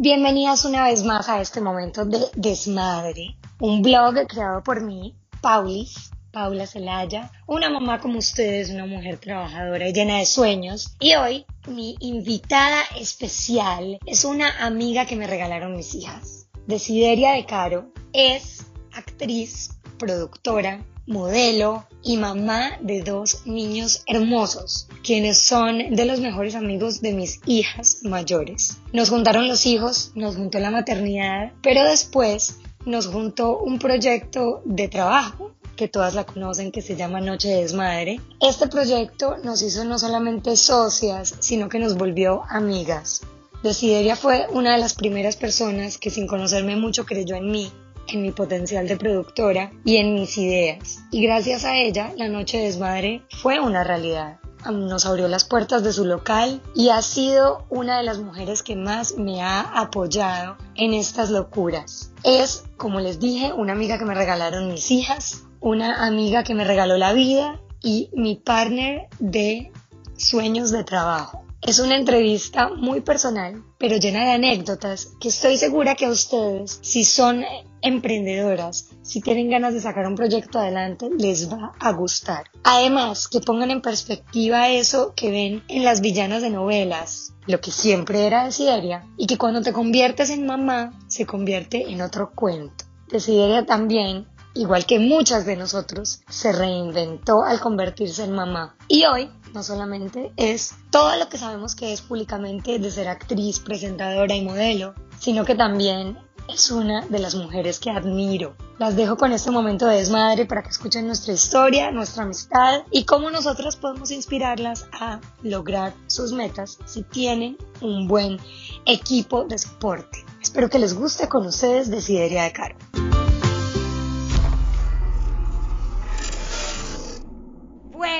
Bienvenidas 0.00 0.64
una 0.64 0.84
vez 0.84 1.02
más 1.02 1.28
a 1.28 1.40
este 1.40 1.60
momento 1.60 2.04
de 2.04 2.20
Desmadre, 2.36 3.36
un 3.58 3.82
blog 3.82 4.28
creado 4.28 4.62
por 4.62 4.80
mí, 4.80 5.16
Paulis, 5.40 6.12
Paula 6.30 6.68
Celaya, 6.68 7.32
una 7.48 7.68
mamá 7.68 7.98
como 7.98 8.20
ustedes, 8.20 8.70
una 8.70 8.86
mujer 8.86 9.18
trabajadora 9.18 9.88
y 9.88 9.92
llena 9.92 10.18
de 10.18 10.26
sueños. 10.26 10.94
Y 11.00 11.16
hoy 11.16 11.46
mi 11.66 11.96
invitada 11.98 12.80
especial 12.96 13.98
es 14.06 14.24
una 14.24 14.64
amiga 14.64 15.04
que 15.04 15.16
me 15.16 15.26
regalaron 15.26 15.74
mis 15.74 15.92
hijas. 15.96 16.46
Desideria 16.68 17.32
de 17.32 17.44
Caro 17.44 17.90
es 18.12 18.66
actriz, 18.92 19.80
productora, 19.98 20.80
modelo 21.08 21.86
y 22.02 22.18
mamá 22.18 22.78
de 22.80 23.02
dos 23.02 23.46
niños 23.46 24.02
hermosos, 24.06 24.88
quienes 25.02 25.38
son 25.38 25.96
de 25.96 26.04
los 26.04 26.20
mejores 26.20 26.54
amigos 26.54 27.00
de 27.00 27.14
mis 27.14 27.40
hijas 27.46 28.00
mayores. 28.02 28.76
Nos 28.92 29.08
juntaron 29.08 29.48
los 29.48 29.64
hijos, 29.66 30.12
nos 30.14 30.36
juntó 30.36 30.58
la 30.60 30.70
maternidad, 30.70 31.52
pero 31.62 31.82
después 31.82 32.58
nos 32.84 33.06
juntó 33.06 33.58
un 33.58 33.78
proyecto 33.78 34.62
de 34.64 34.88
trabajo 34.88 35.52
que 35.76 35.88
todas 35.88 36.14
la 36.14 36.24
conocen, 36.24 36.72
que 36.72 36.82
se 36.82 36.96
llama 36.96 37.20
Noche 37.20 37.48
de 37.48 37.62
Desmadre. 37.62 38.20
Este 38.40 38.66
proyecto 38.66 39.36
nos 39.44 39.62
hizo 39.62 39.84
no 39.84 39.98
solamente 39.98 40.56
socias, 40.56 41.36
sino 41.38 41.68
que 41.68 41.78
nos 41.78 41.96
volvió 41.96 42.42
amigas. 42.50 43.22
Desideria 43.62 44.14
fue 44.14 44.46
una 44.50 44.72
de 44.72 44.78
las 44.78 44.94
primeras 44.94 45.36
personas 45.36 45.98
que 45.98 46.10
sin 46.10 46.26
conocerme 46.26 46.76
mucho 46.76 47.06
creyó 47.06 47.34
en 47.34 47.50
mí 47.50 47.72
en 48.08 48.22
mi 48.22 48.30
potencial 48.30 48.88
de 48.88 48.96
productora 48.96 49.72
y 49.84 49.96
en 49.96 50.14
mis 50.14 50.36
ideas. 50.38 51.00
Y 51.10 51.22
gracias 51.22 51.64
a 51.64 51.76
ella, 51.76 52.12
la 52.16 52.28
Noche 52.28 52.58
de 52.58 52.64
Desmadre 52.64 53.22
fue 53.30 53.60
una 53.60 53.84
realidad. 53.84 54.38
Nos 54.70 55.06
abrió 55.06 55.28
las 55.28 55.44
puertas 55.44 55.84
de 55.84 55.92
su 55.92 56.04
local 56.04 56.60
y 56.74 56.88
ha 56.88 57.00
sido 57.00 57.64
una 57.70 57.98
de 57.98 58.02
las 58.02 58.18
mujeres 58.18 58.62
que 58.62 58.74
más 58.76 59.16
me 59.16 59.40
ha 59.40 59.60
apoyado 59.60 60.56
en 60.74 60.94
estas 60.94 61.30
locuras. 61.30 62.12
Es, 62.24 62.64
como 62.76 63.00
les 63.00 63.20
dije, 63.20 63.52
una 63.52 63.72
amiga 63.72 63.98
que 63.98 64.04
me 64.04 64.14
regalaron 64.14 64.68
mis 64.68 64.90
hijas, 64.90 65.44
una 65.60 66.06
amiga 66.06 66.42
que 66.42 66.54
me 66.54 66.64
regaló 66.64 66.96
la 66.96 67.12
vida 67.12 67.60
y 67.82 68.10
mi 68.12 68.34
partner 68.34 69.08
de 69.20 69.72
sueños 70.16 70.70
de 70.72 70.82
trabajo. 70.82 71.47
Es 71.60 71.80
una 71.80 71.96
entrevista 71.96 72.70
muy 72.70 73.00
personal, 73.00 73.64
pero 73.78 73.96
llena 73.96 74.24
de 74.24 74.30
anécdotas 74.30 75.12
que 75.20 75.28
estoy 75.28 75.56
segura 75.56 75.96
que 75.96 76.06
a 76.06 76.10
ustedes, 76.10 76.78
si 76.82 77.04
son 77.04 77.44
emprendedoras, 77.82 78.90
si 79.02 79.20
tienen 79.20 79.50
ganas 79.50 79.74
de 79.74 79.80
sacar 79.80 80.06
un 80.06 80.14
proyecto 80.14 80.60
adelante, 80.60 81.10
les 81.18 81.52
va 81.52 81.72
a 81.80 81.92
gustar. 81.92 82.44
Además, 82.62 83.26
que 83.26 83.40
pongan 83.40 83.72
en 83.72 83.82
perspectiva 83.82 84.68
eso 84.68 85.14
que 85.16 85.32
ven 85.32 85.64
en 85.68 85.84
las 85.84 86.00
villanas 86.00 86.42
de 86.42 86.50
novelas, 86.50 87.34
lo 87.46 87.60
que 87.60 87.72
siempre 87.72 88.24
era 88.26 88.44
Desideria, 88.44 89.04
y 89.16 89.26
que 89.26 89.36
cuando 89.36 89.60
te 89.60 89.72
conviertes 89.72 90.30
en 90.30 90.46
mamá, 90.46 90.96
se 91.08 91.26
convierte 91.26 91.90
en 91.90 92.02
otro 92.02 92.30
cuento. 92.34 92.84
Desideria 93.08 93.66
también 93.66 94.26
igual 94.58 94.86
que 94.86 94.98
muchas 94.98 95.46
de 95.46 95.56
nosotros, 95.56 96.20
se 96.28 96.52
reinventó 96.52 97.44
al 97.44 97.60
convertirse 97.60 98.24
en 98.24 98.32
mamá. 98.32 98.74
Y 98.88 99.04
hoy 99.04 99.30
no 99.54 99.62
solamente 99.62 100.32
es 100.36 100.74
todo 100.90 101.16
lo 101.16 101.28
que 101.28 101.38
sabemos 101.38 101.76
que 101.76 101.92
es 101.92 102.02
públicamente 102.02 102.78
de 102.78 102.90
ser 102.90 103.08
actriz, 103.08 103.60
presentadora 103.60 104.34
y 104.34 104.44
modelo, 104.44 104.94
sino 105.20 105.44
que 105.44 105.54
también 105.54 106.18
es 106.48 106.70
una 106.72 107.02
de 107.02 107.20
las 107.20 107.36
mujeres 107.36 107.78
que 107.78 107.90
admiro. 107.90 108.56
Las 108.78 108.96
dejo 108.96 109.16
con 109.16 109.32
este 109.32 109.52
momento 109.52 109.86
de 109.86 109.98
desmadre 109.98 110.44
para 110.44 110.62
que 110.62 110.70
escuchen 110.70 111.06
nuestra 111.06 111.34
historia, 111.34 111.92
nuestra 111.92 112.24
amistad 112.24 112.82
y 112.90 113.04
cómo 113.04 113.30
nosotras 113.30 113.76
podemos 113.76 114.10
inspirarlas 114.10 114.86
a 114.92 115.20
lograr 115.42 115.94
sus 116.08 116.32
metas 116.32 116.78
si 116.84 117.04
tienen 117.04 117.58
un 117.80 118.08
buen 118.08 118.38
equipo 118.86 119.44
de 119.44 119.58
soporte. 119.58 120.24
Espero 120.42 120.68
que 120.68 120.78
les 120.78 120.94
guste 120.94 121.28
con 121.28 121.46
ustedes 121.46 121.90
Desideria 121.90 122.44
de 122.44 122.52
Caro. 122.52 122.87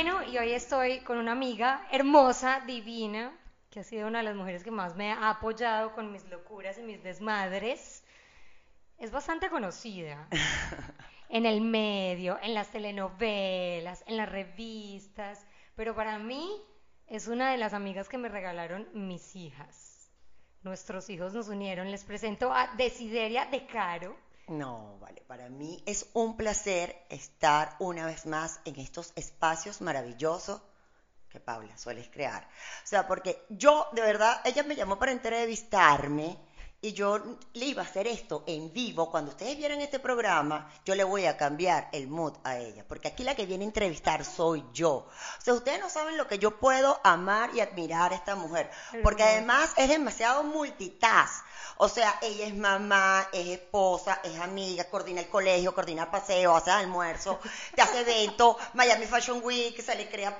Bueno, 0.00 0.22
y 0.22 0.38
hoy 0.38 0.52
estoy 0.52 1.00
con 1.00 1.18
una 1.18 1.32
amiga 1.32 1.84
hermosa, 1.90 2.62
divina, 2.64 3.36
que 3.68 3.80
ha 3.80 3.82
sido 3.82 4.06
una 4.06 4.18
de 4.18 4.24
las 4.26 4.36
mujeres 4.36 4.62
que 4.62 4.70
más 4.70 4.94
me 4.94 5.10
ha 5.10 5.28
apoyado 5.28 5.92
con 5.92 6.12
mis 6.12 6.24
locuras 6.26 6.78
y 6.78 6.82
mis 6.82 7.02
desmadres. 7.02 8.04
Es 8.96 9.10
bastante 9.10 9.50
conocida 9.50 10.28
en 11.28 11.46
el 11.46 11.60
medio, 11.60 12.38
en 12.42 12.54
las 12.54 12.68
telenovelas, 12.68 14.04
en 14.06 14.18
las 14.18 14.28
revistas, 14.28 15.44
pero 15.74 15.96
para 15.96 16.20
mí 16.20 16.48
es 17.08 17.26
una 17.26 17.50
de 17.50 17.58
las 17.58 17.74
amigas 17.74 18.08
que 18.08 18.18
me 18.18 18.28
regalaron 18.28 18.86
mis 18.94 19.34
hijas. 19.34 20.12
Nuestros 20.62 21.10
hijos 21.10 21.34
nos 21.34 21.48
unieron. 21.48 21.90
Les 21.90 22.04
presento 22.04 22.52
a 22.52 22.72
Desideria 22.76 23.46
de 23.46 23.66
Caro 23.66 24.16
no, 24.48 24.98
vale, 25.00 25.22
para 25.26 25.48
mí 25.48 25.82
es 25.86 26.06
un 26.14 26.36
placer 26.36 27.04
estar 27.08 27.76
una 27.78 28.06
vez 28.06 28.26
más 28.26 28.60
en 28.64 28.78
estos 28.80 29.12
espacios 29.16 29.80
maravillosos 29.80 30.60
que 31.28 31.40
Paula 31.40 31.76
sueles 31.76 32.08
crear. 32.08 32.44
O 32.44 32.86
sea, 32.86 33.06
porque 33.06 33.44
yo, 33.50 33.88
de 33.92 34.02
verdad, 34.02 34.40
ella 34.44 34.62
me 34.62 34.76
llamó 34.76 34.98
para 34.98 35.12
entrevistarme 35.12 36.38
y 36.80 36.92
yo 36.92 37.18
le 37.54 37.64
iba 37.64 37.82
a 37.82 37.86
hacer 37.86 38.06
esto 38.06 38.44
en 38.46 38.72
vivo. 38.72 39.10
Cuando 39.10 39.32
ustedes 39.32 39.56
vieran 39.56 39.80
este 39.80 39.98
programa, 39.98 40.70
yo 40.84 40.94
le 40.94 41.02
voy 41.02 41.26
a 41.26 41.36
cambiar 41.36 41.88
el 41.92 42.06
mood 42.06 42.34
a 42.44 42.56
ella, 42.58 42.84
porque 42.86 43.08
aquí 43.08 43.24
la 43.24 43.34
que 43.34 43.46
viene 43.46 43.64
a 43.64 43.68
entrevistar 43.68 44.24
soy 44.24 44.64
yo. 44.72 44.92
O 44.92 45.40
sea, 45.42 45.54
ustedes 45.54 45.80
no 45.80 45.90
saben 45.90 46.16
lo 46.16 46.28
que 46.28 46.38
yo 46.38 46.58
puedo 46.58 47.00
amar 47.02 47.50
y 47.54 47.60
admirar 47.60 48.12
a 48.12 48.16
esta 48.16 48.36
mujer, 48.36 48.70
porque 49.02 49.24
además 49.24 49.72
es 49.76 49.88
demasiado 49.88 50.44
multitask. 50.44 51.44
O 51.78 51.88
sea, 51.88 52.18
ella 52.22 52.46
es 52.46 52.56
mamá, 52.56 53.28
es 53.32 53.48
esposa, 53.48 54.20
es 54.22 54.38
amiga, 54.38 54.84
coordina 54.84 55.20
el 55.20 55.28
colegio, 55.28 55.74
coordina 55.74 56.10
paseo, 56.10 56.56
hace 56.56 56.70
almuerzo, 56.70 57.40
te 57.74 57.82
hace 57.82 58.00
evento, 58.00 58.56
Miami 58.74 59.06
Fashion 59.06 59.40
Week, 59.42 59.80
se 59.80 59.94
le 59.96 60.08
crea 60.08 60.36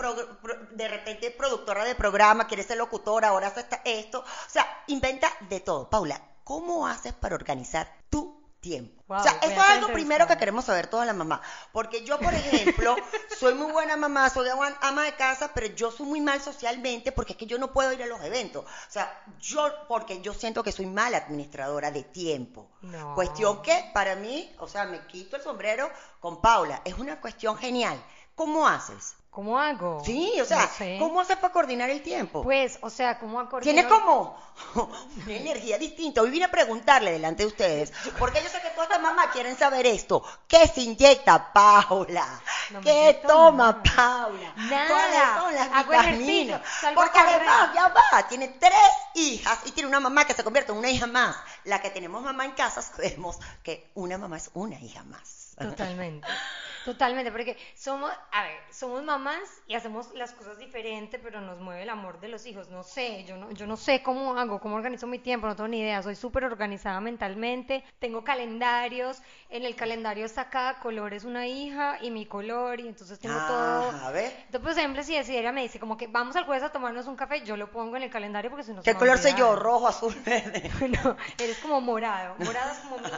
de 0.70 0.88
repente 0.88 1.30
productora 1.32 1.84
de 1.84 1.94
programa, 1.94 2.46
quiere 2.46 2.62
ser 2.62 2.76
locutora, 2.76 3.28
ahora 3.28 3.48
hace 3.48 3.66
esto. 3.84 4.20
O 4.20 4.50
sea, 4.50 4.84
inventa 4.88 5.32
de 5.48 5.60
todo. 5.60 5.88
Paula, 5.88 6.20
¿cómo 6.48 6.86
haces 6.86 7.12
para 7.12 7.34
organizar 7.34 7.86
tu 8.08 8.38
tiempo. 8.58 9.04
o 9.06 9.22
sea, 9.22 9.32
eso 9.42 9.52
es 9.52 9.58
algo 9.58 9.92
primero 9.92 10.26
que 10.26 10.38
queremos 10.38 10.64
saber 10.64 10.86
toda 10.86 11.04
la 11.04 11.12
mamá. 11.12 11.42
Porque 11.72 12.04
yo, 12.04 12.18
por 12.18 12.32
ejemplo, 12.32 12.96
soy 13.38 13.52
muy 13.52 13.70
buena 13.70 13.96
mamá, 13.96 14.30
soy 14.30 14.48
ama 14.80 15.04
de 15.04 15.14
casa, 15.14 15.52
pero 15.52 15.66
yo 15.66 15.92
soy 15.92 16.06
muy 16.06 16.22
mal 16.22 16.40
socialmente 16.40 17.12
porque 17.12 17.34
es 17.34 17.38
que 17.38 17.44
yo 17.44 17.58
no 17.58 17.70
puedo 17.70 17.92
ir 17.92 18.02
a 18.02 18.06
los 18.06 18.22
eventos. 18.24 18.64
O 18.64 18.90
sea, 18.90 19.22
yo, 19.38 19.70
porque 19.88 20.22
yo 20.22 20.32
siento 20.32 20.62
que 20.62 20.72
soy 20.72 20.86
mala 20.86 21.18
administradora 21.18 21.90
de 21.90 22.02
tiempo. 22.02 22.70
Cuestión 23.14 23.60
que 23.60 23.90
para 23.92 24.16
mí, 24.16 24.50
o 24.58 24.66
sea, 24.66 24.86
me 24.86 25.06
quito 25.06 25.36
el 25.36 25.42
sombrero 25.42 25.90
con 26.18 26.40
Paula. 26.40 26.80
Es 26.82 26.94
una 26.94 27.20
cuestión 27.20 27.58
genial. 27.58 28.02
¿Cómo 28.34 28.66
haces? 28.66 29.17
¿Cómo 29.30 29.58
hago? 29.58 30.02
Sí, 30.04 30.40
o 30.40 30.44
sea, 30.44 30.68
¿cómo 30.98 31.20
haces 31.20 31.36
para 31.36 31.52
coordinar 31.52 31.90
el 31.90 32.02
tiempo? 32.02 32.42
Pues, 32.42 32.78
o 32.80 32.90
sea, 32.90 33.18
¿cómo 33.18 33.48
coordinar? 33.48 33.62
Tiene 33.62 33.88
como 33.88 34.36
una 35.24 35.32
energía 35.32 35.78
distinta. 35.78 36.22
Hoy 36.22 36.30
vine 36.30 36.46
a 36.46 36.50
preguntarle 36.50 37.12
delante 37.12 37.42
de 37.42 37.48
ustedes, 37.48 37.92
porque 38.18 38.42
yo 38.42 38.48
sé 38.48 38.60
que 38.60 38.70
todas 38.70 38.88
las 38.88 39.00
mamás 39.00 39.26
quieren 39.28 39.56
saber 39.56 39.86
esto. 39.86 40.24
¿Qué 40.48 40.66
se 40.66 40.80
inyecta 40.80 41.52
Paula? 41.52 42.40
¿Qué 42.82 43.20
toma 43.26 43.82
Paula? 43.82 44.54
Nada. 44.56 44.88
¿Cuáles 44.88 45.20
son 45.38 45.54
las 45.54 45.86
vitaminas? 45.86 46.62
Porque 46.94 47.18
además, 47.18 47.70
ya 47.74 47.88
va, 47.88 48.28
tiene 48.28 48.48
tres 48.48 48.72
hijas 49.14 49.60
y 49.66 49.72
tiene 49.72 49.88
una 49.88 50.00
mamá 50.00 50.26
que 50.26 50.34
se 50.34 50.42
convierte 50.42 50.72
en 50.72 50.78
una 50.78 50.90
hija 50.90 51.06
más. 51.06 51.36
La 51.64 51.80
que 51.80 51.90
tenemos 51.90 52.22
mamá 52.22 52.44
en 52.44 52.52
casa 52.52 52.82
sabemos 52.82 53.38
que 53.62 53.90
una 53.94 54.18
mamá 54.18 54.38
es 54.38 54.50
una 54.54 54.80
hija 54.80 55.04
más. 55.04 55.54
Totalmente. 55.58 56.26
Totalmente, 56.88 57.30
porque 57.30 57.58
somos, 57.74 58.10
a 58.32 58.42
ver, 58.44 58.58
somos 58.70 59.02
mamás 59.04 59.62
y 59.66 59.74
hacemos 59.74 60.10
las 60.14 60.32
cosas 60.32 60.58
diferentes, 60.58 61.20
pero 61.22 61.42
nos 61.42 61.58
mueve 61.60 61.82
el 61.82 61.90
amor 61.90 62.18
de 62.18 62.28
los 62.28 62.46
hijos. 62.46 62.70
No 62.70 62.82
sé, 62.82 63.24
yo 63.24 63.36
no, 63.36 63.50
yo 63.50 63.66
no 63.66 63.76
sé 63.76 64.02
cómo 64.02 64.38
hago, 64.38 64.58
cómo 64.58 64.76
organizo 64.76 65.06
mi 65.06 65.18
tiempo, 65.18 65.46
no 65.46 65.54
tengo 65.54 65.68
ni 65.68 65.80
idea. 65.80 66.02
Soy 66.02 66.14
súper 66.14 66.44
organizada 66.44 66.98
mentalmente, 67.02 67.84
tengo 67.98 68.24
calendarios, 68.24 69.20
en 69.50 69.64
el 69.64 69.74
calendario 69.76 70.26
está 70.26 70.50
cada 70.50 70.78
color 70.78 71.14
es 71.14 71.24
una 71.24 71.46
hija 71.46 71.98
y 72.02 72.10
mi 72.10 72.26
color, 72.26 72.80
y 72.80 72.88
entonces 72.88 73.18
tengo 73.18 73.38
todo. 73.46 73.90
A 73.90 74.10
ver. 74.10 74.32
Entonces, 74.46 74.60
por 74.60 74.70
ejemplo, 74.70 75.02
si 75.02 75.14
decidiera 75.14 75.52
me 75.52 75.62
dice 75.62 75.80
como 75.80 75.96
que 75.96 76.06
vamos 76.06 76.36
al 76.36 76.44
jueves 76.44 76.62
a 76.64 76.70
tomarnos 76.70 77.06
un 77.06 77.16
café, 77.16 77.42
yo 77.44 77.56
lo 77.56 77.70
pongo 77.70 77.96
en 77.96 78.02
el 78.02 78.10
calendario 78.10 78.50
porque 78.50 78.64
si 78.64 78.72
no 78.72 78.82
¿Qué 78.82 78.94
color 78.94 79.18
soy 79.18 79.34
yo? 79.34 79.56
¿Rojo, 79.56 79.88
azul, 79.88 80.14
verde? 80.24 80.70
no, 81.02 81.16
eres 81.38 81.58
como 81.58 81.80
morado. 81.80 82.34
Morado 82.38 82.72
es 82.72 82.78
como 82.78 82.98
mi, 82.98 83.08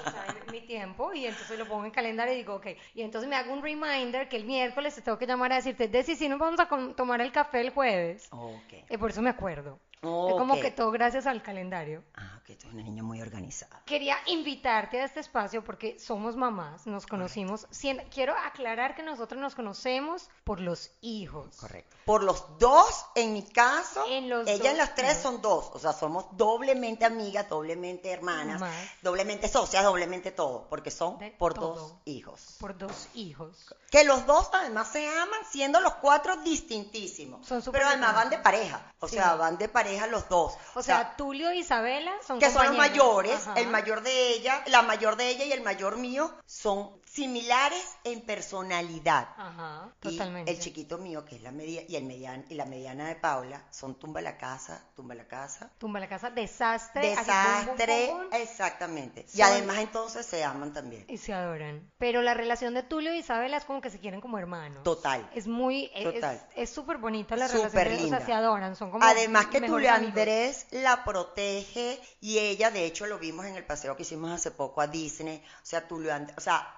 mi 0.53 0.67
tiempo, 0.67 1.13
y 1.13 1.27
entonces 1.27 1.59
lo 1.59 1.67
pongo 1.67 1.81
en 1.81 1.87
el 1.87 1.93
calendario 1.93 2.35
y 2.35 2.39
digo, 2.39 2.55
ok. 2.55 2.67
Y 2.95 3.03
entonces 3.03 3.29
me 3.29 3.37
hago 3.37 3.53
un 3.53 3.63
reminder 3.63 4.29
que 4.29 4.37
el 4.37 4.45
miércoles 4.45 4.95
te 4.95 5.03
tengo 5.03 5.19
que 5.19 5.27
llamar 5.27 5.53
a 5.53 5.57
decirte, 5.57 5.89
Desi, 5.89 6.15
si 6.15 6.29
nos 6.29 6.39
vamos 6.39 6.61
a 6.61 6.69
tomar 6.95 7.21
el 7.21 7.33
café 7.33 7.61
el 7.61 7.71
jueves. 7.71 8.29
Okay. 8.31 8.85
Y 8.89 8.97
por 8.97 9.11
eso 9.11 9.21
me 9.23 9.31
acuerdo. 9.31 9.81
Es 10.03 10.09
como 10.35 10.55
Ok. 10.55 10.61
que 10.63 10.71
todo 10.71 10.91
gracias 10.91 11.27
al 11.27 11.43
calendario. 11.43 12.03
Ah, 12.15 12.41
que 12.47 12.57
tú 12.57 12.63
eres 12.69 12.75
una 12.75 12.83
niña 12.85 13.03
muy 13.03 13.21
organizada. 13.21 13.83
Quería 13.85 14.17
invitarte 14.27 14.99
a 14.99 15.05
este 15.05 15.21
espacio 15.21 15.63
porque 15.63 15.99
somos 16.01 16.37
mamás, 16.37 16.87
nos 16.87 17.07
conocimos. 17.07 17.67
Quiero 18.11 18.35
aclarar 18.35 18.95
que 18.95 19.03
nosotros 19.03 19.39
nos 19.39 19.55
conocemos 19.55 20.31
por 20.45 20.59
los 20.61 20.91
hijos. 21.03 21.55
Correcto. 21.61 21.97
Por 22.07 22.23
los 22.25 22.59
dos, 22.59 23.05
en 23.15 23.35
mi 23.35 23.43
caso, 23.43 24.05
En 24.09 24.31
los 24.31 24.49
ella 24.49 24.65
dos, 24.71 24.75
y 24.75 24.77
las 24.79 24.95
tres 24.95 25.19
son 25.19 25.43
dos. 25.43 25.71
O 25.75 25.79
sea, 25.79 25.93
somos 25.93 26.25
doblemente 26.33 27.05
amigas, 27.05 27.49
doblemente 27.49 28.11
hermanas, 28.11 28.59
Más. 28.59 28.75
doblemente 29.03 29.49
socias, 29.49 29.85
doblemente 29.85 30.33
todo. 30.33 30.67
Porque 30.71 30.91
son 30.91 31.19
De 31.19 31.31
por 31.33 31.53
todo. 31.53 31.75
dos 31.75 31.95
hijos. 32.07 32.57
Por 32.59 32.77
dos 32.79 33.09
hijos. 33.15 33.75
Que 33.91 34.05
los 34.05 34.25
dos 34.27 34.49
además 34.55 34.89
se 34.91 35.07
aman, 35.07 35.41
siendo 35.51 35.79
los 35.81 35.95
cuatro 35.97 36.37
distintísimos. 36.39 37.47
Son 37.47 37.61
súper 37.61 37.81
Pero 37.83 37.91
además 37.91 38.15
van 38.15 38.31
de 38.31 38.39
pareja. 38.39 38.93
O 39.01 39.07
Sí. 39.07 39.17
sea, 39.17 39.35
van 39.37 39.59
de 39.59 39.69
pareja 39.69 39.90
los 40.11 40.29
dos. 40.29 40.55
O 40.75 40.83
sea, 40.83 41.17
Tulio 41.17 41.51
e 41.51 41.57
Isabela 41.57 42.13
son 42.27 42.39
que 42.39 42.51
son 42.51 42.67
los 42.67 42.77
mayores, 42.77 43.47
Ajá. 43.47 43.61
el 43.61 43.69
mayor 43.69 44.03
de 44.03 44.33
ella, 44.33 44.63
la 44.67 44.83
mayor 44.83 45.17
de 45.17 45.29
ella 45.29 45.45
y 45.45 45.53
el 45.53 45.63
mayor 45.63 45.97
mío 45.97 46.33
son 46.47 47.00
similares 47.13 47.97
en 48.05 48.21
personalidad. 48.21 49.29
Ajá, 49.37 49.89
Y 50.03 50.11
totalmente. 50.11 50.51
el 50.51 50.61
chiquito 50.61 50.99
mío, 50.99 51.25
que 51.25 51.37
es 51.37 51.43
la 51.43 51.51
media, 51.51 51.83
y 51.89 51.97
el 51.97 52.05
median, 52.05 52.45
y 52.49 52.55
la 52.55 52.67
mediana 52.67 53.09
de 53.09 53.17
Paula, 53.17 53.65
son 53.71 53.97
tumba 53.99 54.21
la 54.21 54.37
casa, 54.37 54.85
tumba 54.95 55.15
la 55.17 55.27
casa. 55.27 55.71
Tumba 55.79 55.99
la 55.99 56.09
casa, 56.09 56.31
desastre. 56.31 57.09
Desastre, 57.11 58.13
exactamente. 58.33 59.27
Y 59.35 59.43
además 59.43 59.79
entonces 59.79 60.25
se 60.27 60.45
aman 60.45 60.73
también. 60.73 61.05
y 61.09 61.17
se 61.19 61.33
adoran. 61.33 61.91
Pero 61.99 62.23
la 62.23 62.35
relación 62.35 62.75
de 62.75 62.83
Tulio 62.83 63.11
e 63.11 63.17
Isabela 63.19 63.57
es 63.57 63.65
como 63.65 63.81
que 63.81 63.91
se 63.91 63.99
quieren 63.99 64.21
como 64.21 64.39
hermanos. 64.39 64.83
Total. 64.85 65.29
Es 65.35 65.47
muy, 65.47 65.91
es- 65.95 66.05
Total. 66.15 66.41
es 66.55 66.71
súper 66.71 66.99
bonita 66.99 67.37
la 67.37 67.49
Súper 67.49 67.71
relación. 67.89 67.89
de- 67.89 67.95
O 67.95 68.03
linda. 68.03 68.17
sea, 68.19 68.27
se 68.27 68.33
adoran, 68.33 68.77
son 68.77 68.91
como 68.91 69.05
Además 69.05 69.47
que 69.47 69.61
Tulio 69.61 69.91
amigos. 69.93 70.17
Andrés 70.17 70.67
la 70.71 71.05
protege 71.05 72.01
y 72.21 72.39
ella, 72.39 72.71
de 72.71 72.85
hecho, 72.85 73.07
lo 73.07 73.19
vimos 73.19 73.47
en 73.47 73.57
el 73.57 73.65
paseo 73.65 73.97
que 73.97 74.03
hicimos 74.03 74.31
hace 74.31 74.51
poco 74.53 74.81
a 74.81 74.87
Disney. 74.87 75.43
O 75.63 75.67
sea, 75.67 75.87
Tulio 75.89 76.15
Andrés, 76.15 76.37
o 76.39 76.41
sea, 76.41 76.77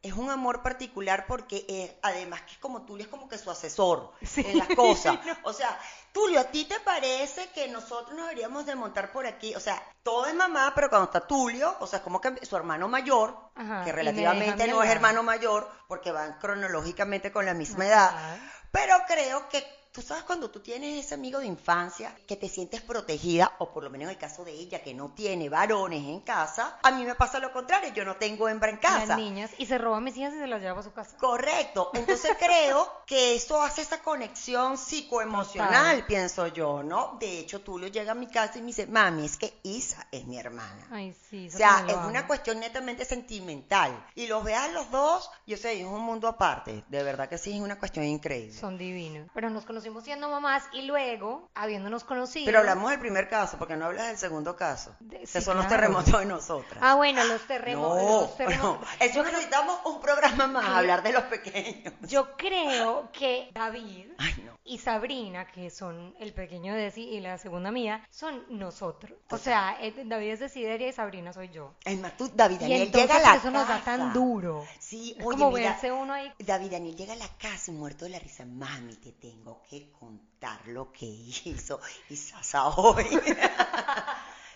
Es 0.00 0.12
un 0.12 0.30
amor 0.30 0.62
particular 0.62 1.26
porque 1.26 1.64
es, 1.68 1.90
además 2.02 2.42
que 2.42 2.52
es 2.52 2.58
como 2.58 2.82
Tulio 2.82 3.04
es 3.04 3.10
como 3.10 3.28
que 3.28 3.36
su 3.36 3.50
asesor 3.50 4.12
Sí. 4.22 4.44
en 4.46 4.58
las 4.58 4.68
cosas. 4.68 5.18
O 5.42 5.52
sea, 5.52 5.76
Tulio, 6.12 6.38
¿a 6.38 6.44
ti 6.44 6.64
te 6.66 6.78
parece 6.80 7.48
que 7.50 7.66
nosotros 7.68 8.16
nos 8.16 8.28
deberíamos 8.28 8.64
de 8.64 8.76
montar 8.76 9.10
por 9.12 9.26
aquí? 9.26 9.54
O 9.56 9.60
sea, 9.60 9.82
todo 10.04 10.26
es 10.26 10.34
mamá, 10.34 10.72
pero 10.74 10.88
cuando 10.88 11.06
está 11.06 11.26
Tulio, 11.26 11.76
o 11.80 11.86
sea, 11.86 11.98
es 11.98 12.02
como 12.04 12.20
que 12.20 12.44
su 12.46 12.56
hermano 12.56 12.86
mayor, 12.88 13.36
Ajá, 13.56 13.84
que 13.84 13.92
relativamente 13.92 14.68
no 14.68 14.82
es 14.82 14.90
hermano 14.90 15.22
mayor, 15.24 15.68
porque 15.88 16.12
van 16.12 16.38
cronológicamente 16.38 17.32
con 17.32 17.44
la 17.44 17.54
misma 17.54 17.86
edad, 17.86 18.38
pero 18.70 18.94
creo 19.06 19.48
que 19.48 19.66
tú 19.98 20.06
sabes 20.06 20.22
cuando 20.22 20.48
tú 20.48 20.60
tienes 20.60 21.04
ese 21.04 21.14
amigo 21.14 21.40
de 21.40 21.46
infancia 21.46 22.14
que 22.24 22.36
te 22.36 22.48
sientes 22.48 22.80
protegida, 22.82 23.56
o 23.58 23.72
por 23.72 23.82
lo 23.82 23.90
menos 23.90 24.04
en 24.04 24.10
el 24.10 24.16
caso 24.16 24.44
de 24.44 24.52
ella 24.52 24.80
que 24.80 24.94
no 24.94 25.08
tiene 25.08 25.48
varones 25.48 26.04
en 26.04 26.20
casa, 26.20 26.78
a 26.84 26.92
mí 26.92 27.04
me 27.04 27.16
pasa 27.16 27.40
lo 27.40 27.52
contrario, 27.52 27.92
yo 27.92 28.04
no 28.04 28.14
tengo 28.14 28.48
hembra 28.48 28.70
en 28.70 28.76
casa. 28.76 29.06
Las 29.06 29.18
niñas. 29.18 29.50
Y 29.58 29.66
se 29.66 29.76
roba 29.76 29.96
a 29.96 30.00
mis 30.00 30.16
hijas 30.16 30.34
y 30.34 30.38
se 30.38 30.46
las 30.46 30.62
lleva 30.62 30.78
a 30.78 30.82
su 30.84 30.92
casa. 30.92 31.16
Correcto, 31.16 31.90
entonces 31.94 32.30
creo 32.38 33.02
que 33.06 33.34
eso 33.34 33.60
hace 33.60 33.82
esa 33.82 34.00
conexión 34.00 34.78
psicoemocional, 34.78 35.96
Total. 35.96 36.06
pienso 36.06 36.46
yo, 36.46 36.84
¿no? 36.84 37.16
De 37.18 37.40
hecho, 37.40 37.60
Tulio 37.62 37.88
llega 37.88 38.12
a 38.12 38.14
mi 38.14 38.28
casa 38.28 38.58
y 38.58 38.60
me 38.60 38.68
dice, 38.68 38.86
mami, 38.86 39.24
es 39.24 39.36
que 39.36 39.58
Isa 39.64 40.06
es 40.12 40.26
mi 40.26 40.38
hermana. 40.38 40.86
Ay, 40.92 41.12
sí. 41.28 41.46
O 41.46 41.48
eso 41.48 41.58
sea, 41.58 41.78
también 41.78 41.98
es 41.98 42.06
una 42.06 42.26
cuestión 42.28 42.60
netamente 42.60 43.04
sentimental. 43.04 44.06
Y 44.14 44.28
los 44.28 44.44
veas 44.44 44.72
los 44.72 44.92
dos, 44.92 45.28
yo 45.44 45.56
sé, 45.56 45.80
es 45.80 45.86
un 45.86 46.02
mundo 46.02 46.28
aparte. 46.28 46.84
De 46.86 47.02
verdad 47.02 47.28
que 47.28 47.36
sí, 47.36 47.52
es 47.52 47.60
una 47.60 47.80
cuestión 47.80 48.04
increíble. 48.04 48.56
Son 48.56 48.78
divinos. 48.78 49.28
Pero 49.34 49.50
nos 49.50 49.64
conocimos 49.88 50.04
siendo 50.04 50.28
mamás 50.28 50.64
y 50.72 50.82
luego, 50.82 51.48
habiéndonos 51.54 52.04
conocido. 52.04 52.46
Pero 52.46 52.58
hablamos 52.60 52.90
del 52.90 53.00
primer 53.00 53.28
caso, 53.28 53.58
porque 53.58 53.76
no 53.76 53.86
hablas 53.86 54.08
del 54.08 54.18
segundo 54.18 54.54
caso. 54.56 54.94
De- 55.00 55.20
que 55.20 55.26
sí, 55.26 55.40
son 55.40 55.56
los 55.56 55.66
terremotos 55.68 56.18
de 56.18 56.26
nosotras. 56.26 56.78
Ah, 56.82 56.94
bueno, 56.94 57.24
los 57.24 57.42
terremotos. 57.46 58.02
no, 58.02 58.20
los 58.22 58.36
terremotos. 58.36 58.80
no, 58.80 59.04
eso 59.04 59.22
necesitamos 59.22 59.80
un 59.86 60.00
programa 60.00 60.46
más, 60.46 60.64
Sí. 60.66 60.70
hablar 60.74 61.02
de 61.02 61.12
los 61.12 61.22
pequeños. 61.24 61.94
Yo 62.02 62.36
creo 62.36 63.10
que 63.12 63.50
David 63.54 64.06
Ay, 64.18 64.34
no. 64.44 64.52
y 64.64 64.78
Sabrina, 64.78 65.46
que 65.50 65.70
son 65.70 66.14
el 66.20 66.32
pequeño 66.34 66.74
de 66.74 66.82
Desi 66.82 67.02
y 67.08 67.20
la 67.20 67.38
segunda 67.38 67.70
mía, 67.70 68.06
son 68.10 68.44
nosotros. 68.50 69.18
O 69.30 69.38
sea, 69.38 69.76
eh, 69.80 69.94
David 70.06 70.32
es 70.32 70.40
de 70.40 70.48
Sideria 70.48 70.88
y 70.88 70.92
Sabrina 70.92 71.32
soy 71.32 71.48
yo. 71.50 71.74
Es 71.84 71.98
más, 71.98 72.16
tú, 72.16 72.30
David 72.34 72.56
Y 72.56 72.60
Daniel 72.60 72.82
entonces 72.82 73.10
llega 73.10 73.28
a 73.28 73.32
la 73.32 73.36
eso 73.38 73.50
nos 73.50 73.66
da 73.68 73.80
tan 73.84 74.00
casa. 74.00 74.12
duro. 74.12 74.64
Sí, 74.78 75.14
Es 75.18 75.24
oye, 75.26 75.38
como 75.38 75.50
mira, 75.56 75.70
verse 75.72 75.92
uno 75.92 76.12
ahí. 76.12 76.32
David 76.38 76.70
Daniel 76.72 76.96
llega 76.96 77.12
a 77.14 77.16
la 77.16 77.28
casa 77.38 77.70
y 77.70 77.74
muerto 77.74 78.04
de 78.04 78.10
la 78.12 78.18
risa. 78.18 78.44
Mami, 78.44 78.94
te 78.96 79.12
tengo 79.12 79.62
que 79.68 79.77
contar 79.86 80.66
lo 80.68 80.92
que 80.92 81.06
hizo 81.06 81.80
y 82.08 82.16
Sasa 82.16 82.68
hoy. 82.68 83.04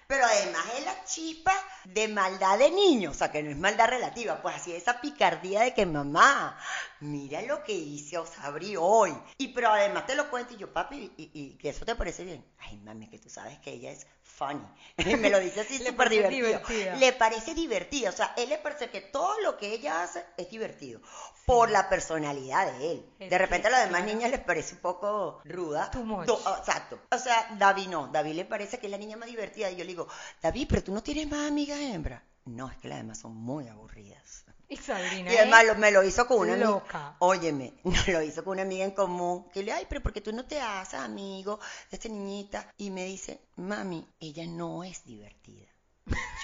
Pero 0.06 0.26
además 0.26 0.62
es 0.76 0.84
la 0.84 1.04
chispa 1.04 1.52
de 1.84 2.06
maldad 2.06 2.58
de 2.58 2.70
niño, 2.70 3.12
o 3.12 3.14
sea, 3.14 3.32
que 3.32 3.42
no 3.42 3.50
es 3.50 3.56
maldad 3.56 3.88
relativa, 3.88 4.42
pues 4.42 4.56
así 4.56 4.72
esa 4.74 5.00
picardía 5.00 5.62
de 5.62 5.72
que 5.72 5.86
mamá, 5.86 6.58
mira 7.00 7.40
lo 7.40 7.62
que 7.62 7.72
hice 7.72 8.18
o 8.18 8.26
Sabri 8.26 8.76
hoy. 8.76 9.16
Y 9.38 9.48
pero 9.48 9.70
además 9.70 10.04
te 10.04 10.14
lo 10.14 10.28
cuento 10.28 10.52
y 10.52 10.58
yo, 10.58 10.70
papi, 10.70 11.12
y, 11.16 11.30
y 11.32 11.56
que 11.56 11.70
eso 11.70 11.86
te 11.86 11.94
parece 11.94 12.24
bien. 12.24 12.44
Ay, 12.58 12.76
mami, 12.78 13.08
que 13.08 13.18
tú 13.18 13.30
sabes 13.30 13.58
que 13.60 13.72
ella 13.72 13.90
es 13.90 14.06
funny. 14.36 14.66
Me 15.18 15.30
lo 15.30 15.38
dice 15.38 15.60
así 15.60 15.78
súper 15.78 16.08
divertido. 16.08 16.60
Le 16.98 17.12
parece 17.12 17.54
divertida, 17.54 18.10
o 18.10 18.12
sea, 18.12 18.34
él 18.36 18.48
le 18.48 18.58
parece 18.58 18.90
que 18.90 19.00
todo 19.00 19.38
lo 19.40 19.56
que 19.56 19.72
ella 19.72 20.02
hace 20.02 20.24
es 20.36 20.50
divertido 20.50 21.00
por 21.46 21.70
la 21.70 21.88
personalidad 21.88 22.72
de 22.72 22.92
él. 22.92 23.06
Es 23.18 23.30
de 23.30 23.38
repente 23.38 23.68
a 23.68 23.70
las 23.70 23.86
demás 23.86 24.04
niñas 24.04 24.30
les 24.30 24.40
parece 24.40 24.74
un 24.74 24.80
poco 24.80 25.40
ruda. 25.44 25.90
Too 25.90 26.04
much. 26.04 26.26
Do- 26.26 26.40
ah, 26.46 26.56
exacto. 26.58 26.98
O 27.10 27.18
sea, 27.18 27.48
David 27.58 27.88
no. 27.88 28.08
David 28.08 28.34
le 28.34 28.44
parece 28.44 28.78
que 28.78 28.86
es 28.86 28.90
la 28.90 28.98
niña 28.98 29.16
más 29.16 29.28
divertida. 29.28 29.70
Y 29.70 29.76
yo 29.76 29.84
le 29.84 29.88
digo, 29.88 30.08
David, 30.40 30.66
pero 30.68 30.82
tú 30.84 30.92
no 30.92 31.02
tienes 31.02 31.28
más 31.28 31.48
amigas 31.48 31.78
hembras. 31.80 32.22
No, 32.44 32.68
es 32.68 32.76
que 32.78 32.88
las 32.88 32.98
demás 32.98 33.18
son 33.18 33.36
muy 33.36 33.68
aburridas. 33.68 34.44
Y 34.68 34.76
Sabrina 34.76 35.32
Y 35.32 35.36
además 35.36 35.64
lo- 35.66 35.74
me 35.76 35.90
lo 35.90 36.02
hizo 36.02 36.26
con 36.26 36.38
una 36.40 36.54
amiga. 36.54 36.70
loca. 36.70 37.16
Óyeme, 37.20 37.74
lo 38.08 38.22
hizo 38.22 38.42
con 38.42 38.52
una 38.54 38.62
amiga 38.62 38.84
en 38.84 38.92
común. 38.92 39.48
Que 39.52 39.62
le, 39.62 39.72
ay, 39.72 39.86
pero 39.88 40.02
porque 40.02 40.20
tú 40.20 40.32
no 40.32 40.44
te 40.46 40.60
haces 40.60 40.98
amigo 41.00 41.60
de 41.90 41.96
esta 41.96 42.08
niñita. 42.08 42.72
Y 42.78 42.90
me 42.90 43.04
dice, 43.04 43.40
mami, 43.56 44.06
ella 44.18 44.46
no 44.46 44.82
es 44.82 45.04
divertida. 45.04 45.66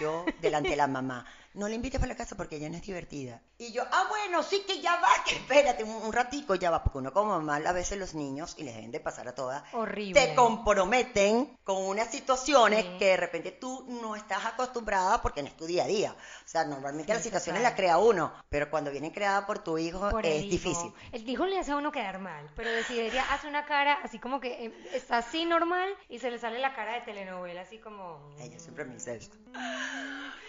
Yo, 0.01 0.25
delante 0.41 0.71
de 0.71 0.77
la 0.77 0.87
mamá, 0.87 1.27
no 1.55 1.69
la 1.69 1.75
invites 1.75 1.99
para 2.01 2.13
la 2.13 2.17
casa 2.17 2.37
porque 2.37 2.57
ella 2.57 2.69
no 2.69 2.77
es 2.77 2.83
divertida. 2.83 3.41
Y 3.59 3.73
yo, 3.73 3.83
ah, 3.91 4.07
bueno, 4.09 4.43
sí 4.43 4.63
que 4.67 4.81
ya 4.81 4.97
va, 5.01 5.09
que 5.27 5.35
espérate 5.35 5.83
un, 5.85 5.91
un 5.91 6.13
ratico, 6.13 6.55
ya 6.55 6.71
va, 6.71 6.83
porque 6.85 6.99
uno 6.99 7.13
como 7.13 7.33
mamá, 7.41 7.57
a 7.57 7.73
veces 7.73 7.99
los 7.99 8.15
niños, 8.15 8.55
y 8.59 8.63
les 8.65 8.75
deben 8.77 8.93
de 8.93 9.01
pasar 9.01 9.27
a 9.29 9.35
todas, 9.35 9.63
Horrible. 9.75 10.15
te 10.29 10.35
comprometen 10.35 11.57
con 11.65 11.83
unas 11.83 12.11
situaciones 12.11 12.85
Sí. 12.85 12.97
que 12.99 13.07
de 13.07 13.17
repente 13.17 13.51
tú 13.53 13.85
no 13.89 14.15
estás 14.15 14.45
acostumbrada 14.47 15.21
porque 15.23 15.43
no 15.43 15.49
es 15.49 15.57
tu 15.57 15.67
día 15.67 15.85
a 15.85 15.87
día. 15.87 16.13
O 16.13 16.49
sea, 16.49 16.65
normalmente 16.65 17.13
Sí, 17.13 17.17
las 17.17 17.23
situaciones 17.25 17.63
las 17.63 17.75
crea 17.75 17.99
uno, 17.99 18.33
pero 18.49 18.71
cuando 18.71 18.91
vienen 18.91 19.11
creadas 19.11 19.45
por 19.45 19.59
tu 19.61 19.79
hijo 19.79 20.09
por 20.11 20.25
es 20.25 20.43
hijo. 20.45 20.51
difícil. 20.51 20.93
El 21.13 21.29
hijo 21.29 21.47
le 21.47 21.59
hace 21.59 21.73
a 21.73 21.77
uno 21.77 21.91
quedar 21.91 22.19
mal, 22.21 22.49
pero 22.55 22.71
decidiría 22.71 23.25
hace 23.33 23.49
una 23.49 23.65
cara 23.65 23.99
así 24.05 24.19
como 24.19 24.41
que 24.41 24.67
eh, 24.67 24.73
está 24.95 25.19
así 25.19 25.45
normal 25.45 25.89
y 26.09 26.19
se 26.21 26.31
le 26.31 26.39
sale 26.39 26.59
la 26.59 26.75
cara 26.75 26.95
de 26.95 27.01
telenovela, 27.01 27.63
así 27.63 27.79
como... 27.79 28.21
Ella 28.39 28.59
siempre 28.61 28.85
me 28.85 28.95
dice 28.95 29.17
esto. 29.17 29.37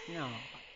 No. 0.08 0.28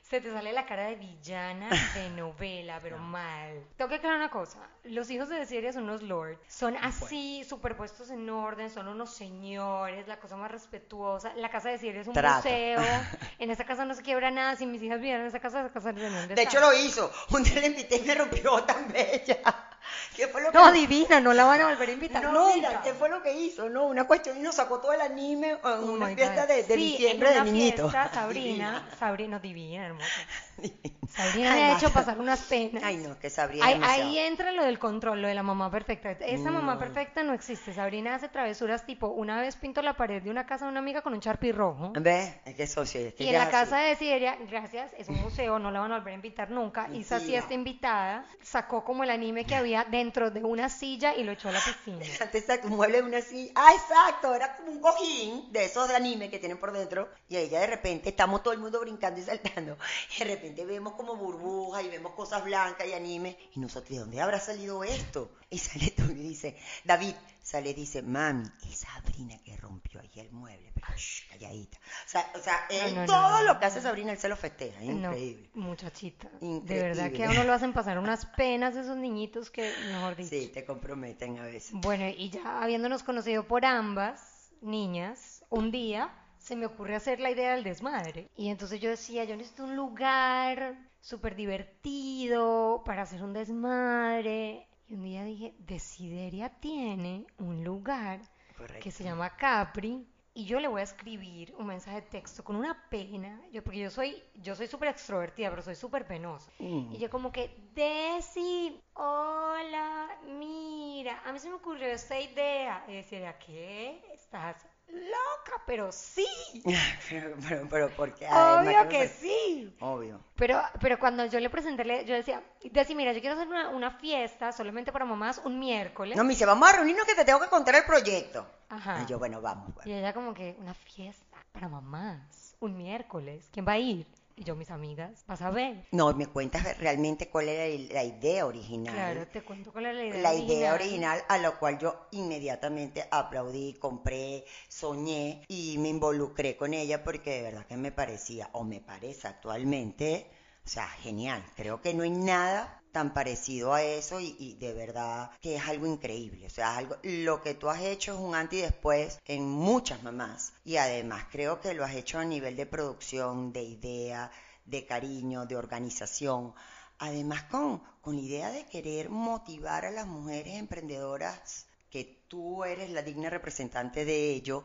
Se 0.08 0.20
te 0.20 0.30
sale 0.30 0.52
la 0.52 0.66
cara 0.66 0.84
de 0.88 0.96
villana 0.96 1.70
de 1.94 2.10
novela, 2.16 2.78
pero 2.82 2.98
mal. 2.98 3.64
Tengo 3.76 3.88
que 3.88 3.96
aclarar 3.96 4.18
una 4.18 4.30
cosa. 4.30 4.58
Los 4.84 5.10
hijos 5.10 5.30
de 5.30 5.36
Desideria 5.36 5.72
son 5.72 5.84
unos 5.84 6.02
lords. 6.02 6.38
Son 6.46 6.76
así, 6.76 7.42
superpuestos 7.48 8.10
en 8.10 8.28
orden, 8.28 8.68
son 8.68 8.86
unos 8.88 9.14
señores, 9.14 10.06
la 10.06 10.20
cosa 10.20 10.36
más 10.36 10.50
respetuosa. 10.50 11.32
La 11.36 11.48
casa 11.50 11.68
de 11.68 11.74
Desideria 11.76 12.02
es 12.02 12.08
un 12.08 12.14
museo. 12.14 12.82
En 13.38 13.50
esa 13.50 13.64
casa 13.64 13.84
no 13.84 13.94
se 13.94 14.02
quiebra 14.02 14.30
nada. 14.30 14.56
Si 14.56 14.66
mis 14.66 14.82
hijas 14.82 14.98
vivieran 14.98 15.22
en 15.22 15.28
esa 15.28 15.40
casa, 15.40 15.60
esa 15.60 15.72
casa 15.72 15.90
un 15.90 16.28
De 16.34 16.42
hecho 16.42 16.60
lo 16.60 16.72
hizo. 16.72 17.10
Un 17.30 17.42
día 17.42 17.60
le 17.60 17.68
invité 17.68 17.96
y 17.96 18.02
me 18.02 18.14
rompió 18.14 18.62
tan 18.62 18.88
bella. 18.92 19.38
¿Qué 20.16 20.28
fue 20.28 20.42
lo 20.42 20.50
que 20.52 20.56
No, 20.58 20.72
divina, 20.72 21.20
no 21.20 21.32
la 21.32 21.44
van 21.44 21.60
a 21.60 21.68
volver 21.68 21.88
a 21.88 21.92
invitar 21.92 22.22
No, 22.24 22.32
nunca. 22.32 22.54
mira, 22.54 22.80
¿qué 22.82 22.94
fue 22.94 23.08
lo 23.08 23.22
que 23.22 23.32
hizo? 23.32 23.68
No, 23.68 23.86
una 23.86 24.06
cuestión 24.06 24.36
y 24.38 24.40
nos 24.40 24.54
sacó 24.54 24.80
todo 24.80 24.92
el 24.92 25.00
anime 25.00 25.50
en 25.52 25.58
Oh 25.64 25.92
una 25.92 26.08
fiesta 26.08 26.46
de, 26.46 26.62
de 26.62 26.76
Sí, 26.76 26.76
diciembre 26.76 27.28
en 27.28 27.34
de 27.34 27.40
niñito. 27.42 27.90
fiesta, 27.90 28.08
Sabrina, 28.12 28.88
Sabrina, 28.98 29.38
divina, 29.38 29.86
hermosa. 29.86 30.26
Divina. 30.58 30.98
Sabrina 31.06 31.50
me 31.52 31.62
ha 31.64 31.72
hecho 31.72 31.92
pasar 31.92 32.18
unas 32.18 32.42
penas. 32.44 32.84
Ay, 32.84 32.96
no, 32.98 33.18
que 33.18 33.30
Sabrina 33.30 33.76
Ahí, 33.82 34.18
entra 34.18 34.52
lo 34.52 34.64
del 34.64 34.78
control, 34.78 35.22
lo 35.22 35.28
de 35.28 35.34
la 35.34 35.42
mamá 35.42 35.70
perfecta. 35.70 36.10
Esa 36.12 36.50
mamá 36.52 36.78
No. 36.78 36.78
perfecta 36.78 37.22
no 37.22 37.32
existe. 37.34 37.72
Sabrina 37.72 38.14
hace 38.14 38.28
travesuras 38.28 38.84
tipo, 38.86 39.08
una 39.08 39.40
vez 39.40 39.56
pinto 39.56 39.82
la 39.82 39.96
pared 39.96 40.22
de 40.22 40.30
una 40.30 40.46
casa 40.46 40.66
de 40.66 40.70
una 40.72 40.80
amiga 40.80 41.02
con 41.02 41.14
un 41.14 41.20
charpi 41.20 41.52
rojo. 41.52 42.00
¿Ves? 42.00 42.34
Es 42.44 42.54
que 42.56 42.66
sí, 42.66 42.98
es 42.98 43.14
que 43.14 43.24
Y 43.24 43.28
en 43.28 43.38
la 43.38 43.48
casa 43.48 43.78
de 43.78 43.96
Sideria, 43.96 44.36
gracias, 44.48 44.92
es 44.98 45.08
un 45.08 45.16
museo, 45.16 45.58
no 45.58 45.70
la 45.72 45.80
van 45.80 45.92
a 45.92 45.96
volver 45.98 46.12
a 46.12 46.16
invitar 46.16 46.50
nunca. 46.50 46.88
Isa 46.92 47.18
sí 47.20 47.34
está 47.34 47.54
invitada, 47.54 48.24
sacó 48.42 48.84
como 48.84 49.02
el 49.04 49.10
anime 49.10 49.46
que 49.46 49.54
había 49.56 49.73
dentro 49.82 50.30
de 50.30 50.44
una 50.44 50.68
silla 50.68 51.16
y 51.16 51.24
lo 51.24 51.32
echó 51.32 51.48
a 51.48 51.52
la 51.52 51.60
piscina. 51.60 51.98
Antes 52.20 52.44
un 52.62 52.76
mueble 52.76 52.98
de 52.98 53.08
una 53.08 53.20
silla. 53.20 53.50
Ah, 53.56 53.72
exacto, 53.74 54.32
era 54.32 54.56
como 54.56 54.70
un 54.70 54.80
cojín 54.80 55.52
de 55.52 55.64
esos 55.64 55.88
de 55.88 55.96
anime 55.96 56.30
que 56.30 56.38
tienen 56.38 56.58
por 56.58 56.72
dentro. 56.72 57.08
Y 57.28 57.36
ella 57.36 57.58
de 57.60 57.66
repente 57.66 58.10
estamos 58.10 58.44
todo 58.44 58.54
el 58.54 58.60
mundo 58.60 58.78
brincando 58.80 59.20
y 59.20 59.24
saltando. 59.24 59.76
Y 60.16 60.24
de 60.24 60.36
repente 60.36 60.64
vemos 60.64 60.92
como 60.92 61.16
burbujas 61.16 61.82
y 61.82 61.88
vemos 61.88 62.12
cosas 62.12 62.44
blancas 62.44 62.86
y 62.86 62.92
anime. 62.92 63.36
Y 63.54 63.58
nosotros, 63.58 63.90
¿de 63.90 63.98
dónde 63.98 64.20
habrá 64.20 64.38
salido 64.38 64.84
esto? 64.84 65.30
Y 65.50 65.58
sale 65.58 65.90
tú 65.90 66.04
y 66.04 66.14
dice, 66.14 66.56
David, 66.84 67.14
sale 67.44 67.70
y 67.70 67.74
dice, 67.74 68.00
mami, 68.00 68.42
es 68.66 68.78
Sabrina 68.78 69.36
que 69.44 69.54
rompió 69.58 70.00
ahí 70.00 70.10
el 70.16 70.32
mueble, 70.32 70.72
pero 70.74 70.86
shh, 70.96 71.28
calladita. 71.28 71.76
O 71.76 72.08
sea, 72.08 72.32
o 72.34 72.38
sea 72.38 72.66
él, 72.70 72.94
no, 72.94 73.02
no, 73.02 73.06
todo 73.06 73.38
no. 73.38 73.44
lo 73.44 73.58
que 73.60 73.66
hace 73.66 73.82
Sabrina, 73.82 74.12
él 74.12 74.18
se 74.18 74.30
lo 74.30 74.36
festeja, 74.36 74.82
increíble. 74.82 75.50
muchachita. 75.52 76.30
De 76.40 76.82
verdad 76.82 77.12
que 77.12 77.22
a 77.22 77.30
uno 77.30 77.44
lo 77.44 77.52
hacen 77.52 77.72
pasar 77.74 77.98
unas 77.98 78.24
penas 78.24 78.74
esos 78.76 78.96
niñitos 78.96 79.50
que, 79.50 79.70
mejor 79.92 80.16
dicho. 80.16 80.30
Sí, 80.30 80.50
te 80.54 80.64
comprometen 80.64 81.38
a 81.38 81.44
veces. 81.44 81.72
Bueno, 81.74 82.08
y 82.08 82.30
ya 82.30 82.62
habiéndonos 82.62 83.02
conocido 83.02 83.46
por 83.46 83.66
ambas 83.66 84.50
niñas, 84.62 85.44
un 85.50 85.70
día 85.70 86.10
se 86.38 86.56
me 86.56 86.64
ocurre 86.64 86.96
hacer 86.96 87.20
la 87.20 87.30
idea 87.30 87.54
del 87.54 87.62
desmadre. 87.62 88.30
Y 88.36 88.48
entonces 88.48 88.80
yo 88.80 88.88
decía, 88.88 89.24
yo 89.24 89.36
necesito 89.36 89.64
un 89.64 89.76
lugar 89.76 90.78
súper 91.02 91.36
divertido 91.36 92.82
para 92.86 93.02
hacer 93.02 93.22
un 93.22 93.34
desmadre. 93.34 94.66
Y 94.94 94.96
un 94.96 95.02
día 95.02 95.24
dije, 95.24 95.54
Desideria 95.58 96.50
tiene 96.60 97.26
un 97.38 97.64
lugar 97.64 98.20
Correcto. 98.56 98.80
que 98.80 98.92
se 98.92 99.02
llama 99.02 99.36
Capri 99.36 100.06
y 100.32 100.44
yo 100.44 100.60
le 100.60 100.68
voy 100.68 100.82
a 100.82 100.84
escribir 100.84 101.52
un 101.58 101.66
mensaje 101.66 101.96
de 101.96 102.06
texto 102.06 102.44
con 102.44 102.54
una 102.54 102.88
pena, 102.90 103.42
yo, 103.50 103.64
porque 103.64 103.80
yo 103.80 103.90
soy 103.90 104.22
yo 104.36 104.54
soy 104.54 104.68
súper 104.68 104.90
extrovertida, 104.90 105.50
pero 105.50 105.62
soy 105.62 105.74
súper 105.74 106.06
penosa. 106.06 106.48
Mm. 106.60 106.92
Y 106.92 106.98
yo 106.98 107.10
como 107.10 107.32
que, 107.32 107.50
Desi, 107.74 108.80
hola, 108.92 110.16
mira, 110.38 111.20
a 111.24 111.32
mí 111.32 111.40
se 111.40 111.48
me 111.48 111.56
ocurrió 111.56 111.88
esta 111.88 112.20
idea. 112.20 112.84
Y 112.86 112.92
decía, 112.92 113.36
¿qué? 113.40 114.00
Estás 114.12 114.64
loca, 114.88 115.62
pero 115.66 115.92
sí. 115.92 116.26
pero, 117.08 117.36
pero, 117.48 117.68
pero, 117.68 117.90
¿por 117.90 118.14
qué? 118.14 118.26
Ay, 118.26 118.66
Obvio 118.66 118.88
que 118.88 118.98
pues, 118.98 119.12
sí. 119.12 119.76
Obvio. 119.80 120.20
Pero, 120.36 120.60
pero 120.80 120.98
cuando 120.98 121.26
yo 121.26 121.40
le 121.40 121.50
presenté, 121.50 122.04
yo 122.04 122.14
decía, 122.14 122.42
Desi, 122.70 122.94
mira, 122.94 123.12
yo 123.12 123.20
quiero 123.20 123.36
hacer 123.36 123.48
una, 123.48 123.70
una 123.70 123.90
fiesta 123.90 124.52
solamente 124.52 124.92
para 124.92 125.04
mamás 125.04 125.40
un 125.44 125.58
miércoles. 125.58 126.16
No, 126.16 126.24
me 126.24 126.30
dice, 126.30 126.46
vamos 126.46 126.68
a 126.68 126.76
reunirnos 126.76 127.06
que 127.06 127.14
te 127.14 127.24
tengo 127.24 127.40
que 127.40 127.48
contar 127.48 127.74
el 127.74 127.84
proyecto. 127.84 128.46
Ajá. 128.68 129.02
Y 129.02 129.06
yo, 129.06 129.18
bueno, 129.18 129.40
vamos. 129.40 129.74
bueno. 129.74 129.90
Y 129.90 129.94
ella 129.94 130.12
como 130.12 130.34
que, 130.34 130.56
una 130.58 130.74
fiesta 130.74 131.38
para 131.52 131.68
mamás, 131.68 132.56
un 132.60 132.76
miércoles, 132.76 133.48
¿quién 133.52 133.66
va 133.66 133.72
a 133.72 133.78
ir? 133.78 134.06
Y 134.36 134.42
yo, 134.42 134.56
mis 134.56 134.70
amigas, 134.70 135.24
vas 135.28 135.42
a 135.42 135.50
ver. 135.50 135.86
No, 135.92 136.12
me 136.14 136.26
cuentas 136.26 136.76
realmente 136.78 137.28
cuál 137.28 137.48
era 137.48 137.66
la 137.92 138.02
idea 138.02 138.46
original. 138.46 138.94
Claro, 138.94 139.28
te 139.28 139.42
cuento 139.42 139.72
cuál 139.72 139.86
es 139.86 139.94
la 139.94 140.04
idea 140.04 140.22
la 140.22 140.34
idea 140.34 140.74
original 140.74 141.22
a 141.28 141.38
la 141.38 141.52
cual 141.52 141.78
yo 141.78 142.08
inmediatamente 142.10 143.06
aplaudí, 143.10 143.74
compré, 143.74 144.44
soñé 144.68 145.44
y 145.46 145.78
me 145.78 145.88
involucré 145.88 146.56
con 146.56 146.74
ella 146.74 147.04
porque 147.04 147.30
de 147.30 147.42
verdad 147.42 147.66
que 147.66 147.76
me 147.76 147.92
parecía, 147.92 148.50
o 148.52 148.64
me 148.64 148.80
parece 148.80 149.28
actualmente, 149.28 150.26
o 150.64 150.68
sea, 150.68 150.88
genial. 150.88 151.44
Creo 151.56 151.80
que 151.80 151.94
no 151.94 152.02
hay 152.02 152.10
nada 152.10 152.82
tan 152.92 153.12
parecido 153.12 153.74
a 153.74 153.82
eso 153.82 154.20
y, 154.20 154.36
y 154.38 154.54
de 154.54 154.72
verdad 154.72 155.30
que 155.40 155.56
es 155.56 155.68
algo 155.68 155.86
increíble. 155.86 156.46
O 156.46 156.50
sea, 156.50 156.76
algo, 156.76 156.96
lo 157.02 157.42
que 157.42 157.54
tú 157.54 157.68
has 157.68 157.82
hecho 157.82 158.14
es 158.14 158.20
un 158.20 158.34
antes 158.34 158.60
y 158.60 158.62
después 158.62 159.18
en 159.26 159.48
muchas 159.48 160.02
mamás. 160.02 160.52
Y 160.64 160.76
además 160.76 161.26
creo 161.30 161.60
que 161.60 161.74
lo 161.74 161.84
has 161.84 161.94
hecho 161.94 162.18
a 162.18 162.24
nivel 162.24 162.56
de 162.56 162.66
producción, 162.66 163.52
de 163.52 163.62
idea, 163.62 164.30
de 164.64 164.86
cariño, 164.86 165.44
de 165.46 165.56
organización. 165.56 166.54
Además 166.98 167.42
con, 167.44 167.82
con 168.00 168.16
la 168.16 168.22
idea 168.22 168.50
de 168.50 168.66
querer 168.66 169.10
motivar 169.10 169.84
a 169.84 169.90
las 169.90 170.06
mujeres 170.06 170.54
emprendedoras, 170.54 171.66
que 171.90 172.24
tú 172.28 172.64
eres 172.64 172.90
la 172.90 173.02
digna 173.02 173.28
representante 173.28 174.04
de 174.04 174.30
ello, 174.30 174.64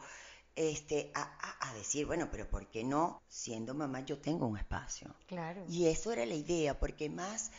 este, 0.55 1.11
a, 1.15 1.21
a- 1.21 1.69
a 1.69 1.73
decir, 1.75 2.05
bueno, 2.05 2.29
pero 2.31 2.49
¿por 2.49 2.67
qué 2.69 2.83
no? 2.83 3.21
Siendo 3.27 3.73
mamá 3.73 4.01
yo 4.01 4.19
tengo 4.19 4.47
un 4.47 4.57
espacio. 4.57 5.15
Claro. 5.27 5.63
Y 5.67 5.87
eso 5.87 6.11
era 6.11 6.25
la 6.25 6.35
idea, 6.35 6.79
porque 6.79 7.09
más 7.09 7.51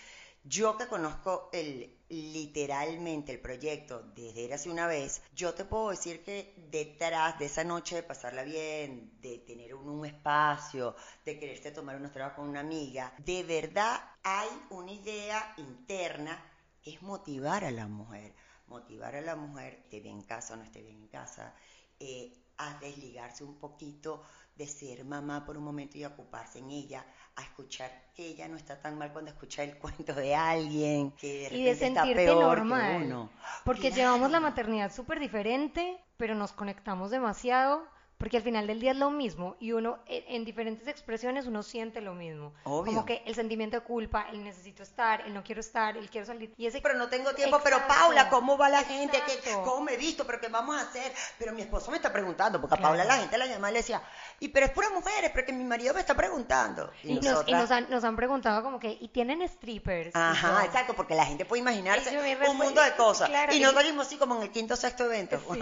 yo 0.45 0.77
que 0.77 0.87
conozco 0.87 1.51
el 1.53 1.97
literalmente 2.09 3.31
el 3.33 3.41
proyecto 3.41 4.03
desde 4.17 4.45
era 4.47 4.57
hace 4.57 4.69
una 4.71 4.87
vez, 4.89 5.23
yo 5.35 5.55
te 5.55 5.65
puedo 5.65 5.91
decir 5.91 6.25
que 6.25 6.55
detrás 6.71 7.39
de 7.39 7.45
esa 7.47 7.63
noche 7.63 7.95
de 7.97 8.03
pasarla 8.03 8.43
bien, 8.43 9.13
de 9.21 9.39
tener 9.39 9.75
un, 9.75 9.89
un 9.89 10.07
espacio, 10.07 10.97
de 11.25 11.39
quererte 11.39 11.71
tomar 11.71 11.97
unos 11.97 12.11
tragos 12.13 12.35
con 12.35 12.49
una 12.49 12.61
amiga, 12.61 13.15
de 13.19 13.43
verdad 13.45 14.01
hay 14.25 14.49
una 14.71 14.93
idea 14.93 15.55
interna 15.59 16.43
que 16.83 16.95
es 16.95 17.03
motivar 17.03 17.65
a 17.65 17.71
la 17.71 17.87
mujer, 17.87 18.35
motivar 18.67 19.15
a 19.15 19.21
la 19.21 19.37
mujer, 19.37 19.75
esté 19.85 20.01
bien 20.01 20.17
en 20.17 20.23
casa 20.25 20.55
o 20.55 20.57
no 20.57 20.65
esté 20.65 20.83
bien 20.83 20.97
en 20.97 21.09
casa, 21.09 21.55
eh, 22.01 22.33
a 22.63 22.79
desligarse 22.79 23.43
un 23.45 23.59
poquito 23.59 24.23
de 24.57 24.67
ser 24.67 25.05
mamá 25.05 25.45
por 25.47 25.57
un 25.57 25.65
momento 25.65 25.97
y 25.99 26.05
ocuparse 26.05 26.59
en 26.59 26.71
ella, 26.71 27.05
a 27.37 27.43
escuchar 27.43 27.91
que 28.15 28.27
ella 28.27 28.47
no 28.49 28.57
está 28.57 28.81
tan 28.81 28.99
mal 28.99 29.13
cuando 29.13 29.31
escucha 29.31 29.63
el 29.65 29.79
cuento 29.83 30.15
de 30.15 30.35
alguien, 30.35 31.13
que 31.13 31.49
de 31.51 31.51
y 31.51 31.65
de 31.65 31.75
repente 31.75 31.87
está 31.87 32.05
sentirte 32.05 32.15
peor 32.15 32.67
que 32.69 32.75
normal. 32.75 32.97
uno. 32.97 33.31
Porque 33.65 33.91
Claro. 33.91 33.97
llevamos 33.97 34.31
la 34.31 34.41
maternidad 34.41 34.93
súper 34.93 35.19
diferente, 35.21 35.99
pero 36.17 36.35
nos 36.35 36.53
conectamos 36.53 37.11
demasiado, 37.11 37.83
porque 38.21 38.37
al 38.37 38.43
final 38.43 38.67
del 38.67 38.79
día 38.81 38.91
es 38.93 38.99
lo 38.99 39.11
mismo 39.11 39.57
y 39.59 39.73
uno 39.73 39.99
en, 40.07 40.23
en 40.29 40.45
diferentes 40.45 40.87
expresiones 40.87 41.47
uno 41.47 41.63
siente 41.63 42.01
lo 42.03 42.15
mismo. 42.15 42.53
Obvio. 42.65 42.93
Como 42.93 43.07
que 43.07 43.23
el 43.25 43.35
sentimiento 43.35 43.79
de 43.79 43.83
culpa, 43.83 44.27
el 44.31 44.45
necesito 44.45 44.83
estar, 44.83 45.23
el 45.23 45.33
no 45.33 45.43
quiero 45.43 45.63
estar, 45.63 45.97
el 45.97 46.11
quiero 46.11 46.27
salir. 46.27 46.53
Y 46.59 46.67
ese 46.67 46.83
Pero 46.83 46.95
no 46.99 47.09
tengo 47.09 47.33
tiempo, 47.33 47.59
pero. 47.65 47.79
Paula, 47.89 48.29
¿cómo 48.29 48.59
va 48.59 48.69
la 48.69 48.85
gente? 48.85 49.21
¿Qué. 49.27 49.41
¿Cómo 49.65 49.81
me 49.81 49.95
he 49.95 49.97
visto? 49.97 50.27
¿Pero 50.27 50.39
qué 50.39 50.49
vamos 50.49 50.77
a 50.77 50.83
hacer? 50.83 51.11
Pero 51.39 51.53
mi 51.55 51.63
esposo 51.63 51.91
me 51.91 51.97
está 51.97 52.13
preguntando, 52.13 52.61
porque 52.61 52.75
a 52.75 52.77
Claro. 52.79 52.95
Paula 52.97 53.05
la 53.05 53.19
gente 53.21 53.39
la 53.39 53.47
llamaba 53.47 53.71
y 53.71 53.73
le 53.73 53.79
decía, 53.79 54.03
y 54.39 54.49
pero 54.49 54.67
es 54.67 54.73
pura 54.73 54.91
mujeres, 54.91 55.31
pero 55.35 55.47
que 55.47 55.53
mi 55.55 55.65
marido 55.65 55.95
me 55.95 56.01
está 56.01 56.15
preguntando. 56.15 56.91
Y, 57.03 57.15
nos, 57.15 57.25
y 57.25 57.29
nosotras- 57.29 57.61
nos 57.63 57.71
han, 57.71 57.91
nos 57.91 58.05
han 58.05 58.17
preguntado 58.17 58.63
como 58.63 58.79
que, 58.79 58.99
¿y 59.01 59.09
tienen 59.09 59.47
strippers? 59.49 60.15
Ajá, 60.15 60.65
exacto, 60.67 60.95
porque 60.95 61.15
la 61.15 61.25
gente 61.25 61.47
puede 61.47 61.63
imaginarse 61.63 62.11
un 62.51 62.57
mundo 62.59 62.83
de 62.83 62.93
cosas. 62.97 63.29
claro, 63.31 63.53
y 63.55 63.57
y- 63.57 63.61
no 63.61 63.73
salimos 63.73 64.07
así 64.07 64.19
como 64.19 64.37
en 64.37 64.43
el 64.43 64.51
quinto 64.51 64.75
o 64.75 64.77
sexto 64.77 65.05
evento. 65.07 65.41
Sí. 65.53 65.59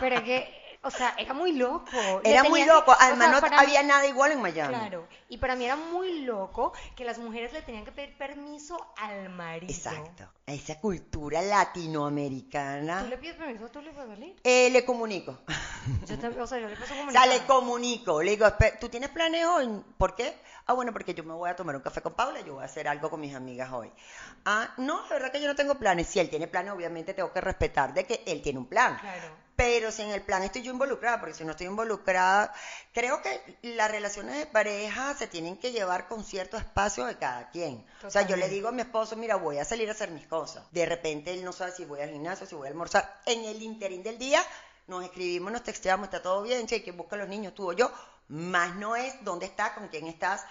Pero 0.00 0.16
es 0.16 0.22
que, 0.22 0.59
o 0.82 0.90
sea, 0.90 1.14
era 1.18 1.34
muy 1.34 1.52
loco. 1.52 1.86
Era 2.24 2.42
muy 2.44 2.64
loco, 2.64 2.92
o 2.92 2.94
sea, 2.96 3.06
además 3.08 3.42
no 3.42 3.48
mí- 3.48 3.54
había 3.56 3.82
nada 3.82 4.06
igual 4.06 4.32
en 4.32 4.40
Miami. 4.40 4.74
Claro, 4.74 5.06
y 5.28 5.36
para 5.38 5.54
mí 5.56 5.64
era 5.66 5.76
muy 5.76 6.20
loco 6.22 6.72
que 6.96 7.04
las 7.04 7.18
mujeres 7.18 7.52
le 7.52 7.62
tenían 7.62 7.84
que 7.84 7.92
pedir 7.92 8.16
permiso 8.16 8.78
al 8.96 9.28
marido. 9.30 9.72
Exacto. 9.72 10.28
A 10.46 10.52
esa 10.52 10.80
cultura 10.80 11.42
latinoamericana. 11.42 13.02
¿Tú 13.04 13.08
le 13.10 13.18
pides 13.18 13.36
permiso 13.36 13.66
a 13.66 13.68
tú 13.68 13.80
le 13.82 13.92
puedes 13.92 14.10
salir? 14.10 14.36
Eh, 14.44 14.70
le 14.70 14.84
comunico. 14.84 15.38
Yo 16.06 16.18
también, 16.18 16.40
o 16.40 16.46
sea, 16.46 16.58
yo 16.58 16.68
le 16.68 16.76
paso 16.76 16.94
O 16.94 16.98
como 16.98 17.12
sea, 17.12 17.26
le 17.26 17.40
comunico. 17.46 18.22
Le 18.22 18.32
digo, 18.32 18.46
"Espe- 18.46 18.78
¿tú 18.78 18.88
tienes 18.88 19.10
planes 19.10 19.44
hoy? 19.46 19.82
¿Por 19.98 20.14
qué? 20.14 20.36
Ah, 20.66 20.72
bueno, 20.72 20.92
porque 20.92 21.14
yo 21.14 21.24
me 21.24 21.34
voy 21.34 21.50
a 21.50 21.56
tomar 21.56 21.74
un 21.76 21.82
café 21.82 22.00
con 22.00 22.14
Paula, 22.14 22.40
yo 22.42 22.54
voy 22.54 22.62
a 22.62 22.66
hacer 22.66 22.86
algo 22.88 23.10
con 23.10 23.20
mis 23.20 23.34
amigas 23.34 23.72
hoy. 23.72 23.90
Ah, 24.44 24.72
no, 24.76 25.02
la 25.02 25.08
verdad 25.08 25.32
que 25.32 25.40
yo 25.40 25.48
no 25.48 25.56
tengo 25.56 25.74
planes. 25.76 26.06
Si 26.06 26.20
él 26.20 26.30
tiene 26.30 26.46
planes, 26.46 26.72
obviamente 26.72 27.12
tengo 27.14 27.32
que 27.32 27.40
respetar 27.40 27.92
de 27.92 28.04
que 28.04 28.22
él 28.26 28.40
tiene 28.42 28.58
un 28.58 28.66
plan. 28.66 28.96
Claro. 28.98 29.28
Pero 29.60 29.92
si 29.92 30.00
en 30.00 30.08
el 30.08 30.22
plan 30.22 30.42
estoy 30.42 30.62
yo 30.62 30.72
involucrada, 30.72 31.20
porque 31.20 31.34
si 31.34 31.44
no 31.44 31.50
estoy 31.50 31.66
involucrada, 31.66 32.50
creo 32.94 33.20
que 33.20 33.58
las 33.60 33.90
relaciones 33.90 34.38
de 34.38 34.46
pareja 34.46 35.12
se 35.12 35.26
tienen 35.26 35.58
que 35.58 35.70
llevar 35.70 36.08
con 36.08 36.24
cierto 36.24 36.56
espacio 36.56 37.04
de 37.04 37.18
cada 37.18 37.50
quien. 37.50 37.84
O 38.02 38.08
sea, 38.08 38.22
yo 38.22 38.36
le 38.36 38.48
digo 38.48 38.68
a 38.68 38.72
mi 38.72 38.80
esposo, 38.80 39.16
mira, 39.16 39.36
voy 39.36 39.58
a 39.58 39.66
salir 39.66 39.90
a 39.90 39.92
hacer 39.92 40.12
mis 40.12 40.26
cosas. 40.26 40.64
De 40.72 40.86
repente 40.86 41.34
él 41.34 41.44
no 41.44 41.52
sabe 41.52 41.72
si 41.72 41.84
voy 41.84 42.00
al 42.00 42.08
gimnasio, 42.08 42.46
si 42.46 42.54
voy 42.54 42.68
a 42.68 42.70
almorzar. 42.70 43.20
En 43.26 43.44
el 43.44 43.60
interín 43.60 44.02
del 44.02 44.16
día 44.16 44.42
nos 44.86 45.04
escribimos, 45.04 45.52
nos 45.52 45.62
texteamos, 45.62 46.04
está 46.06 46.22
todo 46.22 46.40
bien, 46.40 46.66
che, 46.66 46.82
que 46.82 46.92
busca 46.92 47.16
a 47.16 47.18
los 47.18 47.28
niños, 47.28 47.54
tú 47.54 47.68
o 47.68 47.74
yo. 47.74 47.92
Más 48.28 48.76
no 48.76 48.96
es 48.96 49.12
dónde 49.24 49.44
estás, 49.44 49.72
con 49.72 49.88
quién 49.88 50.06
estás. 50.06 50.42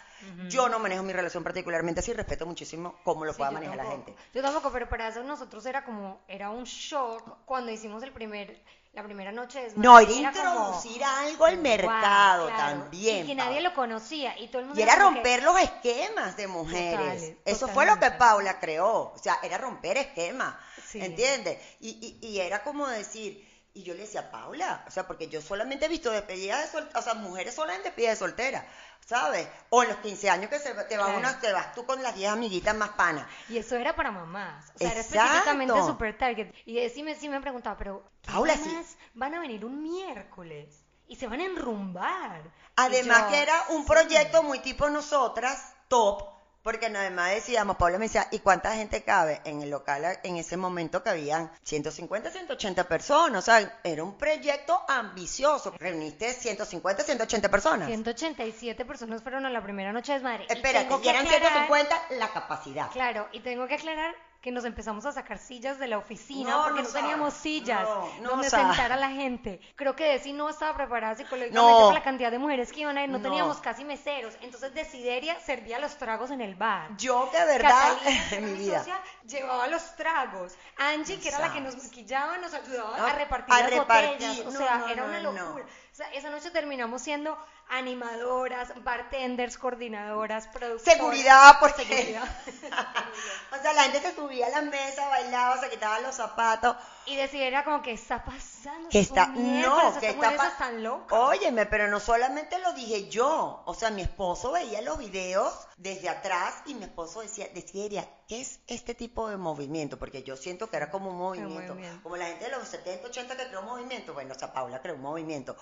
Yo 0.50 0.68
no 0.68 0.80
manejo 0.80 1.02
mi 1.02 1.14
relación 1.14 1.44
particularmente 1.46 2.02
así, 2.02 2.12
respeto 2.12 2.46
muchísimo 2.46 3.00
cómo 3.06 3.24
lo 3.24 3.32
Sí, 3.32 3.38
pueda 3.38 3.52
manejar 3.52 3.78
la 3.78 3.86
gente. 3.86 4.14
Yo 4.34 4.42
tampoco, 4.42 4.70
pero 4.70 4.90
para 4.90 5.08
eso 5.08 5.24
nosotros 5.24 5.66
era 5.66 5.86
como, 5.86 6.20
era 6.28 6.50
un 6.50 6.66
shock 6.66 7.46
cuando 7.46 7.72
hicimos 7.72 8.04
el 8.04 8.12
primer, 8.12 8.62
la 8.94 9.04
primera 9.04 9.32
noche 9.32 9.62
de 9.62 9.74
No, 9.76 10.00
era 10.00 10.08
como, 10.08 10.18
introducir 10.28 11.04
algo 11.04 11.46
al 11.46 11.56
wow, 11.56 11.64
mercado 11.64 12.48
claro, 12.48 12.82
también. 12.82 13.24
Y 13.24 13.28
que 13.28 13.36
nadie 13.36 13.62
lo 13.62 13.74
conocía 13.74 14.38
y 14.40 14.48
todo 14.48 14.60
el 14.62 14.66
mundo 14.68 14.80
Y 14.80 14.84
era 14.84 14.96
que- 14.96 15.00
romper 15.02 15.44
los 15.44 15.60
esquemas 15.60 16.36
de 16.38 16.48
mujeres. 16.48 17.00
Totales, 17.00 17.38
Eso 17.46 17.68
fue 17.68 17.86
lo 17.86 18.00
que. 18.00 18.12
Paula 18.12 18.60
creó. 18.60 19.14
O 19.14 19.18
sea, 19.18 19.40
era 19.44 19.58
romper 19.58 19.98
esquemas. 19.98 20.56
Sí. 20.86 21.00
¿Entiendes? 21.02 21.60
Y, 21.80 22.18
y, 22.22 22.28
y 22.28 22.40
era 22.40 22.64
como 22.64 22.88
decir, 22.88 23.48
y 23.80 23.84
yo 23.84 23.94
le 23.94 24.02
decía, 24.02 24.30
Paula, 24.30 24.84
o 24.88 24.92
sea, 24.92 25.08
porque 25.08 25.30
yo 25.30 25.42
solamente 25.42 25.86
he 25.86 25.90
visto 25.90 26.12
despedidas 26.12 26.62
de 26.62 26.68
soltera, 26.68 27.00
o 27.00 27.02
sea, 27.02 27.14
mujeres 27.14 27.56
solas 27.56 27.78
en 27.78 27.84
despedida 27.84 28.10
de 28.10 28.16
soltera, 28.18 28.66
¿sabes? 29.06 29.48
O 29.70 29.84
en 29.84 29.90
los 29.90 29.98
15 30.00 30.30
años 30.30 30.50
que 30.50 30.60
se, 30.60 30.74
te, 30.74 30.98
vas 30.98 31.14
Claro. 31.14 31.18
una, 31.18 31.40
te 31.40 31.54
vas 31.54 31.74
tú 31.74 31.86
con 31.86 32.04
las 32.04 32.14
10 32.14 32.32
amiguitas 32.32 32.76
más 32.76 32.90
panas. 32.90 33.26
Y 33.48 33.58
eso 33.58 33.78
era 33.78 33.96
para 33.96 34.12
mamás. 34.12 34.66
O 34.76 34.80
sea, 34.80 34.92
era 34.92 35.00
Exacto. 35.00 35.16
específicamente 35.18 35.82
super 35.84 36.18
target. 36.18 36.54
Y 36.66 36.90
sí 36.90 37.04
me, 37.04 37.16
sí 37.16 37.30
me 37.30 37.38
han 37.38 37.42
preguntado, 37.42 37.78
pero 37.78 38.04
¿qué 38.22 38.32
Paula, 38.34 38.56
sí. 38.58 38.86
van 39.14 39.34
a 39.36 39.40
venir 39.40 39.64
un 39.64 39.82
miércoles? 39.82 40.84
Y 41.08 41.16
se 41.16 41.28
van 41.28 41.40
a 41.40 41.46
enrumbar. 41.46 42.42
Además 42.76 43.24
yo, 43.24 43.30
que 43.30 43.42
era 43.42 43.64
un 43.70 43.84
sí. 43.84 43.88
proyecto 43.88 44.44
muy 44.44 44.60
tipo 44.60 44.90
nosotras, 44.90 45.74
top, 45.88 46.39
porque 46.64 46.88
además 46.88 47.32
decíamos, 47.32 47.78
Paula 47.78 47.98
me 47.98 48.06
decía, 48.06 48.28
¿y 48.32 48.40
cuánta 48.40 48.76
gente 48.76 49.04
cabe? 49.04 49.42
En 49.46 49.62
el 49.62 49.70
local 49.70 50.06
en 50.24 50.36
ese 50.38 50.58
momento 50.58 51.04
cabían 51.04 51.52
150, 51.64 52.30
180 52.32 52.84
personas, 52.88 53.44
o 53.44 53.46
sea, 53.46 53.80
era 53.84 54.04
un 54.04 54.18
proyecto 54.18 54.82
ambicioso. 54.88 55.74
Reuniste 55.78 56.34
150, 56.34 57.04
180 57.04 57.50
personas. 57.50 57.88
187 57.88 58.86
personas 58.86 59.22
fueron 59.24 59.46
a 59.46 59.50
la 59.50 59.62
primera 59.64 59.92
noche 59.94 60.14
de. 60.20 60.20
Y 60.50 60.54
Espérate, 60.54 60.94
y 60.94 61.02
que 61.02 61.10
eran 61.10 61.26
aclarar- 61.26 61.68
150 61.68 61.96
la 62.18 62.28
capacidad. 62.30 62.92
Claro, 62.92 63.28
y 63.32 63.40
tengo 63.40 63.68
que 63.68 63.76
aclarar 63.76 64.14
que 64.42 64.52
nos 64.52 64.64
empezamos 64.64 65.06
a 65.06 65.12
sacar 65.12 65.38
sillas 65.38 65.80
de 65.80 65.88
la 65.88 65.98
oficina 65.98 66.52
No, 66.52 66.64
porque 66.64 66.82
no 66.82 66.88
no, 66.88 66.94
teníamos 66.94 67.34
sillas 67.34 67.88
No, 68.22 68.30
donde 68.30 68.50
sabes. 68.50 68.68
sentar 68.68 68.92
a 68.92 68.96
la 68.96 69.10
gente. 69.10 69.60
Creo 69.76 69.96
que 69.96 70.06
Desi 70.06 70.32
no 70.32 70.48
estaba 70.50 70.76
preparada 70.76 71.16
psicológicamente 71.16 71.60
por 71.84 71.94
la 71.94 72.04
cantidad 72.04 72.32
de 72.32 72.40
mujeres 72.40 72.72
que 72.72 72.82
iban 72.82 72.98
a 72.98 73.04
ir, 73.04 73.10
no, 73.10 73.22
teníamos 73.22 73.58
casi 73.58 73.84
meseros. 73.84 74.34
Entonces 74.42 74.74
Desideria 74.74 75.38
servía 75.42 75.78
los 75.80 75.98
tragos 75.98 76.32
en 76.32 76.40
el 76.42 76.56
bar. 76.56 76.96
Yo 76.98 77.30
de 77.34 77.46
verdad, 77.46 77.98
Catalina, 77.98 78.26
en 78.32 78.46
mi 78.46 78.54
vida. 78.60 78.80
socia, 78.80 79.02
llevaba 79.26 79.68
los 79.68 79.96
tragos. 79.98 80.54
Angie, 80.78 81.20
que 81.20 81.28
era 81.30 81.40
la 81.40 81.52
que 81.52 81.60
nos 81.62 81.76
maquillaba, 81.84 82.38
nos 82.38 82.54
ayudaba 82.54 83.10
a 83.10 83.14
repartir 83.14 83.54
a 83.54 83.60
las 83.62 83.70
repartir. 83.72 84.10
botellas. 84.12 84.40
O 84.48 84.52
sea, 84.52 84.86
era 84.90 85.04
una 85.04 85.20
locura. 85.20 85.66
O 85.92 85.96
sea, 86.00 86.10
esa 86.14 86.30
noche 86.30 86.50
terminamos 86.52 87.02
siendo 87.02 87.38
animadoras, 87.70 88.72
bartenders, 88.84 89.58
coordinadoras, 89.58 90.48
productoras. 90.48 90.82
Seguridad, 90.98 91.58
porque. 91.60 91.86
Seguridad. 91.86 92.24
o 93.52 93.62
sea, 93.62 93.74
la 93.74 93.84
gente 93.84 94.02
se 94.02 94.16
subía 94.16 94.48
a 94.48 94.50
la 94.50 94.62
mesa, 94.62 95.08
bailaba, 95.08 95.60
se 95.60 95.70
quitaba 95.70 96.00
los 96.00 96.16
zapatos. 96.16 96.76
Y 97.06 97.16
decir, 97.16 97.42
era 97.42 97.64
como 97.64 97.82
que 97.82 97.92
está 97.92 98.24
pasando. 98.24 98.90
Que 98.90 99.00
está, 99.00 99.28
no, 99.28 100.00
que 100.00 100.10
está 100.10 100.16
mujeres 100.18 100.38
pa- 100.38 100.48
están 100.50 100.84
locas. 100.84 101.18
Óyeme, 101.20 101.66
pero 101.66 101.88
no 101.88 102.00
solamente 102.00 102.60
lo 102.60 102.74
dije 102.74 103.10
yo, 103.10 103.64
o 103.66 103.74
sea, 103.74 103.90
mi 103.90 104.02
esposo 104.04 104.52
veía 104.52 104.82
los 104.82 104.98
videos 105.00 105.54
desde 105.78 106.10
atrás 106.10 106.54
y 106.66 106.76
mi 106.76 106.84
esposo 106.84 107.22
decía, 107.22 107.48
decía, 107.54 108.08
¿qué 108.28 108.42
es 108.42 108.60
este 108.68 108.94
tipo 108.94 109.28
de 109.30 109.38
movimiento? 109.38 109.98
Porque 109.98 110.22
yo 110.24 110.36
siento 110.38 110.70
que 110.70 110.78
era 110.78 110.92
como 110.92 111.10
un 111.10 111.18
movimiento, 111.18 111.74
movimiento. 111.74 112.04
como 112.04 112.18
la 112.18 112.26
gente 112.26 112.46
de 112.46 112.52
los 112.52 112.68
70, 112.68 113.08
80 113.08 113.38
que 113.38 113.48
creó 113.48 113.62
un 113.62 113.66
movimiento, 113.68 114.14
bueno, 114.14 114.36
o 114.36 114.38
sea, 114.38 114.54
Paula 114.54 114.82
creó 114.82 114.96
un 114.96 115.02
movimiento, 115.02 115.56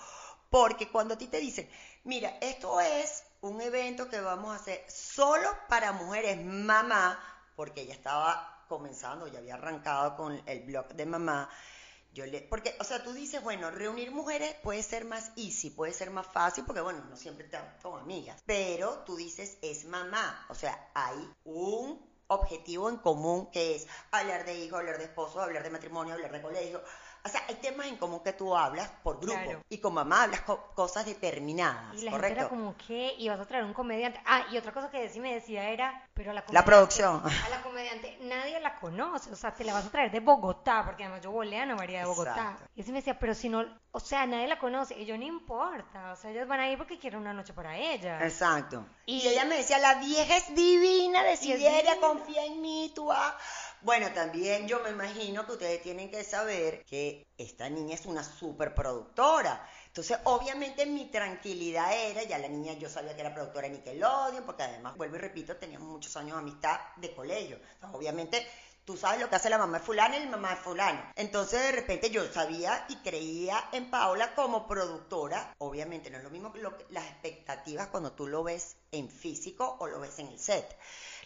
porque 0.50 0.90
cuando 0.90 1.14
a 1.14 1.18
ti 1.18 1.26
te 1.26 1.38
dicen, 1.38 1.68
mira, 2.04 2.38
esto 2.40 2.80
es 2.80 3.24
un 3.40 3.60
evento 3.60 4.08
que 4.08 4.20
vamos 4.20 4.52
a 4.52 4.60
hacer 4.60 4.84
solo 4.88 5.48
para 5.68 5.92
mujeres 5.92 6.44
mamá, 6.44 7.18
porque 7.56 7.82
ella 7.82 7.94
estaba 7.94 8.64
comenzando, 8.68 9.26
ya 9.26 9.38
había 9.38 9.54
arrancado 9.54 10.16
con 10.16 10.40
el 10.46 10.60
blog 10.60 10.88
de 10.88 11.06
mamá, 11.06 11.48
yo 12.12 12.26
le, 12.26 12.40
porque, 12.40 12.74
o 12.80 12.84
sea, 12.84 13.02
tú 13.02 13.12
dices, 13.12 13.42
bueno, 13.42 13.70
reunir 13.70 14.10
mujeres 14.10 14.54
puede 14.62 14.82
ser 14.82 15.04
más 15.04 15.30
easy, 15.36 15.70
puede 15.70 15.92
ser 15.92 16.10
más 16.10 16.26
fácil, 16.26 16.64
porque 16.64 16.80
bueno, 16.80 17.04
no 17.08 17.16
siempre 17.16 17.44
están 17.44 17.76
con 17.82 18.00
amigas, 18.00 18.42
pero 18.46 19.04
tú 19.04 19.16
dices, 19.16 19.58
es 19.62 19.84
mamá, 19.84 20.46
o 20.48 20.54
sea, 20.54 20.90
hay 20.94 21.30
un 21.44 22.08
objetivo 22.28 22.88
en 22.88 22.96
común 22.96 23.50
que 23.50 23.76
es 23.76 23.86
hablar 24.10 24.44
de 24.44 24.58
hijos, 24.58 24.78
hablar 24.78 24.98
de 24.98 25.04
esposo, 25.04 25.40
hablar 25.40 25.62
de 25.62 25.70
matrimonio, 25.70 26.14
hablar 26.14 26.32
de 26.32 26.42
colegio, 26.42 26.82
o 27.28 27.32
sea, 27.32 27.42
hay 27.48 27.54
temas 27.56 27.86
en 27.86 27.96
común 27.96 28.20
que 28.24 28.32
tú 28.32 28.56
hablas 28.56 28.88
por 29.02 29.20
grupo, 29.20 29.38
Claro. 29.42 29.60
y 29.68 29.78
con 29.78 29.94
mamá 29.94 30.24
hablas 30.24 30.40
co- 30.42 30.70
cosas 30.74 31.06
determinadas, 31.06 31.94
Y 31.96 32.02
la 32.02 32.10
¿correcto? 32.10 32.28
gente 32.28 32.40
era 32.40 32.48
como, 32.48 32.74
¿qué? 32.86 33.14
Y 33.18 33.28
vas 33.28 33.40
a 33.40 33.46
traer 33.46 33.64
un 33.64 33.72
comediante. 33.74 34.20
Ah, 34.26 34.44
y 34.50 34.56
otra 34.56 34.72
cosa 34.72 34.90
que 34.90 35.00
Desi 35.00 35.20
me 35.20 35.34
decía 35.34 35.68
era, 35.70 36.02
pero 36.14 36.30
a 36.30 36.34
la 36.34 36.44
La 36.50 36.64
producción. 36.64 37.22
A 37.46 37.48
la 37.50 37.62
comediante 37.62 38.18
nadie 38.22 38.58
la 38.60 38.74
conoce, 38.76 39.30
o 39.32 39.36
sea, 39.36 39.52
te 39.54 39.64
la 39.64 39.72
vas 39.74 39.86
a 39.86 39.90
traer 39.90 40.10
de 40.10 40.20
Bogotá, 40.20 40.82
porque 40.84 41.04
además 41.04 41.22
yo 41.22 41.30
volé 41.30 41.58
a 41.58 41.62
Ana 41.62 41.76
María 41.76 42.00
de 42.00 42.06
Bogotá. 42.06 42.30
Exacto. 42.32 42.64
Y 42.74 42.80
Desi 42.80 42.92
me 42.92 42.98
decía, 42.98 43.18
pero 43.18 43.34
si 43.34 43.48
no, 43.48 43.64
o 43.92 44.00
sea, 44.00 44.26
nadie 44.26 44.46
la 44.48 44.58
conoce. 44.58 44.98
Y 44.98 45.06
yo, 45.06 45.16
no 45.18 45.24
importa, 45.24 46.12
o 46.12 46.16
sea, 46.16 46.30
ellas 46.30 46.48
van 46.48 46.60
a 46.60 46.68
ir 46.70 46.78
porque 46.78 46.98
quieren 46.98 47.20
una 47.20 47.32
noche 47.32 47.52
para 47.52 47.76
ellas. 47.76 48.22
Exacto. 48.22 48.84
Y, 49.06 49.18
Y- 49.22 49.28
ella 49.28 49.44
me 49.44 49.56
decía, 49.56 49.78
la 49.78 49.94
vieja 49.96 50.36
es 50.36 50.54
divina, 50.54 51.22
divina. 51.24 51.96
confía 52.00 52.44
en 52.44 52.60
mí, 52.60 52.92
tú 52.94 53.06
vas. 53.06 53.34
Bueno, 53.82 54.12
también 54.12 54.66
yo 54.66 54.80
me 54.80 54.90
imagino 54.90 55.46
que 55.46 55.52
ustedes 55.52 55.82
tienen 55.82 56.10
que 56.10 56.24
saber 56.24 56.84
que 56.84 57.28
esta 57.38 57.70
niña 57.70 57.94
es 57.94 58.06
una 58.06 58.24
súper 58.24 58.74
productora. 58.74 59.64
Entonces, 59.86 60.18
obviamente 60.24 60.84
mi 60.84 61.06
tranquilidad 61.06 61.92
era, 61.92 62.24
ya 62.24 62.38
la 62.38 62.48
niña 62.48 62.72
yo 62.72 62.88
sabía 62.88 63.14
que 63.14 63.20
era 63.20 63.32
productora 63.32 63.68
de 63.68 63.74
Nickelodeon, 63.74 64.44
porque 64.44 64.64
además, 64.64 64.96
vuelvo 64.96 65.16
y 65.16 65.20
repito, 65.20 65.56
teníamos 65.56 65.88
muchos 65.88 66.16
años 66.16 66.32
de 66.32 66.42
amistad 66.42 66.80
de 66.96 67.14
colegio. 67.14 67.56
Entonces, 67.74 67.96
obviamente, 67.96 68.46
tú 68.88 68.96
sabes 68.96 69.20
lo 69.20 69.28
que 69.28 69.36
hace 69.36 69.50
la 69.50 69.58
mamá 69.58 69.80
de 69.80 69.84
fulano 69.84 70.16
y 70.16 70.20
la 70.20 70.30
mamá 70.30 70.48
de 70.48 70.56
fulano. 70.56 71.12
Entonces, 71.14 71.60
de 71.60 71.72
repente 71.72 72.08
yo 72.08 72.24
sabía 72.32 72.86
y 72.88 72.96
creía 72.96 73.68
en 73.72 73.90
Paula 73.90 74.34
como 74.34 74.66
productora. 74.66 75.54
Obviamente, 75.58 76.08
no 76.08 76.16
es 76.16 76.24
lo 76.24 76.30
mismo 76.30 76.54
que 76.54 76.60
lo 76.60 76.78
que- 76.78 76.86
las 76.88 77.04
expectativas 77.04 77.88
cuando 77.88 78.12
tú 78.12 78.26
lo 78.26 78.42
ves 78.42 78.78
en 78.90 79.10
físico 79.10 79.76
o 79.78 79.86
lo 79.88 80.00
ves 80.00 80.18
en 80.20 80.28
el 80.28 80.38
set. 80.38 80.74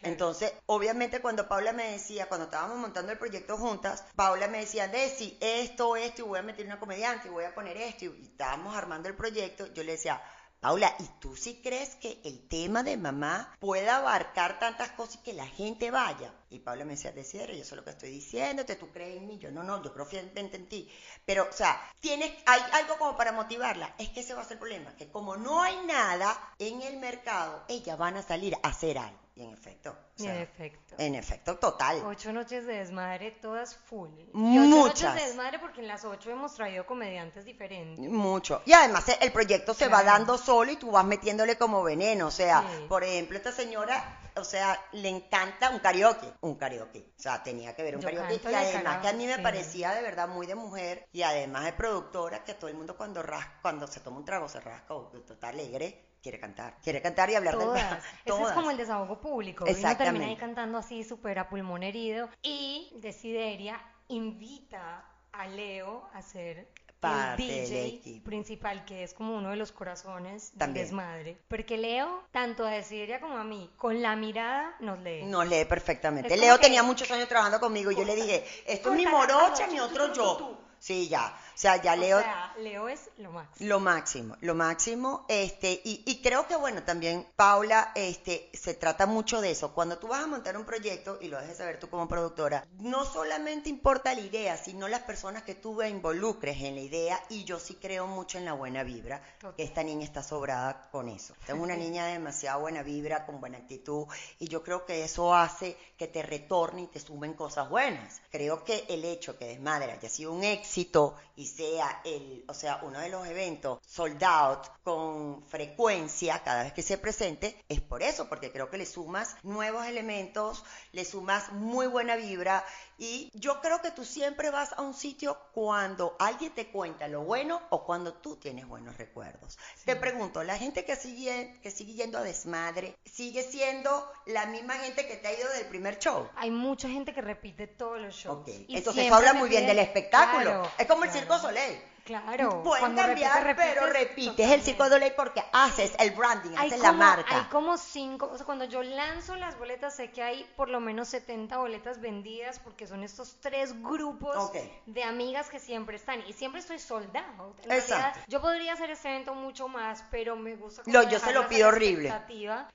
Entonces, 0.02 0.52
obviamente 0.66 1.21
cuando 1.21 1.47
Paula 1.47 1.73
me 1.73 1.92
decía, 1.92 2.26
cuando 2.28 2.47
estábamos 2.47 2.78
montando 2.78 3.12
el 3.12 3.19
proyecto 3.19 3.57
juntas, 3.57 4.02
Paula 4.16 4.49
me 4.49 4.59
decía, 4.59 4.88
Desi, 4.88 5.38
esto, 5.40 5.95
esto, 5.95 6.23
y 6.23 6.25
voy 6.25 6.40
a 6.40 6.42
meter 6.42 6.66
una 6.66 6.81
comediante, 6.81 7.28
y 7.28 7.31
voy 7.31 7.45
a 7.45 7.54
poner 7.54 7.76
esto, 7.76 8.07
y 8.07 8.23
estábamos 8.25 8.75
armando 8.75 9.09
el 9.09 9.14
proyecto, 9.14 9.69
yo 9.69 9.85
le 9.85 9.92
decía, 9.92 10.21
Paula, 10.62 10.95
¿y 11.00 11.04
tú 11.19 11.35
sí 11.35 11.61
crees 11.61 11.97
que 11.97 12.21
el 12.23 12.47
tema 12.47 12.85
de 12.85 12.97
mamá 12.97 13.52
pueda 13.59 13.97
abarcar 13.97 14.61
tantas 14.61 14.92
cosas 14.92 15.16
y 15.16 15.25
que 15.25 15.33
la 15.33 15.49
gente 15.49 15.90
vaya? 15.90 16.32
Y 16.50 16.60
Paula 16.60 16.84
me 16.84 16.93
decía, 16.93 17.10
Desiderio, 17.10 17.56
yo 17.56 17.65
sé 17.65 17.75
lo 17.75 17.82
que 17.82 17.91
estoy 17.91 18.10
diciéndote, 18.10 18.76
tú 18.76 18.89
crees 18.93 19.17
en 19.17 19.26
mí, 19.26 19.41
yo 19.41 19.50
no, 19.50 19.65
no, 19.65 19.82
yo 19.82 19.93
creo 19.93 20.06
fielmente 20.06 20.56
en 20.56 20.69
ti. 20.69 20.89
Pero, 21.26 21.49
o 21.50 21.52
sea, 21.52 21.82
tienes, 21.99 22.30
hay 22.47 22.60
algo 22.75 22.97
como 22.97 23.17
para 23.17 23.32
motivarla, 23.32 23.93
es 23.99 24.10
que 24.10 24.21
ese 24.21 24.34
va 24.34 24.43
a 24.43 24.45
ser 24.45 24.52
el 24.52 24.58
problema, 24.60 24.95
que 24.95 25.10
como 25.10 25.36
no 25.36 25.60
hay 25.60 25.84
nada 25.84 26.54
en 26.60 26.80
el 26.82 26.97
mercado, 26.99 27.65
ellas 27.67 27.99
van 27.99 28.19
a 28.19 28.23
salir 28.23 28.54
a 28.63 28.69
hacer 28.69 28.99
algo. 28.99 29.22
Y 29.34 29.45
en 29.45 29.54
efecto, 29.54 29.90
o 30.18 30.23
Y 30.23 30.26
en 30.26 30.36
efecto. 30.36 30.95
en 30.99 31.14
efecto, 31.14 31.56
total. 31.56 32.02
Ocho 32.04 32.34
noches 32.34 32.66
de 32.66 32.75
desmadre, 32.75 33.30
todas 33.30 33.75
full. 33.75 34.10
Y 34.18 34.25
ocho 34.58 34.68
Muchas. 34.68 35.02
noches 35.04 35.14
de 35.14 35.26
desmadre 35.28 35.58
porque 35.58 35.80
en 35.80 35.88
las 35.88 36.04
ocho 36.04 36.30
hemos 36.30 36.54
traído 36.54 36.84
comediantes 36.84 37.47
diferentes. 37.47 37.99
Mucho. 38.10 38.60
Y 38.66 38.75
además 38.75 39.06
el 39.21 39.32
proyecto 39.32 39.73
se 39.73 39.88
va 39.88 40.02
dando 40.02 40.36
solo 40.36 40.71
y 40.73 40.76
tú 40.76 40.90
vas 40.90 41.06
metiéndole 41.06 41.56
como 41.56 41.82
veneno. 41.82 42.26
O 42.26 42.30
sea, 42.30 42.60
Sí. 42.60 42.84
por 42.90 43.04
ejemplo, 43.04 43.38
esta 43.38 43.52
señora, 43.52 44.21
o 44.36 44.45
sea, 44.45 44.78
le 44.92 45.08
encanta 45.08 45.71
un 45.71 45.78
karaoke. 45.78 46.30
Un 46.42 46.56
karaoke. 46.56 47.12
O 47.18 47.23
sea, 47.23 47.42
tenía 47.42 47.75
que 47.75 47.82
ver 47.84 47.97
un 47.97 48.02
Yo 48.02 48.08
karaoke. 48.10 48.38
Y 48.50 48.54
además 48.54 48.99
que 48.99 49.08
a 49.08 49.12
mí 49.14 49.26
me 49.26 49.38
parecía 49.38 49.92
de 49.95 50.02
verdad 50.02 50.28
muy 50.28 50.47
de 50.47 50.56
mujer. 50.56 51.06
Y 51.10 51.23
además 51.23 51.64
de 51.64 51.73
productora, 51.73 52.45
que 52.45 52.52
todo 52.52 52.68
el 52.68 52.76
mundo 52.76 52.99
cuando 52.99 53.23
rasca, 53.23 53.60
cuando 53.62 53.86
se 53.86 54.00
toma 54.00 54.18
un 54.18 54.26
trago 54.26 54.47
se 54.47 54.60
rasca 54.60 54.92
o 54.92 55.10
está 55.16 55.49
alegre, 55.49 56.04
quiere 56.23 56.39
cantar. 56.39 56.76
Quiere 56.82 57.02
cantar 57.02 57.28
y 57.30 57.35
hablar 57.35 57.54
Todas. 57.54 57.75
del 57.75 57.99
Ese 57.99 58.08
es 58.25 58.25
Todas. 58.25 58.54
como 58.54 58.71
el 58.71 58.76
desahogo 58.76 59.21
público. 59.21 59.65
Uno 59.69 59.97
termina 59.97 60.26
ahí 60.26 60.37
cantando 60.37 60.78
así 60.78 61.04
súper 61.04 61.39
a 61.39 61.49
pulmón 61.49 61.82
herido. 61.82 62.28
Y 62.43 62.93
Desideria 62.97 63.80
invita 64.08 65.04
a 65.32 65.47
Leo 65.49 66.08
a 66.15 66.23
ser 66.23 66.69
Parte 67.00 67.65
el 67.65 68.00
DJ 68.00 68.21
principal, 68.21 68.85
que 68.85 69.02
es 69.02 69.13
como 69.13 69.37
uno 69.37 69.50
de 69.50 69.56
los 69.56 69.73
corazones 69.73 70.52
También. 70.56 70.87
desmadre. 70.87 71.37
Porque 71.49 71.76
Leo, 71.76 72.23
tanto 72.30 72.65
a 72.65 72.71
Desideria 72.71 73.21
como 73.21 73.39
a 73.39 73.43
mí, 73.43 73.73
con 73.76 74.00
la 74.00 74.15
mirada 74.15 74.76
nos 74.78 75.00
lee. 75.00 75.25
Nos 75.25 75.45
lee 75.49 75.65
perfectamente. 75.65 76.32
Es 76.32 76.41
Leo 76.41 76.61
tenía 76.61 76.85
muchos 76.85 77.11
años 77.11 77.28
trabajando 77.28 77.58
conmigo 77.58 77.91
y 77.91 77.97
yo 77.97 78.04
le 78.04 78.15
dije, 78.15 78.45
esto 78.67 78.91
es 78.91 78.97
mi 78.97 79.06
morocha, 79.06 79.67
mi 79.67 79.80
otro 79.80 80.13
tú, 80.13 80.15
yo. 80.15 80.37
tú. 80.37 80.56
Sí, 80.78 81.08
ya. 81.08 81.37
O 81.54 81.58
sea, 81.58 81.80
ya 81.80 81.93
O 81.95 81.97
Leo... 81.97 82.21
sea, 82.21 82.54
Leo 82.58 82.88
es 82.88 83.10
lo 83.19 83.30
máximo. 83.30 83.69
Lo 83.69 83.80
máximo, 83.80 84.36
lo 84.41 84.54
máximo, 84.54 85.26
este, 85.28 85.80
y, 85.84 86.02
y 86.06 86.23
creo 86.23 86.47
que 86.47 86.56
bueno, 86.56 86.82
también 86.82 87.26
Paula, 87.36 87.93
este, 87.95 88.50
se 88.52 88.75
trata 88.75 89.06
mucho 89.06 89.41
de 89.41 89.50
eso. 89.50 89.75
Cuando 89.75 89.99
tú 89.99 90.08
vas 90.08 90.25
a 90.25 90.26
montar 90.26 90.56
un 90.56 90.65
proyecto, 90.65 91.19
y 91.21 91.28
lo 91.28 91.41
dejes 91.41 91.58
saber 91.58 91.78
tú 91.78 91.88
como 91.88 92.08
productora, 92.08 92.67
no 92.78 93.04
solamente 93.04 93.69
importa 93.69 94.15
la 94.15 94.21
idea, 94.21 94.56
sino 94.56 94.88
las 94.88 95.02
personas 95.02 95.43
que 95.43 95.54
tú 95.54 95.82
involucres 95.82 96.60
en 96.62 96.75
la 96.75 96.80
idea, 96.80 97.23
y 97.28 97.45
yo 97.45 97.58
sí 97.58 97.75
creo 97.80 98.06
mucho 98.06 98.38
en 98.38 98.45
la 98.45 98.52
buena 98.52 98.82
vibra, 98.82 99.23
que 99.56 99.62
esta 99.62 99.82
niña 99.82 100.04
está 100.04 100.23
sobrada 100.23 100.88
con 100.91 101.08
eso. 101.08 101.34
Es 101.47 101.54
una 101.54 101.76
niña 101.76 102.06
de 102.06 102.12
demasiada 102.12 102.56
buena 102.56 102.82
vibra, 102.82 103.26
con 103.26 103.41
buena 103.41 103.58
actitud, 103.58 104.06
y 104.38 104.49
yo 104.49 104.62
creo 104.62 104.84
que 104.84 105.04
eso 105.04 105.34
hace 105.34 105.76
que 105.97 106.08
te 106.08 106.23
retorne 106.23 106.82
y 106.82 106.86
te 106.86 107.00
sumen 107.00 107.34
cosas 107.34 107.69
buenas. 107.69 108.21
Creo 108.30 108.65
que 108.65 108.84
el 108.88 109.04
hecho 109.04 109.38
que 109.38 109.47
Desmadre 109.47 109.93
haya 109.93 110.08
sido 110.08 110.32
un 110.32 110.45
éxito 110.45 111.15
y 111.36 111.42
sea 111.47 112.00
el, 112.05 112.45
o 112.49 112.55
sea, 112.55 112.81
uno 112.83 112.99
de 113.00 113.09
los 113.09 113.26
eventos 113.26 113.78
sold 113.87 114.23
out 114.25 114.67
con 114.83 115.47
frecuencia 115.47 116.43
cada 116.43 116.65
vez 116.65 116.73
que 116.73 116.83
se 116.83 116.99
presente, 116.99 117.57
es 117.69 117.81
por 117.81 118.02
eso, 118.02 118.28
porque 118.28 118.52
creo 118.52 118.71
que 118.71 118.78
le 118.78 118.87
sumas 118.87 119.37
nuevos 119.43 119.87
elementos, 119.87 120.65
le 120.93 121.05
sumas 121.05 121.52
muy 121.52 121.87
buena 121.87 122.17
vibra 122.17 122.65
y 122.99 123.31
yo 123.35 123.61
creo 123.61 123.81
que 123.81 123.91
tú 123.91 124.05
siempre 124.05 124.50
vas 124.50 124.73
a 124.73 124.83
un 124.83 124.95
sitio 124.95 125.39
cuando 125.52 126.17
alguien 126.19 126.52
te 126.55 126.69
cuenta 126.69 127.09
lo 127.09 127.23
bueno 127.23 127.61
o 127.71 127.85
cuando 127.85 128.15
tú 128.15 128.37
tienes 128.37 128.67
buenos 128.67 128.97
recuerdos. 128.97 129.59
Te 129.85 129.97
pregunto, 129.97 130.45
la 130.45 130.57
gente 130.57 130.85
que 130.85 130.97
sigue, 130.97 131.59
que 131.63 131.71
sigue 131.71 131.95
yendo 131.95 132.19
a 132.19 132.23
desmadre, 132.23 132.97
¿sigue 133.05 133.43
siendo 133.43 134.11
la 134.26 134.47
misma 134.47 134.75
gente 134.75 135.07
que 135.07 135.17
te 135.17 135.28
ha 135.28 135.39
ido 135.39 135.49
del 135.50 135.67
primer 135.67 135.99
show? 135.99 136.28
Hay 136.37 136.50
mucha 136.50 136.89
gente 136.89 137.13
que 137.13 137.21
repite 137.21 137.67
todos 137.67 138.00
los 138.00 138.15
shows. 138.15 138.41
Ok, 138.41 138.49
Y 138.69 138.76
entonces 138.76 139.11
habla 139.11 139.35
muy 139.35 139.49
bien 139.49 139.67
del 139.67 139.78
espectáculo. 139.78 140.43
Claro, 140.43 140.71
es 140.78 140.87
como 140.87 141.05
el. 141.05 141.13
Circo 141.13 141.39
Soleil. 141.39 141.92
Claro. 142.04 142.62
Pueden 142.62 142.80
cuando 142.82 143.02
repites, 143.02 143.30
cambiar, 143.30 143.56
pero 143.56 143.86
repites, 143.86 144.50
el 144.50 144.62
circo 144.62 144.88
de 144.88 144.99
ley 144.99 145.12
porque 145.17 145.43
haces 145.52 145.95
el 145.99 146.10
branding, 146.12 146.50
Hay 146.56 146.69
haces 146.69 146.80
como, 146.80 146.93
la 146.93 146.93
marca. 146.93 147.36
hay 147.36 147.45
como 147.45 147.76
cinco, 147.78 148.28
o 148.32 148.36
sea, 148.36 148.45
cuando 148.45 148.65
yo 148.65 148.82
lanzo 148.82 149.36
las 149.36 149.56
boletas 149.58 149.95
sé 149.95 150.10
que 150.10 150.23
hay 150.23 150.45
por 150.56 150.69
lo 150.69 150.80
menos 150.80 151.08
70 151.08 151.56
boletas 151.58 152.00
vendidas 152.00 152.58
porque 152.58 152.86
son 152.86 153.04
estos 153.04 153.36
tres 153.41 153.80
grupos 153.82 154.50
de 154.86 155.04
amigas 155.04 155.49
que 155.49 155.58
siempre 155.60 155.97
están 155.97 156.23
y 156.26 156.32
siempre 156.32 156.60
estoy 156.60 156.78
soldado. 156.80 157.54
En 157.62 157.71
Exacto. 157.73 157.95
realidad, 157.95 158.25
yo 158.28 158.41
podría 158.41 158.73
hacer 158.73 158.91
este 158.91 159.08
evento 159.08 159.34
mucho 159.34 159.69
más, 159.69 160.04
pero 160.10 160.34
me 160.34 160.56
gusta 160.56 160.82
como 160.82 160.93
Lo- 160.99 161.08
yo 161.08 161.19
se 161.21 161.32
lo 161.32 161.47
pido 161.47 161.69
horrible. 161.69 162.12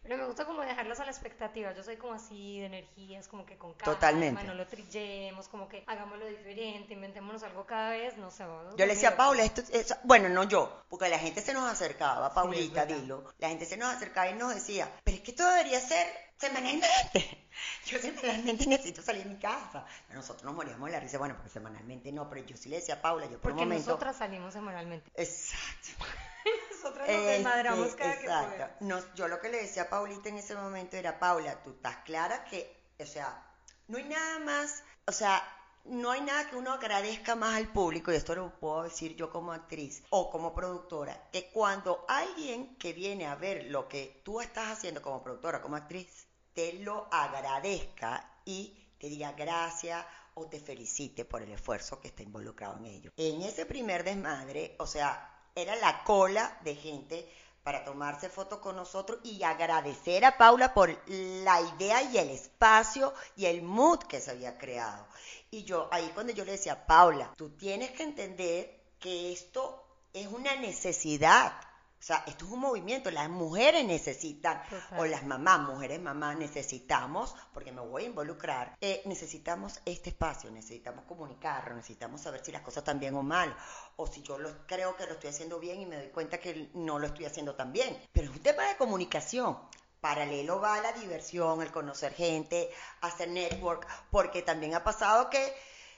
Pero 0.03 0.17
me 0.17 0.25
gusta 0.25 0.45
como 0.45 0.61
dejarlas 0.61 0.99
a 1.01 1.05
la 1.05 1.11
expectativa. 1.11 1.73
Yo 1.73 1.83
soy 1.83 1.97
como 1.97 2.13
así 2.13 2.59
de 2.59 2.67
energías, 2.67 3.27
como 3.27 3.45
que 3.45 3.57
con 3.57 3.73
calma, 3.73 3.93
Totalmente. 3.95 4.43
no 4.45 4.53
lo 4.53 4.65
trillemos, 4.67 5.47
como 5.49 5.67
que 5.67 5.83
hagámoslo 5.87 6.25
diferente, 6.25 6.93
inventémonos 6.93 7.43
algo 7.43 7.65
cada 7.65 7.89
vez, 7.89 8.15
no 8.17 8.31
sé. 8.31 8.45
Yo 8.77 8.85
le 8.85 8.93
decía 8.93 9.16
Paula, 9.17 9.43
esto, 9.43 9.61
es- 9.71 9.95
bueno, 10.03 10.29
no 10.29 10.43
yo, 10.43 10.85
porque 10.89 11.09
la 11.09 11.19
gente 11.19 11.41
se 11.41 11.53
nos 11.53 11.69
acercaba, 11.69 12.33
Paulita, 12.33 12.85
dilo, 12.85 13.33
la 13.39 13.49
gente 13.49 13.65
se 13.65 13.75
nos 13.75 13.93
acercaba 13.93 14.29
y 14.29 14.35
nos 14.35 14.53
decía, 14.55 14.89
pero 15.03 15.17
es 15.17 15.23
que 15.23 15.31
esto 15.31 15.45
debería 15.49 15.81
ser 15.81 16.07
semanalmente. 16.37 17.49
Yo 17.87 17.97
semanalmente 17.99 18.67
necesito 18.67 19.01
salir 19.01 19.23
de 19.23 19.29
mi 19.31 19.39
casa. 19.39 19.83
Nosotros 20.09 20.43
nos 20.43 20.53
moríamos 20.53 20.85
de 20.87 20.91
la 20.93 20.99
risa, 20.99 21.17
bueno, 21.17 21.35
porque 21.35 21.49
semanalmente 21.49 22.11
no, 22.11 22.29
pero 22.29 22.45
yo 22.45 22.55
sí 22.55 22.69
le 22.69 22.75
decía 22.75 22.95
a 22.95 23.01
Paula, 23.01 23.25
yo 23.25 23.31
por 23.41 23.41
Porque 23.51 23.63
un 23.63 23.69
momento... 23.69 23.89
nosotras 23.89 24.15
salimos 24.17 24.53
semanalmente. 24.53 25.09
Exacto. 25.15 26.05
Nosotras 26.71 27.07
nos 27.07 27.17
Este, 27.17 27.31
desmadramos 27.31 27.95
cada 27.95 28.13
que 28.17 28.25
exacto. 28.25 28.49
podemos. 28.51 28.71
No, 28.81 29.15
yo 29.15 29.27
lo 29.27 29.41
que 29.41 29.49
le 29.49 29.57
decía 29.63 29.83
a 29.83 29.89
Paulita 29.89 30.29
en 30.29 30.37
ese 30.37 30.53
momento 30.55 30.95
era, 30.97 31.17
Paula, 31.17 31.61
tú 31.63 31.71
estás 31.71 31.97
clara 32.05 32.45
que, 32.45 32.79
o 32.99 33.05
sea, 33.07 33.43
no 33.87 33.97
hay 33.97 34.03
nada 34.05 34.37
más, 34.39 34.83
o 35.07 35.11
sea, 35.11 35.41
no 35.89 36.11
hay 36.11 36.21
nada 36.21 36.49
que 36.49 36.55
uno 36.55 36.73
agradezca 36.73 37.35
más 37.35 37.55
al 37.55 37.71
público, 37.71 38.11
y 38.11 38.15
esto 38.15 38.35
lo 38.35 38.59
puedo 38.59 38.83
decir 38.83 39.15
yo 39.15 39.29
como 39.29 39.51
actriz 39.51 40.03
o 40.09 40.29
como 40.29 40.53
productora, 40.53 41.29
que 41.31 41.49
cuando 41.49 42.05
alguien 42.07 42.75
que 42.77 42.93
viene 42.93 43.25
a 43.25 43.35
ver 43.35 43.65
lo 43.65 43.87
que 43.87 44.21
tú 44.23 44.41
estás 44.41 44.69
haciendo 44.69 45.01
como 45.01 45.23
productora, 45.23 45.61
como 45.61 45.75
actriz, 45.75 46.27
te 46.53 46.73
lo 46.73 47.07
agradezca 47.11 48.39
y 48.45 48.75
te 48.97 49.07
diga 49.07 49.31
gracias 49.33 50.05
o 50.33 50.47
te 50.47 50.59
felicite 50.59 51.25
por 51.25 51.41
el 51.41 51.51
esfuerzo 51.51 51.99
que 51.99 52.09
está 52.09 52.23
involucrado 52.23 52.77
en 52.77 52.85
ello. 52.85 53.11
En 53.17 53.41
ese 53.41 53.65
primer 53.65 54.03
desmadre, 54.03 54.75
o 54.79 54.85
sea, 54.85 55.33
era 55.55 55.75
la 55.75 56.03
cola 56.03 56.59
de 56.63 56.75
gente 56.75 57.31
para 57.67 57.83
tomarse 57.83 58.29
fotos 58.29 58.59
con 58.59 58.77
nosotros 58.77 59.19
y 59.23 59.43
agradecer 59.43 60.23
a 60.23 60.37
Paula 60.37 60.73
por 60.73 60.89
la 61.07 61.59
idea 61.59 62.01
y 62.01 62.17
el 62.17 62.29
espacio 62.29 63.13
y 63.35 63.45
el 63.45 63.61
mood 63.61 63.99
que 64.03 64.21
se 64.21 64.31
había 64.31 64.57
creado. 64.57 65.05
Y 65.51 65.65
yo, 65.65 65.89
ahí 65.91 66.09
cuando 66.13 66.31
yo 66.31 66.45
le 66.45 66.53
decía, 66.53 66.87
Paula, 66.87 67.33
tú 67.35 67.49
tienes 67.49 67.91
que 67.91 68.03
entender 68.03 68.83
que 69.01 69.33
esto 69.33 69.83
es 70.13 70.27
una 70.27 70.55
necesidad. 70.55 71.59
O 71.99 72.03
sea, 72.07 72.23
esto 72.27 72.45
es 72.45 72.51
un 72.51 72.59
movimiento, 72.59 73.09
las 73.09 73.27
mujeres 73.27 73.83
necesitan, 73.83 74.61
o 74.97 75.05
las 75.05 75.25
mamás, 75.25 75.59
mujeres 75.61 75.99
mamás, 75.99 76.37
necesitamos, 76.37 77.35
porque 77.53 77.71
me 77.71 77.81
voy 77.81 78.03
a 78.03 78.07
involucrar, 78.07 78.77
eh, 78.79 79.01
necesitamos 79.05 79.81
este 79.83 80.11
espacio, 80.11 80.51
necesitamos 80.51 81.05
comunicarlo, 81.05 81.75
necesitamos 81.75 82.21
saber 82.21 82.45
si 82.45 82.51
las 82.51 82.61
cosas 82.61 82.81
están 82.81 82.99
bien 82.99 83.15
o 83.15 83.23
mal, 83.23 83.55
o 83.95 84.05
si 84.05 84.21
yo 84.21 84.37
lo, 84.37 84.67
creo 84.67 84.95
que 84.95 85.07
lo 85.07 85.13
estoy 85.13 85.31
haciendo 85.31 85.59
bien 85.59 85.81
y 85.81 85.85
me 85.87 85.97
doy 85.97 86.09
cuenta 86.09 86.39
que 86.39 86.69
no 86.75 86.99
lo 86.99 87.07
estoy 87.07 87.25
haciendo 87.25 87.55
tan 87.55 87.73
bien. 87.73 87.97
Pero 88.11 88.29
es 88.29 88.37
un 88.37 88.43
tema 88.43 88.67
de 88.67 88.77
comunicación. 88.77 89.57
Paralelo 89.99 90.61
va 90.61 90.79
la 90.79 90.93
diversión, 90.93 91.63
el 91.63 91.71
conocer 91.71 92.13
gente, 92.13 92.69
hacer 93.01 93.29
network, 93.29 93.87
porque 94.11 94.43
también 94.43 94.75
ha 94.75 94.83
pasado 94.83 95.31
que 95.31 95.53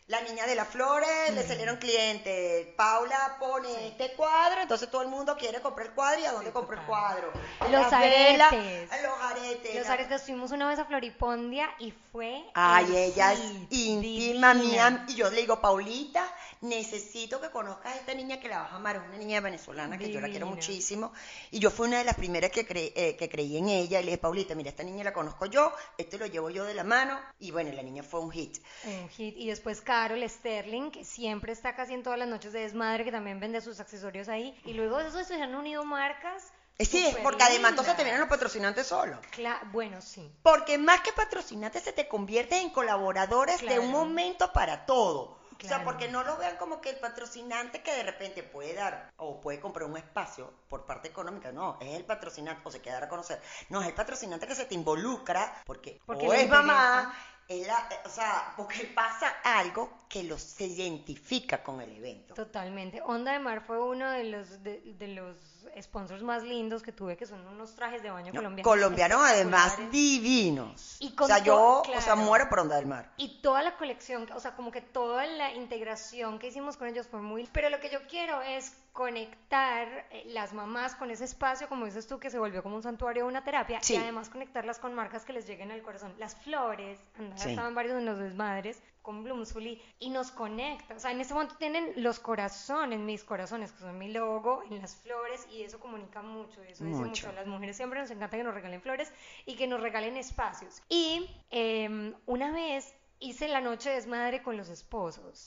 la 0.09 0.21
niña 0.21 0.47
de 0.47 0.55
las 0.55 0.67
flores 0.67 1.07
le 1.35 1.47
salieron 1.47 1.77
clientes, 1.77 2.65
Paula 2.75 3.37
pone 3.39 3.89
este 3.89 4.13
cuadro, 4.13 4.59
entonces 4.59 4.89
todo 4.89 5.03
el 5.03 5.07
mundo 5.07 5.37
quiere 5.37 5.61
comprar 5.61 5.85
el 5.85 5.93
cuadro 5.93 6.19
y 6.19 6.25
a 6.25 6.31
dónde 6.31 6.51
Sí, 6.51 6.79
el 6.81 6.85
cuadro. 6.87 7.31
Los 7.69 7.93
aretes. 7.93 8.89
los 9.03 9.19
aretes. 9.21 9.75
Los 9.75 9.87
aretes 9.87 10.23
fuimos 10.23 10.49
una 10.51 10.67
vez 10.67 10.79
a 10.79 10.85
Floripondia 10.85 11.69
y 11.77 11.93
fue. 12.11 12.43
Ay, 12.55 12.85
el 12.87 12.95
ella 12.95 13.33
es 13.33 13.39
íntima 13.69 14.01
divina. 14.01 14.53
mía. 14.55 15.05
Y 15.09 15.13
yo 15.13 15.29
le 15.29 15.41
digo, 15.41 15.61
Paulita, 15.61 16.25
necesito 16.61 17.39
que 17.41 17.49
conozcas 17.49 17.93
a 17.93 17.95
esta 17.97 18.13
niña 18.13 18.39
que 18.39 18.47
la 18.49 18.59
vas 18.63 18.71
a 18.71 18.75
amar. 18.75 18.97
Es 18.97 19.01
una 19.07 19.17
niña 19.17 19.39
venezolana 19.41 19.97
que 19.97 20.11
yo 20.11 20.19
la 20.21 20.27
quiero 20.29 20.45
muchísimo. 20.45 21.13
Y 21.51 21.59
yo 21.59 21.71
fui 21.71 21.87
una 21.87 21.99
de 21.99 22.03
las 22.03 22.15
primeras 22.15 22.51
que, 22.51 22.67
cre- 22.67 22.91
eh, 22.95 23.15
que 23.15 23.29
creí 23.29 23.57
en 23.57 23.69
ella. 23.69 23.99
Y 23.99 24.03
le 24.03 24.11
dije, 24.11 24.17
Paulita, 24.17 24.55
mira, 24.55 24.69
esta 24.69 24.83
niña 24.83 25.03
la 25.03 25.13
conozco 25.13 25.45
yo, 25.45 25.71
este 25.97 26.17
lo 26.17 26.25
llevo 26.25 26.49
yo 26.49 26.65
de 26.65 26.73
la 26.73 26.83
mano. 26.83 27.19
Y 27.39 27.51
bueno, 27.51 27.71
la 27.71 27.81
niña 27.83 28.03
fue 28.03 28.19
un 28.19 28.31
hit. 28.31 28.57
Un 28.85 29.09
hit. 29.09 29.35
Y 29.37 29.47
después 29.47 29.81
Carol 29.81 30.27
Sterling, 30.29 30.91
que 30.91 31.05
siempre 31.05 31.53
está 31.53 31.75
casi 31.75 31.93
en 31.93 32.03
todas 32.03 32.19
las 32.19 32.27
noches 32.27 32.53
de 32.53 32.59
desmadre, 32.59 33.03
que 33.05 33.11
también 33.11 33.39
vende 33.39 33.61
sus 33.61 33.79
accesorios 33.79 34.27
ahí. 34.27 34.59
Y 34.65 34.73
luego 34.73 34.97
de 34.97 35.07
eso 35.09 35.23
se 35.23 35.41
han 35.41 35.55
unido 35.55 35.85
marcas. 35.85 36.43
Sí, 36.77 37.05
súper 37.07 37.23
porque 37.23 37.43
además 37.43 37.71
entonces 37.71 37.95
te 37.97 38.03
vienen 38.03 38.21
los 38.21 38.29
patrocinantes 38.29 38.87
solos. 38.87 39.19
Cla- 39.35 39.59
bueno, 39.73 39.99
sí. 40.01 40.31
Porque 40.41 40.77
más 40.77 41.01
que 41.01 41.11
patrocinantes 41.11 41.83
se 41.83 41.91
te 41.91 42.07
convierte 42.07 42.57
en 42.61 42.69
colaboradores 42.69 43.59
de 43.59 43.79
un 43.79 43.91
momento 43.91 44.53
para 44.53 44.85
todo. 44.85 45.38
O 45.65 45.67
sea, 45.67 45.83
porque 45.83 46.07
no 46.07 46.23
lo 46.23 46.37
vean 46.37 46.57
como 46.57 46.79
que 46.81 46.89
el 46.91 46.97
patrocinante 46.97 47.81
que 47.83 47.93
de 47.93 48.03
repente 48.03 48.43
puede 48.43 48.73
dar 48.73 49.11
o 49.17 49.39
puede 49.41 49.59
comprar 49.59 49.89
un 49.89 49.97
espacio 49.97 50.53
por 50.69 50.85
parte 50.85 51.07
económica, 51.09 51.51
no, 51.51 51.77
es 51.81 51.95
el 51.95 52.05
patrocinante 52.05 52.61
o 52.65 52.71
se 52.71 52.81
queda 52.81 52.97
a 52.97 53.01
reconocer. 53.01 53.41
No, 53.69 53.81
es 53.81 53.87
el 53.87 53.93
patrocinante 53.93 54.47
que 54.47 54.55
se 54.55 54.65
te 54.65 54.75
involucra 54.75 55.61
porque, 55.65 55.99
Porque 56.05 56.27
o 56.27 56.33
es 56.33 56.49
mamá, 56.49 57.13
es 57.47 57.65
la- 57.67 57.87
eh, 57.91 57.99
o 58.05 58.09
sea, 58.09 58.53
porque 58.55 58.85
pasa 58.95 59.27
algo 59.43 60.05
que 60.07 60.23
los 60.23 60.41
se 60.41 60.65
identifica 60.65 61.63
con 61.63 61.81
el 61.81 61.95
evento. 61.97 62.33
Totalmente. 62.35 63.01
Onda 63.01 63.33
de 63.33 63.39
Mar 63.39 63.61
fue 63.65 63.79
uno 63.79 64.09
de 64.11 64.23
los 64.25 64.63
de, 64.63 64.81
de 64.85 65.07
los 65.09 65.58
sponsors 65.81 66.23
más 66.23 66.43
lindos 66.43 66.83
que 66.83 66.91
tuve, 66.91 67.17
que 67.17 67.25
son 67.25 67.45
unos 67.47 67.75
trajes 67.75 68.01
de 68.03 68.09
baño 68.09 68.31
No, 68.33 68.39
colombianos. 68.39 68.63
colombianos 68.71 69.21
además 69.23 69.77
divinos. 69.91 70.97
Y 70.99 71.13
o 71.19 71.27
sea, 71.27 71.39
yo, 71.39 71.81
o 71.81 72.01
sea, 72.01 72.15
muero 72.15 72.49
por 72.49 72.59
onda 72.59 72.75
del 72.75 72.85
mar. 72.85 73.11
Y 73.17 73.41
toda 73.41 73.61
la 73.61 73.77
colección, 73.77 74.27
o 74.35 74.39
sea, 74.39 74.55
como 74.55 74.71
que 74.71 74.81
toda 74.81 75.25
la 75.25 75.53
integración 75.53 76.39
que 76.39 76.47
hicimos 76.47 76.77
con 76.77 76.87
ellos 76.87 77.07
fue 77.07 77.21
muy... 77.21 77.47
Pero 77.53 77.69
lo 77.69 77.79
que 77.79 77.89
yo 77.89 77.99
quiero 78.07 78.41
es 78.41 78.73
conectar 78.93 79.87
eh, 80.11 80.23
las 80.27 80.53
mamás 80.53 80.95
con 80.95 81.09
ese 81.11 81.23
espacio, 81.25 81.69
como 81.69 81.85
dices 81.85 82.07
tú, 82.07 82.19
que 82.19 82.29
se 82.29 82.39
volvió 82.39 82.63
como 82.63 82.75
un 82.75 82.83
santuario, 82.83 83.25
una 83.27 83.43
terapia, 83.43 83.79
Sí. 83.81 83.93
y 83.93 83.97
además 83.97 84.29
conectarlas 84.29 84.79
con 84.79 84.93
marcas 84.93 85.23
que 85.25 85.33
les 85.33 85.47
lleguen 85.47 85.71
al 85.71 85.81
corazón. 85.81 86.13
Las 86.17 86.35
flores, 86.35 86.99
Andrea 87.17 87.37
Sí. 87.37 87.55
varios 87.73 87.95
de 87.95 88.01
los 88.01 88.17
desmadres 88.19 88.81
con 89.01 89.23
Bloomsbury 89.23 89.81
y 89.99 90.09
nos 90.09 90.31
conecta. 90.31 90.95
O 90.95 90.99
sea, 90.99 91.11
en 91.11 91.21
este 91.21 91.33
momento 91.33 91.55
tienen 91.57 91.91
los 91.97 92.19
corazones, 92.19 92.99
mis 92.99 93.23
corazones, 93.23 93.71
que 93.71 93.79
son 93.79 93.97
mi 93.97 94.11
logo, 94.11 94.63
en 94.69 94.79
las 94.81 94.95
flores, 94.95 95.47
y 95.51 95.63
eso 95.63 95.79
comunica 95.79 96.21
mucho, 96.21 96.61
eso 96.63 96.83
dice 96.83 96.97
Mucho. 96.97 97.07
mucho. 97.07 97.29
A 97.29 97.33
las 97.33 97.47
mujeres 97.47 97.75
siempre 97.77 97.99
nos 97.99 98.11
encanta 98.11 98.37
que 98.37 98.43
nos 98.43 98.53
regalen 98.53 98.81
flores 98.81 99.11
y 99.45 99.55
que 99.55 99.67
nos 99.67 99.81
regalen 99.81 100.17
espacios. 100.17 100.81
Y 100.89 101.29
em, 101.49 102.13
una 102.25 102.51
vez 102.51 102.93
hice 103.21 103.49
la 103.49 103.59
noche 103.59 103.89
de 103.89 103.95
desmadre 103.95 104.41
con 104.41 104.55
los 104.55 104.69
esposos. 104.69 105.43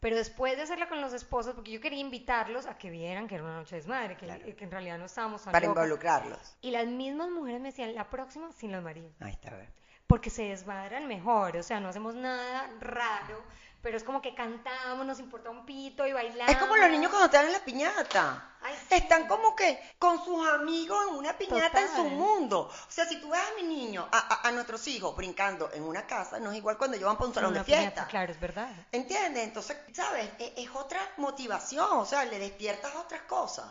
Pero 0.00 0.14
después 0.16 0.56
de 0.56 0.62
hacerla 0.62 0.88
con 0.88 1.00
los 1.00 1.12
esposos, 1.12 1.54
porque 1.54 1.72
yo 1.72 1.80
quería 1.80 1.98
invitarlos 1.98 2.66
a 2.66 2.78
que 2.78 2.88
vieran 2.88 3.26
que 3.26 3.34
era 3.34 3.42
una 3.44 3.56
noche 3.56 3.74
de 3.74 3.80
desmadre, 3.80 4.16
que, 4.16 4.26
Claro. 4.26 4.44
que 4.56 4.64
en 4.64 4.70
realidad 4.70 4.96
no 4.98 5.06
estábamos 5.06 5.42
tan 5.42 5.50
Para 5.52 5.66
involucrarlos. 5.66 6.56
Y 6.60 6.70
las 6.70 6.86
mismas 6.86 7.28
mujeres 7.30 7.60
me 7.60 7.70
decían, 7.70 7.94
la 7.96 8.08
próxima 8.10 8.52
sin 8.52 8.70
los 8.70 8.82
maridos 8.82 9.12
Ahí 9.20 9.32
está, 9.32 9.50
a 9.50 9.56
ver. 9.56 9.72
Porque 10.06 10.30
se 10.30 10.44
desmadran 10.44 11.08
mejor, 11.08 11.56
o 11.56 11.62
sea, 11.62 11.80
no 11.80 11.88
hacemos 11.88 12.14
nada 12.14 12.70
raro, 12.80 13.42
pero 13.86 13.98
es 13.98 14.02
como 14.02 14.20
que 14.20 14.34
cantamos, 14.34 15.06
nos 15.06 15.20
importa 15.20 15.48
un 15.48 15.64
pito 15.64 16.04
y 16.08 16.12
bailamos. 16.12 16.52
Es 16.52 16.58
como 16.58 16.74
los 16.76 16.90
niños 16.90 17.08
cuando 17.08 17.26
están 17.26 17.46
en 17.46 17.52
la 17.52 17.60
piñata. 17.60 18.52
Ay, 18.60 18.74
sí. 18.88 18.96
Están 18.96 19.28
como 19.28 19.54
que 19.54 19.78
con 19.96 20.24
sus 20.24 20.44
amigos 20.48 20.98
en 21.08 21.14
una 21.14 21.38
piñata 21.38 21.80
en 21.82 21.88
su 21.94 22.02
mundo. 22.02 22.62
O 22.62 22.90
sea, 22.90 23.06
si 23.06 23.20
tú 23.20 23.30
ves 23.30 23.40
a 23.40 23.54
mi 23.54 23.62
niño, 23.62 24.08
a, 24.10 24.18
a- 24.18 24.48
a 24.48 24.50
nuestros 24.50 24.84
hijos 24.88 25.14
brincando 25.14 25.70
en 25.72 25.84
una 25.84 26.04
casa, 26.04 26.40
no 26.40 26.50
es 26.50 26.56
igual 26.56 26.76
cuando 26.76 26.96
llevan 26.96 27.14
para 27.16 27.28
un 27.28 27.34
salón 27.34 27.50
Una 27.52 27.60
de 27.60 27.64
fiesta. 27.64 27.84
piñata, 27.90 28.06
claro, 28.08 28.32
es 28.32 28.40
verdad. 28.40 28.68
¿Entiendes? 28.90 29.44
Entonces, 29.44 29.76
¿sabes? 29.92 30.28
Es, 30.40 30.52
es 30.56 30.68
otra 30.74 31.00
motivación, 31.18 31.86
o 31.92 32.04
sea, 32.04 32.24
le 32.24 32.40
despiertas 32.40 32.92
otras 32.96 33.22
cosas. 33.22 33.66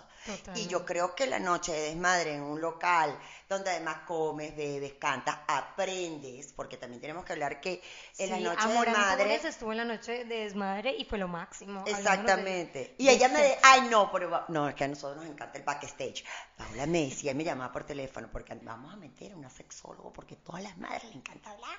Y 0.55 0.65
yo 0.65 0.83
creo 0.85 1.13
que 1.13 1.27
la 1.27 1.37
noche 1.37 1.71
de 1.71 1.81
desmadre 1.81 2.33
en 2.33 2.41
un 2.41 2.59
local, 2.59 3.15
donde 3.47 3.69
además 3.69 3.97
comes, 4.07 4.55
bebes, 4.55 4.93
cantas, 4.93 5.37
aprendes, 5.47 6.51
porque 6.53 6.77
también 6.77 6.99
tenemos 6.99 7.23
que 7.25 7.33
hablar 7.33 7.61
que 7.61 7.83
en 8.17 8.29
la 8.31 8.39
noche 8.39 8.67
de 8.67 8.73
Amor. 8.73 8.89
Antunes 8.89 9.45
estuvo 9.45 9.71
en 9.71 9.77
la 9.77 9.85
noche 9.85 10.25
de 10.25 10.35
desmadre 10.43 10.95
y 10.97 11.05
fue 11.05 11.17
lo 11.17 11.27
máximo. 11.27 11.83
de- 11.83 11.91
Exactamente. 11.91 12.95
Y 12.97 13.09
ella 13.09 13.27
me 13.29 13.41
dice, 13.41 13.57
ay 13.63 13.87
no, 13.89 14.11
pero 14.11 14.45
no, 14.49 14.69
es 14.69 14.75
que 14.75 14.83
a 14.83 14.87
nosotros 14.87 15.17
nos 15.23 15.31
encanta 15.31 15.57
el 15.57 15.63
backstage. 15.63 16.23
Paula 16.57 16.85
me 16.85 17.05
decía, 17.05 17.33
me 17.33 17.43
llamaba 17.43 17.71
por 17.71 17.83
teléfono, 17.85 18.29
porque 18.31 18.55
vamos 18.55 18.93
a 18.93 18.97
meter 18.97 19.33
a 19.33 19.35
una 19.35 19.49
sexólogo, 19.49 20.11
porque 20.13 20.35
a 20.35 20.37
todas 20.37 20.63
las 20.63 20.77
madres 20.77 21.03
le 21.05 21.13
encanta 21.15 21.51
hablar 21.51 21.77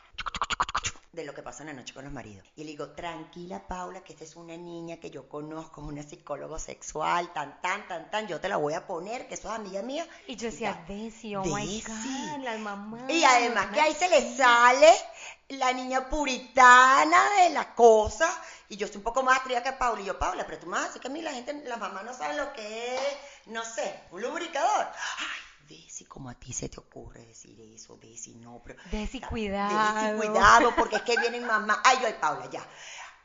de 1.13 1.25
lo 1.25 1.33
que 1.33 1.43
pasa 1.43 1.63
en 1.63 1.69
la 1.69 1.73
noche 1.73 1.95
con 1.95 2.05
los 2.05 2.13
maridos. 2.13 2.47
Y 2.57 2.65
le 2.65 2.73
digo, 2.73 2.91
tranquila 2.91 3.67
Paula, 3.67 4.03
que 4.03 4.13
esta 4.13 4.25
es 4.25 4.37
una 4.37 4.55
niña 4.55 4.99
que 4.99 5.09
yo 5.11 5.27
conozco, 5.31 5.81
es 5.81 5.87
una 5.89 6.03
psicólogo 6.03 6.59
sexual, 6.59 7.33
tan, 7.33 7.59
tan, 7.63 7.89
tan, 7.89 8.11
tan, 8.11 8.27
yo 8.29 8.39
te 8.39 8.51
la 8.51 8.59
voy 8.59 8.75
a 8.75 8.87
poner, 8.87 9.27
que 9.27 9.33
eso 9.33 9.49
es 9.49 9.55
amiga 9.55 9.81
mía. 9.81 10.07
Y 10.27 10.37
yo 10.37 10.51
decía. 10.51 10.85
Desi, 10.87 11.35
oh 11.35 11.43
my 11.43 11.65
Desi. 11.81 11.91
God, 11.91 12.45
las 12.45 12.59
mamás. 12.59 13.09
Y 13.11 13.25
además 13.25 13.69
que 13.69 13.81
ahí 13.81 13.95
se 13.95 14.11
le 14.11 14.37
sale 14.37 14.93
la 15.49 15.73
niña 15.73 16.09
puritana 16.09 17.31
de 17.43 17.51
la 17.51 17.75
cosa 17.75 18.29
y 18.69 18.77
yo 18.77 18.87
soy 18.87 18.97
un 18.97 19.03
poco 19.05 19.23
más 19.23 19.39
atrevida 19.39 19.63
que 19.63 19.73
Paula, 19.73 20.03
y 20.03 20.07
yo, 20.07 20.19
Paula, 20.19 20.45
pero 20.45 20.59
tú 20.59 20.67
más 20.67 20.91
así 20.91 20.99
que 20.99 21.09
a 21.09 21.11
mí 21.11 21.23
la 21.23 21.33
gente, 21.33 21.55
las 21.65 21.79
mamás 21.79 22.05
no 22.05 22.13
saben 22.13 22.37
lo 22.37 22.53
que 22.53 22.97
es, 22.97 23.17
no 23.47 23.65
sé, 23.65 24.03
un 24.11 24.23
lubricador. 24.23 24.89
Ay, 25.19 25.77
Desi, 25.77 26.05
como 26.05 26.31
a 26.31 26.35
ti 26.35 26.53
se 26.53 26.69
te 26.69 26.81
ocurre 26.81 27.25
decir 27.27 27.61
eso, 27.61 27.97
Desi, 27.97 28.35
no, 28.35 28.61
pero... 28.65 28.81
Desi, 28.91 29.21
cuidado. 29.21 30.01
Desi, 30.01 30.17
cuidado, 30.17 30.75
porque 30.75 30.97
es 30.97 31.03
que 31.03 31.17
vienen 31.19 31.47
mamás. 31.47 31.79
Ay, 31.85 31.99
yo, 32.01 32.07
ay, 32.07 32.17
Paula, 32.21 32.51
ya 32.51 32.67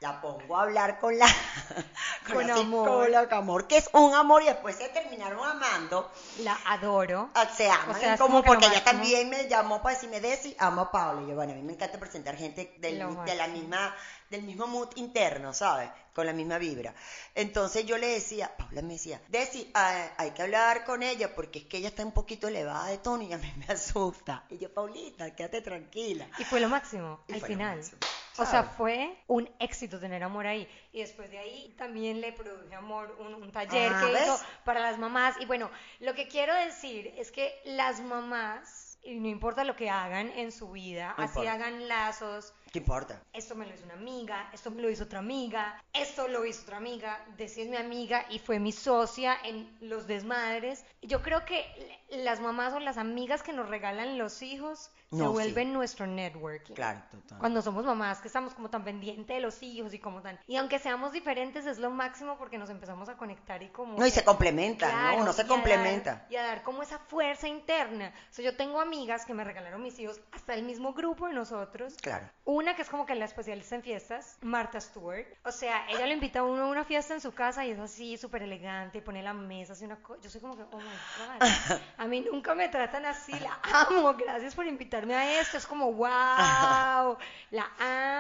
la 0.02 0.20
pongo 0.20 0.58
a 0.58 0.64
hablar 0.64 1.00
con 1.00 1.16
la, 1.18 1.28
con, 2.26 2.36
Con 2.36 2.48
la 2.48 2.56
amor. 2.56 2.88
psicóloga, 2.88 3.38
amor, 3.38 3.68
que 3.68 3.78
es 3.78 3.90
un 3.94 4.14
amor 4.16 4.42
y 4.42 4.46
después 4.48 4.76
se 4.76 4.90
terminaron 4.90 5.48
amando. 5.48 6.12
La 6.40 6.58
adoro. 6.66 7.30
Se 7.56 7.70
aman, 7.70 7.96
O 7.96 8.00
sea, 8.00 8.18
como, 8.18 8.42
porque 8.44 8.66
ella 8.66 8.84
también 8.84 9.30
me 9.30 9.48
llamó 9.48 9.82
para 9.84 9.94
decirme, 9.96 10.20
Desi, 10.20 10.56
amo 10.58 10.82
a 10.82 10.92
Paula. 10.92 11.22
Y 11.22 11.28
yo, 11.30 11.36
bueno, 11.36 11.54
a 11.54 11.56
mí 11.56 11.62
me 11.62 11.74
encanta 11.74 12.00
presentar 12.00 12.36
gente 12.36 12.76
del, 12.80 12.98
de 13.26 13.36
la 13.36 13.48
misma, 13.48 13.96
del 14.32 14.42
mismo 14.42 14.66
mood 14.66 14.90
interno, 14.96 15.54
¿sabes? 15.54 15.92
Con 16.16 16.26
la 16.26 16.34
misma 16.34 16.58
vibra. 16.58 16.96
Entonces 17.36 17.86
yo 17.86 18.00
le 18.00 18.08
decía, 18.08 18.58
Paula 18.58 18.82
me 18.82 18.94
decía, 18.94 19.22
Desi, 19.28 19.70
ah, 19.76 20.10
hay 20.18 20.32
que 20.32 20.42
hablar 20.42 20.84
con 20.84 21.04
ella 21.04 21.36
porque 21.36 21.60
es 21.60 21.66
que 21.66 21.78
ella 21.78 21.90
está 21.90 22.04
un 22.04 22.12
poquito 22.12 22.48
elevada 22.48 22.88
de 22.88 22.98
tono 22.98 23.22
y 23.22 23.32
a 23.34 23.38
mí 23.38 23.54
me 23.56 23.66
asusta. 23.72 24.46
Y 24.50 24.58
yo, 24.58 24.74
Paulita, 24.74 25.30
quédate 25.36 25.62
tranquila. 25.62 26.28
Y 26.40 26.44
fue 26.44 26.60
lo 26.60 26.70
máximo, 26.70 27.20
Y 27.28 27.34
al 27.34 27.40
lo 27.42 27.46
final. 27.46 27.78
máximo, 27.78 28.00
O 28.38 28.46
sea, 28.46 28.64
fue 28.64 29.16
un 29.28 29.50
éxito 29.60 30.00
tener 30.00 30.24
amor 30.24 30.48
ahí. 30.48 30.68
Y 30.94 31.00
después 31.00 31.30
de 31.30 31.38
ahí 31.38 31.74
también 31.78 32.22
le 32.22 32.32
produje 32.32 32.74
amor 32.76 33.16
un, 33.20 33.34
un 33.36 33.52
taller 33.52 33.92
Ah, 33.94 34.02
que 34.06 34.14
¿ves? 34.14 34.24
hizo 34.24 34.40
para 34.64 34.80
las 34.80 34.98
mamás. 34.98 35.36
Y 35.40 35.46
bueno, 35.46 35.70
lo 36.00 36.14
que 36.14 36.28
quiero 36.28 36.54
decir 36.56 37.14
es 37.18 37.32
que 37.32 37.54
las 37.66 38.00
mamás, 38.00 38.98
y 39.04 39.16
no 39.20 39.28
importa 39.28 39.64
lo 39.64 39.76
que 39.76 39.90
hagan 39.90 40.30
en 40.36 40.52
su 40.52 40.72
vida, 40.72 41.14
No 41.18 41.24
así 41.26 41.40
importa. 41.40 41.54
hagan 41.54 41.88
lazos, 41.88 42.54
¿Qué 42.72 42.80
importa? 42.80 43.22
esto 43.34 43.54
me 43.56 43.66
lo 43.66 43.74
hizo 43.74 43.84
una 43.86 43.96
amiga, 43.96 44.50
esto 44.54 44.72
me 44.72 44.82
lo 44.82 44.90
hizo 44.90 45.04
otra 45.04 45.20
amiga, 45.20 45.84
esto 45.94 46.28
lo 46.30 46.46
hizo 46.46 46.62
otra 46.64 46.78
amiga, 46.78 47.20
es 47.38 47.58
mi 47.58 47.76
amiga 47.76 48.26
y 48.30 48.40
fue 48.40 48.60
mi 48.60 48.72
socia 48.72 49.38
en 49.44 49.76
los 49.82 50.08
desmadres. 50.08 50.86
Yo 51.02 51.22
creo 51.22 51.44
que 51.46 51.66
las 52.12 52.40
mamás 52.40 52.74
o 52.74 52.80
las 52.80 52.98
amigas 52.98 53.44
que 53.44 53.52
nos 53.54 53.68
regalan 53.68 54.18
los 54.18 54.42
hijos 54.42 54.90
se 55.12 55.18
No, 55.18 55.36
sí. 55.36 55.66
nuestro 55.66 56.08
networking. 56.08 56.74
Claro, 56.74 57.02
total. 57.12 57.38
Cuando 57.40 57.62
somos 57.62 57.86
mamás, 57.86 58.22
que 58.22 58.28
estamos 58.28 58.54
como 58.54 58.70
tan 58.70 58.84
pendientes 58.84 59.36
de 59.36 59.42
los 59.42 59.62
hijos 59.62 59.94
y 59.94 60.00
como 60.00 60.22
tan... 60.22 60.40
Y 60.48 60.56
aunque 60.56 60.80
seamos 60.80 61.12
diferentes, 61.12 61.66
es 61.66 61.78
lo 61.80 61.90
máximo 61.92 62.38
porque 62.38 62.58
nos 62.58 62.70
empezamos 62.70 63.10
a 63.10 63.18
conectar 63.18 63.62
y 63.62 63.70
como... 63.70 63.98
No, 63.98 64.06
y 64.06 64.12
se 64.12 64.24
complementan, 64.24 64.90
Claro, 64.90 65.18
¿no? 65.18 65.24
Uno 65.24 65.34
se 65.34 65.42
y 65.42 65.46
a 65.46 65.48
complementa. 65.48 66.12
dar- 66.14 66.28
y 66.30 66.36
a 66.38 66.44
dar 66.44 66.64
como 66.64 66.82
esa 66.82 66.98
fuerza 67.00 67.48
interna. 67.48 68.14
O 68.30 68.34
sea, 68.34 68.46
yo 68.46 68.56
tengo 68.56 68.80
amigas 68.80 69.26
que 69.26 69.34
me 69.34 69.44
regalaron 69.44 69.82
mis 69.84 70.00
hijos 70.00 70.22
hasta 70.32 70.54
el 70.54 70.64
mismo 70.64 70.94
grupo 70.94 71.28
de 71.28 71.34
nosotros. 71.34 71.96
Claro. 72.02 72.30
Una 72.46 72.76
que 72.76 72.82
es 72.84 72.90
como 72.90 73.06
que 73.06 73.16
la 73.16 73.26
especialista 73.26 73.76
en 73.76 73.84
fiestas, 73.84 74.38
Marta 74.42 74.80
Stewart. 74.80 75.26
O 75.44 75.52
sea, 75.52 75.86
ella 75.90 76.08
lo 76.08 76.14
invita 76.14 76.40
a 76.40 76.44
uno 76.44 76.64
a 76.64 76.68
una 76.68 76.86
fiesta 76.86 77.14
en 77.14 77.22
su 77.22 77.34
casa 77.34 77.66
y 77.66 77.72
es 77.72 77.80
así, 77.80 78.18
súper 78.18 78.44
elegante, 78.44 79.00
y 79.00 79.02
pone 79.02 79.22
la 79.22 79.34
mesa, 79.34 79.74
hace 79.74 79.86
una 79.86 80.02
cosa. 80.02 80.22
Yo 80.22 80.30
soy 80.30 80.40
como 80.42 80.56
que, 80.56 80.64
oh 80.64 80.78
my 80.78 80.84
God. 80.86 81.80
A 81.98 82.08
mí 82.08 82.22
nunca 82.22 82.56
me 82.56 82.70
tratan 82.70 83.06
así, 83.06 83.34
la 83.40 83.60
amo, 83.64 84.14
gracias 84.14 84.56
por 84.56 84.66
invitarme 84.66 85.01
a 85.10 85.40
esto. 85.40 85.58
Es 85.58 85.66
como, 85.66 85.92
wow, 85.94 87.18
la 87.52 87.72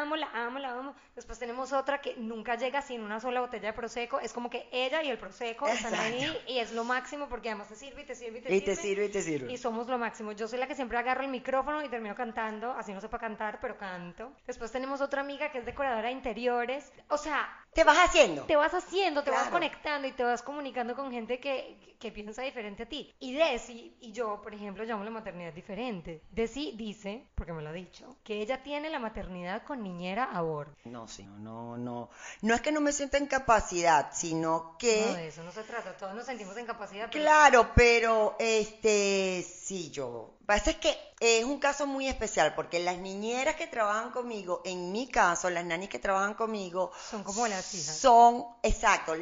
amo, 0.02 0.16
la 0.16 0.30
amo, 0.34 0.60
la 0.60 0.72
amo. 0.72 0.96
Después 1.16 1.38
tenemos 1.38 1.72
otra 1.74 2.02
que 2.02 2.16
nunca 2.18 2.56
llega 2.56 2.82
sin 2.82 3.02
una 3.02 3.20
sola 3.20 3.42
botella 3.42 3.68
de 3.68 3.74
Prosecco. 3.74 4.20
Es 4.20 4.34
como 4.34 4.50
que 4.50 4.68
ella 4.72 5.04
y 5.04 5.10
el 5.10 5.18
Prosecco 5.18 5.68
están 5.68 5.94
ahí 5.96 6.36
y 6.48 6.60
es 6.60 6.72
lo 6.72 6.84
máximo 6.84 7.28
porque 7.28 7.50
además 7.50 7.68
te 7.70 7.76
sirve 7.76 8.02
y 8.02 8.06
te 8.06 8.16
sirve 8.16 8.40
y 8.40 8.42
te 8.42 8.50
Y 8.56 8.60
sirve. 8.60 8.66
te 8.66 8.76
sirve 8.82 9.06
y 9.06 9.10
te 9.10 9.22
sirve. 9.22 9.52
Y 9.54 9.58
somos 9.58 9.88
lo 9.88 9.98
máximo. 9.98 10.32
Yo 10.32 10.48
soy 10.48 10.60
la 10.60 10.68
que 10.68 10.76
siempre 10.76 10.98
agarro 10.98 11.22
el 11.24 11.30
micrófono 11.30 11.84
y 11.84 11.90
termino 11.90 12.16
cantando, 12.16 12.72
así 12.72 12.94
no 12.94 13.02
sepa 13.02 13.20
cantar, 13.20 13.60
pero 13.62 13.78
canto. 13.78 14.32
Después 14.48 14.72
tenemos 14.72 15.02
otra 15.02 15.22
amiga 15.22 15.52
que 15.52 15.60
es 15.60 15.66
decoradora 15.66 16.08
de 16.08 16.14
interiores. 16.14 16.92
O 17.10 17.18
sea, 17.18 17.48
¿Te 17.74 17.86
vas 17.86 17.98
haciendo? 18.00 18.44
te 18.44 18.56
vas 18.58 18.74
haciendo, 18.74 19.24
te 19.24 19.32
vas 19.32 19.48
conectando 19.50 20.06
y 20.08 20.12
te 20.12 20.24
vas 20.24 20.42
comunicando 20.42 20.94
con 20.94 21.10
gente 21.10 21.40
que, 21.40 21.96
que 22.00 22.12
piensa 22.12 22.42
diferente 22.42 22.84
a 22.84 22.86
ti. 22.90 23.14
Y 23.20 23.34
Desi 23.34 23.96
y 24.02 24.12
yo, 24.12 24.42
por 24.42 24.54
ejemplo, 24.54 24.84
llamamos 24.84 25.06
la 25.06 25.12
maternidad 25.12 25.54
diferente. 25.54 26.22
Desi 26.32 26.74
dice, 26.76 27.28
porque 27.34 27.54
me 27.54 27.62
lo 27.62 27.70
ha 27.70 27.74
dicho, 27.74 28.18
que 28.26 28.42
ella 28.42 28.62
tiene 28.62 28.90
la 28.90 29.00
maternidad 29.00 29.64
con 29.64 29.82
niñera 29.84 30.26
a 30.26 30.42
bordo. 30.42 30.74
No, 30.84 31.08
sí, 31.08 31.24
no, 31.24 31.38
no, 31.40 31.78
no. 31.78 32.10
No 32.42 32.54
es 32.54 32.60
que 32.60 32.74
no 32.74 32.82
me 32.82 32.92
sienta 32.92 33.18
en 33.18 33.28
capacidad, 33.28 34.10
sino 34.12 34.76
que... 34.78 35.06
No, 35.08 35.14
de 35.14 35.28
eso 35.30 35.42
no 35.44 35.52
se 35.52 35.64
trata. 35.64 35.96
Todos 35.96 36.14
nos 36.14 36.26
sentimos 36.26 36.58
en 36.58 36.66
capacidad. 36.66 37.10
pero- 37.10 37.24
Claro, 37.24 37.72
pero 37.74 38.36
este, 38.38 39.44
sí, 39.44 39.92
yo. 39.92 40.34
Pasa 40.46 40.72
es 40.72 40.78
que 40.78 40.98
es 41.20 41.44
un 41.44 41.60
caso 41.60 41.88
muy 41.88 42.08
especial 42.08 42.54
porque 42.56 42.80
las 42.80 42.98
niñeras 42.98 43.56
que 43.56 43.68
trabajan 43.68 44.12
conmigo, 44.12 44.62
en 44.66 44.92
mi 44.92 45.08
caso, 45.08 45.50
las 45.50 45.66
nanis 45.66 45.90
que 45.90 46.00
trabajan 46.00 46.34
conmigo, 46.34 46.92
Son 47.10 47.24
como 47.24 47.48
las 47.48 47.74
hijas. 47.74 47.98
son, 47.98 48.46
exacto, 48.64 49.14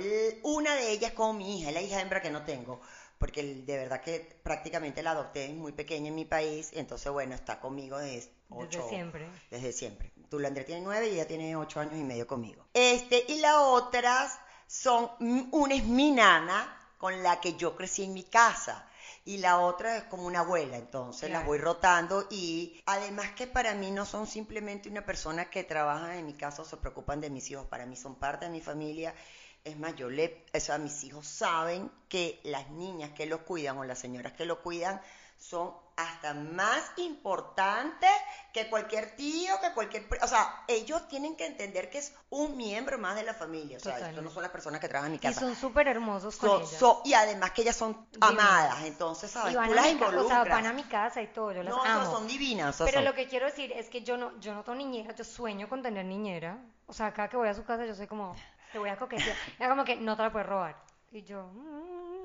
una 0.44 0.76
de 0.76 0.92
ellas 0.92 1.12
como 1.14 1.34
mi 1.34 1.60
hija, 1.60 1.72
la 1.72 1.82
hija 1.82 2.02
hembra 2.02 2.22
que 2.22 2.32
no 2.32 2.44
tengo, 2.44 2.80
porque 3.18 3.44
de 3.44 3.78
verdad 3.78 4.02
que 4.02 4.40
prácticamente 4.44 5.04
la 5.04 5.12
adopté 5.12 5.50
muy 5.50 5.74
pequeña 5.74 6.08
en 6.08 6.16
mi 6.16 6.26
país, 6.26 6.72
entonces 6.74 7.12
bueno, 7.12 7.36
está 7.36 7.60
conmigo 7.60 7.98
desde 7.98 8.32
ocho, 8.50 8.88
siempre. 8.88 9.28
Desde 9.52 9.74
siempre. 9.74 10.12
Tú, 10.30 10.38
Andrea 10.46 10.66
tiene 10.66 10.82
nueve 10.82 11.10
y 11.10 11.14
ella 11.16 11.28
tiene 11.28 11.56
ocho 11.56 11.80
años 11.80 11.96
y 11.96 12.04
medio 12.04 12.26
conmigo. 12.26 12.66
Este, 12.74 13.26
y 13.28 13.40
las 13.40 13.58
otras 13.58 14.40
son, 14.68 15.10
una 15.52 15.76
es 15.76 15.84
mi 15.84 16.12
nana, 16.12 16.79
con 17.00 17.24
la 17.24 17.40
que 17.40 17.56
yo 17.56 17.76
crecí 17.76 18.04
en 18.04 18.14
mi 18.14 18.24
casa. 18.24 18.86
Y 19.26 19.38
la 19.38 19.60
otra 19.60 19.98
es 19.98 20.04
como 20.04 20.28
una 20.28 20.42
abuela, 20.42 20.78
entonces 20.78 21.32
las 21.32 21.46
voy 21.46 21.58
rotando 21.58 22.28
y 22.30 22.82
además 22.86 23.32
que 23.32 23.48
para 23.48 23.74
mí 23.74 23.90
no 23.92 24.06
son 24.06 24.28
simplemente 24.28 24.90
una 24.90 25.06
persona 25.06 25.50
que 25.50 25.64
trabaja 25.64 26.18
en 26.18 26.26
mi 26.26 26.34
casa 26.34 26.62
o 26.62 26.66
se 26.66 26.78
preocupan 26.78 27.22
de 27.22 27.30
mis 27.30 27.50
hijos, 27.50 27.66
para 27.68 27.86
mí 27.86 27.96
son 27.96 28.16
parte 28.16 28.46
de 28.46 28.52
mi 28.52 28.62
familia. 28.62 29.14
Es 29.64 29.78
más, 29.78 29.96
yo 29.96 30.10
le, 30.10 30.46
o 30.54 30.60
sea, 30.60 30.78
mis 30.78 31.04
hijos 31.04 31.28
saben 31.28 31.92
que 32.08 32.40
las 32.44 32.70
niñas 32.70 33.12
que 33.12 33.26
los 33.26 33.42
cuidan 33.42 33.78
o 33.78 33.84
las 33.84 34.00
señoras 34.00 34.34
que 34.34 34.46
lo 34.46 34.62
cuidan 34.62 35.02
son 35.50 35.74
hasta 35.96 36.34
más 36.34 36.92
importantes 36.98 38.10
que 38.54 38.70
cualquier 38.70 39.16
tío, 39.18 39.54
que 39.62 39.74
cualquier... 39.74 40.08
O 40.22 40.28
sea, 40.28 40.64
ellos 40.68 41.08
tienen 41.10 41.36
que 41.36 41.46
entender 41.46 41.90
que 41.90 41.98
es 41.98 42.14
un 42.30 42.56
miembro 42.56 42.98
más 42.98 43.16
de 43.16 43.24
la 43.24 43.34
familia. 43.34 43.78
O 43.78 43.80
sea, 43.82 43.94
estos 43.94 44.02
no 44.02 44.08
Totalmente. 44.12 44.34
son 44.36 44.44
las 44.44 44.52
personas 44.52 44.80
que 44.80 44.88
trabajan 44.88 45.08
en 45.08 45.12
mi 45.14 45.18
Y 45.18 45.20
casa. 45.20 45.40
son 45.42 45.56
súper 45.56 45.88
hermosos 45.90 46.38
con 46.38 46.66
So- 46.66 47.02
ellas. 47.02 47.02
y 47.06 47.14
además 47.16 47.52
que 47.52 47.64
ellas 47.64 47.76
son 47.76 48.08
Divinas. 48.12 48.30
amadas, 48.30 48.84
entonces, 48.86 49.32
¿sabes? 49.32 49.52
y 49.54 49.56
Tú 49.56 49.62
las 49.62 49.68
ca- 49.74 49.80
o 49.80 49.84
sea, 49.84 49.92
involucras. 49.92 50.48
van 50.50 50.66
a 50.68 50.74
mi 50.74 50.84
casa 50.84 51.22
y 51.22 51.28
todo, 51.28 51.52
yo 51.52 51.64
las 51.64 51.74
no, 51.74 51.84
amo. 51.84 52.06
so- 52.06 52.12
son 52.12 52.28
divinas. 52.28 52.76
Pero 52.78 52.92
son- 52.94 53.06
lo 53.06 53.14
que 53.14 53.28
quiero 53.28 53.48
decir 53.48 53.72
es 53.74 53.90
que 53.90 54.02
yo 54.04 54.16
no, 54.18 54.40
yo 54.40 54.54
no 54.54 54.64
tengo 54.64 54.78
niñera, 54.78 55.14
yo 55.16 55.24
sueño 55.26 55.68
con 55.68 55.82
tener 55.82 56.06
niñera. 56.06 56.60
O 56.86 56.94
sea, 56.94 57.12
cada 57.14 57.28
que 57.28 57.36
voy 57.38 57.50
a 57.50 57.54
su 57.54 57.66
casa 57.66 57.86
yo 57.86 57.94
soy 57.96 58.08
como, 58.08 58.36
te 58.72 58.80
voy 58.80 58.90
a 58.90 58.98
coquetear. 58.98 59.36
Era 59.60 59.70
como 59.70 59.84
que 59.84 59.96
no 59.98 60.16
te 60.16 60.22
la 60.24 60.32
puedes 60.32 60.48
robar. 60.48 60.78
Y 61.12 61.24
yo, 61.24 61.44
"Mm". 61.48 62.19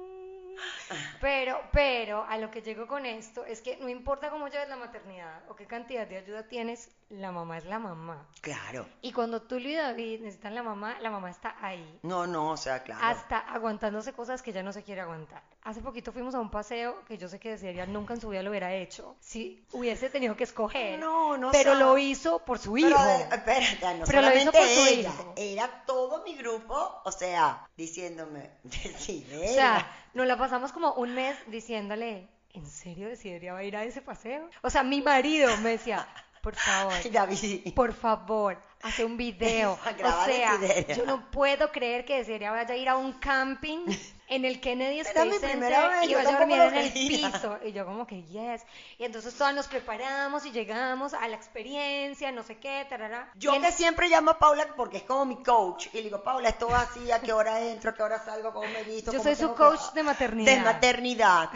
Pero, 1.20 1.60
pero 1.72 2.24
a 2.24 2.38
lo 2.38 2.50
que 2.50 2.62
llego 2.62 2.86
con 2.86 3.06
esto 3.06 3.44
es 3.44 3.60
que 3.60 3.76
no 3.78 3.88
importa 3.88 4.30
cómo 4.30 4.48
lleves 4.48 4.68
la 4.68 4.76
maternidad 4.76 5.42
o 5.48 5.56
qué 5.56 5.66
cantidad 5.66 6.06
de 6.06 6.18
ayuda 6.18 6.48
tienes, 6.48 6.90
la 7.10 7.32
mamá 7.32 7.58
es 7.58 7.64
la 7.64 7.78
mamá. 7.78 8.26
Claro. 8.40 8.86
Y 9.02 9.12
cuando 9.12 9.42
tú 9.42 9.56
y 9.56 9.74
David 9.74 10.20
necesitan 10.20 10.54
la 10.54 10.62
mamá, 10.62 10.98
la 11.00 11.10
mamá 11.10 11.30
está 11.30 11.56
ahí. 11.60 11.98
No, 12.02 12.26
no, 12.26 12.50
o 12.50 12.56
sea, 12.56 12.82
claro. 12.82 13.00
Hasta 13.04 13.38
aguantándose 13.38 14.12
cosas 14.12 14.42
que 14.42 14.52
ya 14.52 14.62
no 14.62 14.72
se 14.72 14.82
quiere 14.82 15.00
aguantar. 15.00 15.42
Hace 15.64 15.80
poquito 15.80 16.12
fuimos 16.12 16.34
a 16.34 16.40
un 16.40 16.50
paseo 16.50 17.02
que 17.06 17.16
yo 17.16 17.26
sé 17.26 17.40
que 17.40 17.48
desearía 17.52 17.86
nunca 17.86 18.12
en 18.12 18.20
su 18.20 18.28
vida 18.28 18.42
lo 18.42 18.50
hubiera 18.50 18.74
hecho. 18.74 19.16
Si 19.20 19.64
hubiese 19.72 20.10
tenido 20.10 20.36
que 20.36 20.44
escoger. 20.44 20.98
No, 20.98 21.38
no 21.38 21.52
Pero 21.52 21.72
sabe. 21.72 21.84
lo 21.84 21.96
hizo 21.96 22.38
por 22.40 22.58
su 22.58 22.76
hijo. 22.76 22.88
Pero, 22.88 22.98
a 23.00 23.06
ver, 23.06 23.62
espérate, 23.62 23.98
no 23.98 24.04
Pero 24.04 24.20
lo 24.20 24.36
hizo 24.36 24.52
por 24.52 24.60
su 24.60 24.86
ella, 24.86 25.08
hijo. 25.08 25.32
era 25.36 25.84
todo 25.86 26.22
mi 26.22 26.34
grupo, 26.36 27.00
o 27.04 27.10
sea, 27.10 27.66
diciéndome, 27.78 28.50
sí, 28.98 29.26
O 29.34 29.54
sea, 29.54 29.90
nos 30.12 30.26
la 30.26 30.36
pasamos 30.36 30.70
como 30.70 30.92
un 30.94 31.14
mes 31.14 31.34
diciéndole, 31.46 32.28
¿en 32.52 32.66
serio 32.66 33.08
Desideria 33.08 33.54
va 33.54 33.60
a 33.60 33.64
ir 33.64 33.74
a 33.76 33.84
ese 33.84 34.02
paseo? 34.02 34.50
O 34.60 34.68
sea, 34.68 34.82
mi 34.82 35.00
marido 35.00 35.56
me 35.62 35.70
decía, 35.70 36.06
por 36.42 36.54
favor, 36.56 36.92
David. 37.10 37.72
por 37.74 37.94
favor, 37.94 38.62
hace 38.82 39.02
un 39.02 39.16
video. 39.16 39.78
O 40.04 40.24
sea, 40.26 40.58
yo 40.94 41.06
no 41.06 41.30
puedo 41.30 41.72
creer 41.72 42.04
que 42.04 42.18
Desideria 42.18 42.50
vaya 42.50 42.74
a 42.74 42.76
ir 42.76 42.88
a 42.90 42.96
un 42.98 43.14
camping 43.14 43.86
en 44.28 44.44
el 44.44 44.60
Kennedy 44.60 45.00
Space 45.00 45.24
mi 45.26 45.38
Center 45.38 45.60
vez, 45.70 46.04
y 46.04 46.08
yo 46.08 46.16
vaya 46.18 46.28
a 46.30 46.38
tampoco 46.38 46.56
dormir 46.56 46.58
lo 46.58 46.64
en 46.64 46.74
el 46.76 46.92
piso. 46.92 47.58
Y 47.64 47.72
yo 47.72 47.84
como 47.84 48.06
que, 48.06 48.22
yes. 48.24 48.62
Y 48.98 49.04
entonces 49.04 49.34
todas 49.34 49.54
nos 49.54 49.66
preparamos 49.68 50.46
y 50.46 50.50
llegamos 50.52 51.12
a 51.14 51.28
la 51.28 51.36
experiencia, 51.36 52.32
no 52.32 52.42
sé 52.42 52.58
qué, 52.58 52.86
tarara. 52.88 53.30
Yo 53.34 53.60
que 53.60 53.70
siempre 53.72 54.08
llamo 54.08 54.30
a 54.32 54.38
Paula 54.38 54.66
porque 54.76 54.98
es 54.98 55.02
como 55.02 55.24
mi 55.26 55.42
coach 55.42 55.86
y 55.92 55.96
le 55.98 56.02
digo, 56.04 56.22
Paula, 56.22 56.48
esto 56.48 56.68
va 56.68 56.80
así, 56.80 57.10
a 57.12 57.20
qué 57.20 57.32
hora 57.32 57.60
entro, 57.60 57.90
a 57.90 57.94
qué 57.94 58.02
hora 58.02 58.24
salgo, 58.24 58.52
cómo 58.52 58.68
me 58.68 58.82
visto. 58.82 59.12
Yo 59.12 59.22
soy 59.22 59.34
su 59.36 59.54
coach 59.54 59.80
que- 59.92 59.94
de 60.00 60.02
maternidad. 60.02 60.52
De 60.54 60.60
maternidad. 60.60 61.50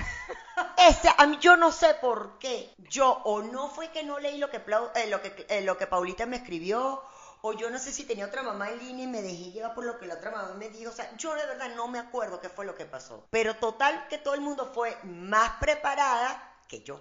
Este, 0.76 1.08
a 1.16 1.26
mí 1.26 1.38
yo 1.40 1.56
no 1.56 1.70
sé 1.72 1.94
por 1.94 2.38
qué. 2.38 2.74
Yo 2.90 3.10
o 3.24 3.42
no 3.42 3.68
fue 3.68 3.90
que 3.90 4.02
no 4.02 4.18
leí 4.18 4.38
lo 4.38 4.50
que, 4.50 4.56
eh, 4.94 5.06
lo 5.08 5.22
que, 5.22 5.46
eh, 5.48 5.60
lo 5.62 5.76
que 5.78 5.86
Paulita 5.86 6.26
me 6.26 6.36
escribió, 6.36 7.02
o 7.42 7.52
yo 7.52 7.70
no 7.70 7.78
sé 7.78 7.92
si 7.92 8.04
tenía 8.04 8.26
otra 8.26 8.42
mamá 8.42 8.70
en 8.70 8.78
línea 8.78 9.04
y 9.04 9.08
me 9.08 9.22
dejé 9.22 9.52
llevar 9.52 9.74
por 9.74 9.84
lo 9.84 9.98
que 9.98 10.06
la 10.06 10.14
otra 10.14 10.30
mamá 10.30 10.54
me 10.54 10.68
dijo. 10.70 10.90
O 10.90 10.94
sea, 10.94 11.14
yo 11.16 11.34
de 11.34 11.46
verdad 11.46 11.70
no 11.76 11.88
me 11.88 11.98
acuerdo 11.98 12.40
qué 12.40 12.48
fue 12.48 12.66
lo 12.66 12.74
que 12.74 12.84
pasó. 12.84 13.26
Pero 13.30 13.56
total 13.56 14.06
que 14.08 14.18
todo 14.18 14.34
el 14.34 14.40
mundo 14.40 14.70
fue 14.74 14.96
más 15.04 15.50
preparada 15.60 16.56
que 16.66 16.82
yo. 16.82 17.00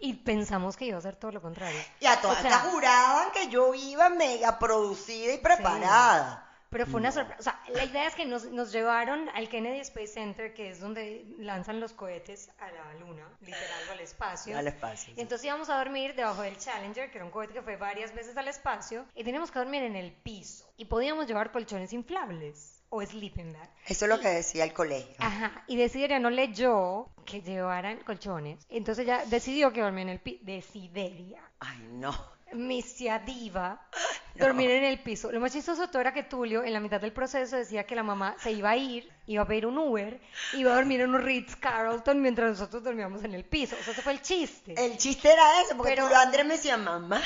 Y 0.00 0.14
pensamos 0.14 0.76
que 0.76 0.86
iba 0.86 0.98
a 0.98 1.02
ser 1.02 1.16
todo 1.16 1.32
lo 1.32 1.42
contrario. 1.42 1.80
Y 2.00 2.06
a 2.06 2.20
todas 2.20 2.38
O 2.38 2.40
sea, 2.40 2.50
estas 2.50 2.72
juraban 2.72 3.30
que 3.32 3.48
yo 3.48 3.74
iba 3.74 4.08
mega 4.08 4.58
producida 4.58 5.34
y 5.34 5.38
preparada. 5.38 6.47
Pero 6.70 6.86
fue 6.86 7.00
una 7.00 7.10
sorpresa. 7.12 7.40
O 7.40 7.42
sea, 7.42 7.60
la 7.74 7.84
idea 7.84 8.06
es 8.06 8.14
que 8.14 8.26
nos, 8.26 8.44
nos 8.46 8.72
llevaron 8.72 9.28
al 9.30 9.48
Kennedy 9.48 9.80
Space 9.80 10.08
Center, 10.08 10.52
que 10.52 10.70
es 10.70 10.80
donde 10.80 11.24
lanzan 11.38 11.80
los 11.80 11.92
cohetes 11.92 12.50
a 12.58 12.70
la 12.70 12.94
luna, 12.94 13.26
literal, 13.40 13.88
al 13.90 14.00
espacio. 14.00 14.56
Al 14.56 14.68
espacio. 14.68 15.12
Y 15.12 15.16
sí. 15.16 15.20
entonces 15.20 15.46
íbamos 15.46 15.70
a 15.70 15.78
dormir 15.78 16.14
debajo 16.14 16.42
del 16.42 16.58
Challenger, 16.58 17.10
que 17.10 17.18
era 17.18 17.24
un 17.24 17.30
cohete 17.30 17.54
que 17.54 17.62
fue 17.62 17.76
varias 17.76 18.14
veces 18.14 18.36
al 18.36 18.48
espacio, 18.48 19.06
y 19.14 19.24
teníamos 19.24 19.50
que 19.50 19.58
dormir 19.58 19.82
en 19.82 19.96
el 19.96 20.12
piso. 20.12 20.70
Y 20.76 20.84
podíamos 20.84 21.26
llevar 21.26 21.52
colchones 21.52 21.92
inflables 21.92 22.77
o 22.90 23.02
sleeping 23.04 23.52
bag. 23.52 23.70
Eso 23.86 24.04
es 24.04 24.08
lo 24.08 24.20
que 24.20 24.28
decía 24.28 24.64
el 24.64 24.72
colegio. 24.72 25.14
Ajá, 25.18 25.62
y 25.66 25.76
Desideria 25.76 26.18
no 26.18 26.30
leyó 26.30 27.08
que 27.24 27.42
llevaran 27.42 27.98
colchones. 27.98 28.64
Entonces 28.68 29.06
ya 29.06 29.24
decidió 29.26 29.72
que 29.72 29.80
dormía 29.82 30.02
en 30.02 30.08
el 30.10 30.20
piso. 30.20 30.38
Desideria. 30.42 31.42
Ay, 31.60 31.78
no. 31.92 32.14
Misia 32.54 33.18
diva, 33.18 33.78
dormir 34.34 34.70
en 34.70 34.84
el 34.84 34.98
piso. 35.00 35.30
Lo 35.30 35.38
más 35.38 35.52
chistoso 35.52 35.88
todo 35.88 36.00
era 36.00 36.14
que 36.14 36.22
Tulio, 36.22 36.64
en 36.64 36.72
la 36.72 36.80
mitad 36.80 36.98
del 36.98 37.12
proceso, 37.12 37.56
decía 37.56 37.84
que 37.84 37.94
la 37.94 38.02
mamá 38.02 38.36
se 38.38 38.52
iba 38.52 38.70
a 38.70 38.76
ir, 38.76 39.06
iba 39.26 39.42
a 39.42 39.46
pedir 39.46 39.66
un 39.66 39.76
Uber, 39.76 40.18
iba 40.54 40.72
a 40.72 40.76
dormir 40.76 41.02
en 41.02 41.14
un 41.14 41.20
Ritz 41.20 41.56
Carlton 41.56 42.22
mientras 42.22 42.50
nosotros 42.52 42.82
dormíamos 42.82 43.22
en 43.24 43.34
el 43.34 43.44
piso. 43.44 43.76
O 43.78 43.82
sea, 43.82 43.92
ese 43.92 44.00
fue 44.00 44.12
el 44.12 44.22
chiste. 44.22 44.72
El 44.82 44.96
chiste 44.96 45.30
era 45.30 45.60
ese, 45.60 45.74
porque 45.74 45.92
Pero- 45.94 46.08
tú, 46.08 46.14
Andrés 46.14 46.46
me 46.46 46.54
decía, 46.54 46.78
mamá, 46.78 47.20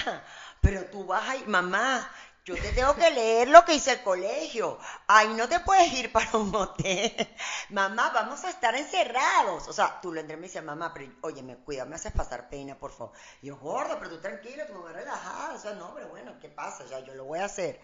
pero 0.60 0.86
tú 0.86 1.04
vas 1.06 1.28
ahí, 1.28 1.44
mamá, 1.46 2.10
yo 2.44 2.56
te 2.56 2.72
tengo 2.72 2.96
que 2.96 3.08
leer 3.10 3.48
lo 3.48 3.64
que 3.64 3.72
dice 3.72 3.92
el 3.92 4.02
colegio. 4.02 4.78
Ahí 5.06 5.32
no 5.34 5.48
te 5.48 5.60
puedes 5.60 5.92
ir 5.92 6.10
para 6.10 6.36
un 6.38 6.52
hotel. 6.54 7.12
Mamá, 7.70 8.10
vamos 8.12 8.44
a 8.44 8.50
estar 8.50 8.74
encerrados. 8.74 9.68
O 9.68 9.72
sea, 9.72 10.00
tú, 10.00 10.08
Andrés 10.10 10.38
me 10.38 10.46
decía, 10.48 10.60
mamá, 10.60 10.92
pero 10.92 11.12
oye, 11.20 11.42
me 11.42 11.56
cuida, 11.56 11.84
me 11.84 11.94
haces 11.94 12.12
pasar 12.12 12.48
pena, 12.48 12.76
por 12.76 12.90
favor. 12.90 13.12
Y 13.42 13.46
yo, 13.46 13.56
gordo, 13.58 13.96
pero 13.98 14.10
tú 14.10 14.20
tranquila, 14.20 14.66
tu 14.66 14.74
mamá 14.74 14.92
relajada. 14.92 15.54
O 15.54 15.58
sea, 15.58 15.74
no, 15.74 15.94
pero 15.94 16.08
bueno, 16.08 16.38
¿qué 16.40 16.48
pasa? 16.48 16.84
Ya, 16.86 16.98
yo 17.00 17.14
lo 17.14 17.24
voy 17.24 17.38
a 17.38 17.44
hacer. 17.44 17.80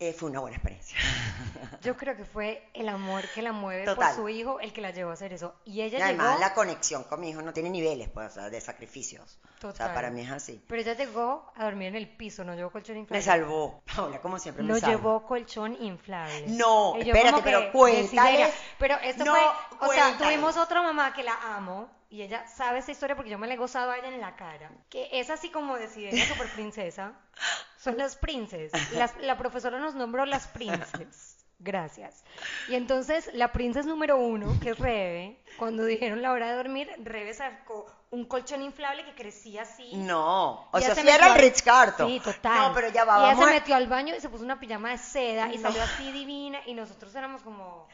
Eh, 0.00 0.12
fue 0.12 0.28
una 0.28 0.40
buena 0.40 0.56
experiencia. 0.56 0.98
Yo 1.82 1.96
creo 1.96 2.16
que 2.16 2.24
fue 2.24 2.68
el 2.74 2.88
amor 2.88 3.22
que 3.32 3.42
la 3.42 3.52
mueve 3.52 3.84
Total. 3.84 4.08
por 4.08 4.16
su 4.16 4.28
hijo 4.28 4.58
el 4.58 4.72
que 4.72 4.80
la 4.80 4.90
llevó 4.90 5.10
a 5.10 5.14
hacer 5.14 5.32
eso. 5.32 5.54
Y 5.64 5.82
ella 5.82 5.98
Y 5.98 6.02
además 6.02 6.30
llegó, 6.30 6.40
la 6.40 6.52
conexión 6.54 7.04
con 7.04 7.20
mi 7.20 7.30
hijo 7.30 7.42
no 7.42 7.52
tiene 7.52 7.70
niveles, 7.70 8.08
pues, 8.08 8.32
o 8.32 8.34
sea, 8.34 8.50
de 8.50 8.60
sacrificios. 8.60 9.38
O 9.58 9.60
sea, 9.60 9.70
Total. 9.70 9.94
para 9.94 10.10
mí 10.10 10.22
es 10.22 10.30
así. 10.30 10.62
pero 10.68 10.82
ella 10.82 10.94
llegó 10.94 11.52
a 11.56 11.64
dormir 11.64 11.88
en 11.88 11.94
el 11.96 12.08
piso, 12.08 12.42
no 12.44 12.54
llevó 12.54 12.70
colchón 12.70 12.96
Me 12.96 13.00
inflable. 13.02 13.22
salvó. 13.24 13.82
Paula, 13.94 14.20
como 14.20 14.38
siempre 14.38 14.64
me 14.64 14.72
No 14.72 14.78
salva. 14.78 14.96
llevó 14.96 15.26
colchón 15.26 15.76
inflable. 15.80 16.44
No, 16.48 16.96
espérate, 16.98 17.40
pero 17.44 17.70
cuéntales. 17.72 18.52
Pero 18.78 18.96
esto 18.96 19.24
No, 19.24 19.32
fue, 19.78 19.88
o 19.88 19.92
sea, 19.92 20.18
tuvimos 20.18 20.56
otra 20.56 20.82
mamá 20.82 21.12
que 21.14 21.22
la 21.22 21.56
amo 21.56 21.88
y 22.10 22.22
ella 22.22 22.46
sabe 22.48 22.80
esta 22.80 22.90
historia 22.92 23.14
porque 23.16 23.30
yo 23.30 23.38
me 23.38 23.46
la 23.46 23.54
he 23.54 23.56
gozado 23.56 23.92
a 23.92 23.98
ella 23.98 24.08
en 24.08 24.20
la 24.20 24.34
cara. 24.36 24.70
Que 24.90 25.08
es 25.12 25.30
así 25.30 25.50
como 25.50 25.76
Desideria, 25.76 26.24
super 26.28 26.48
princesa. 26.52 27.12
Son 27.84 27.96
las 27.98 28.16
princes. 28.16 28.72
Las- 28.94 29.16
la 29.20 29.36
profesora 29.38 29.78
nos 29.78 29.94
nombró 29.94 30.24
las 30.26 30.46
princes. 30.48 31.30
Gracias. 31.60 32.24
Y 32.68 32.74
entonces 32.74 33.30
la 33.32 33.52
princesa 33.52 33.88
número 33.88 34.16
uno, 34.18 34.58
que 34.60 34.70
es 34.70 34.78
Rebe, 34.78 35.40
cuando 35.56 35.84
dijeron 35.84 36.20
la 36.20 36.32
hora 36.32 36.50
de 36.50 36.56
dormir, 36.56 36.90
Rebe 37.02 37.32
sacó 37.32 37.86
un 38.10 38.26
colchón 38.26 38.60
inflable 38.62 39.04
que 39.04 39.14
crecía 39.14 39.62
así. 39.62 39.94
No, 39.96 40.68
o 40.72 40.80
sea, 40.80 40.94
se 40.94 41.02
sí 41.02 41.08
era 41.08 41.34
el 41.34 41.52
Carlton. 41.64 42.08
Sí, 42.08 42.20
total. 42.20 42.68
No, 42.68 42.74
pero 42.74 42.88
ya 42.88 43.04
va, 43.04 43.14
Y 43.14 43.18
ella 43.20 43.28
vamos 43.34 43.44
se 43.44 43.50
a- 43.50 43.54
metió 43.54 43.76
al 43.76 43.86
baño 43.86 44.14
y 44.16 44.20
se 44.20 44.28
puso 44.28 44.44
una 44.44 44.58
pijama 44.60 44.90
de 44.90 44.98
seda 44.98 45.52
y 45.52 45.56
No. 45.58 45.62
salió 45.62 45.82
así 45.82 46.10
divina 46.12 46.58
y 46.66 46.74
nosotros 46.74 47.14
éramos 47.14 47.42
como, 47.42 47.88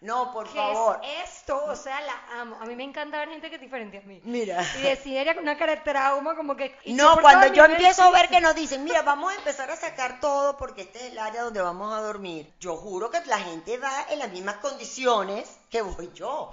No, 0.00 0.32
por 0.32 0.46
¿qué 0.46 0.58
favor. 0.58 1.00
es 1.02 1.30
esto? 1.30 1.64
O 1.64 1.74
sea, 1.74 2.00
la 2.02 2.40
amo. 2.40 2.56
A 2.60 2.66
mí 2.66 2.76
me 2.76 2.84
encanta 2.84 3.18
ver 3.18 3.30
gente 3.30 3.48
que 3.48 3.56
es 3.56 3.60
diferente 3.60 3.98
a 3.98 4.02
mí. 4.02 4.20
Mira. 4.24 4.62
Y 4.78 4.82
decidiera 4.82 5.34
con 5.34 5.42
una 5.42 5.56
cara 5.56 5.76
de 5.76 5.80
trauma 5.80 6.36
como 6.36 6.54
que... 6.54 6.76
¿y 6.84 6.92
No, 6.92 7.18
cuando 7.20 7.46
yo 7.52 7.64
empiezo 7.64 8.02
a 8.02 8.10
ver 8.10 8.28
que 8.28 8.40
nos 8.40 8.54
dicen, 8.54 8.84
mira, 8.84 9.02
vamos 9.02 9.32
a 9.32 9.36
empezar 9.36 9.70
a 9.70 9.76
sacar 9.76 10.20
todo 10.20 10.56
porque 10.56 10.82
este 10.82 10.98
es 10.98 11.12
el 11.12 11.18
área 11.18 11.42
donde 11.42 11.62
vamos 11.62 11.94
a 11.94 12.00
dormir. 12.02 12.52
Yo 12.60 12.76
juro 12.76 13.10
que 13.10 13.24
la 13.24 13.38
gente 13.38 13.78
va 13.78 14.06
en 14.10 14.18
las 14.18 14.30
mismas 14.30 14.56
condiciones 14.56 15.48
que 15.70 15.82
voy 15.82 16.10
yo. 16.14 16.52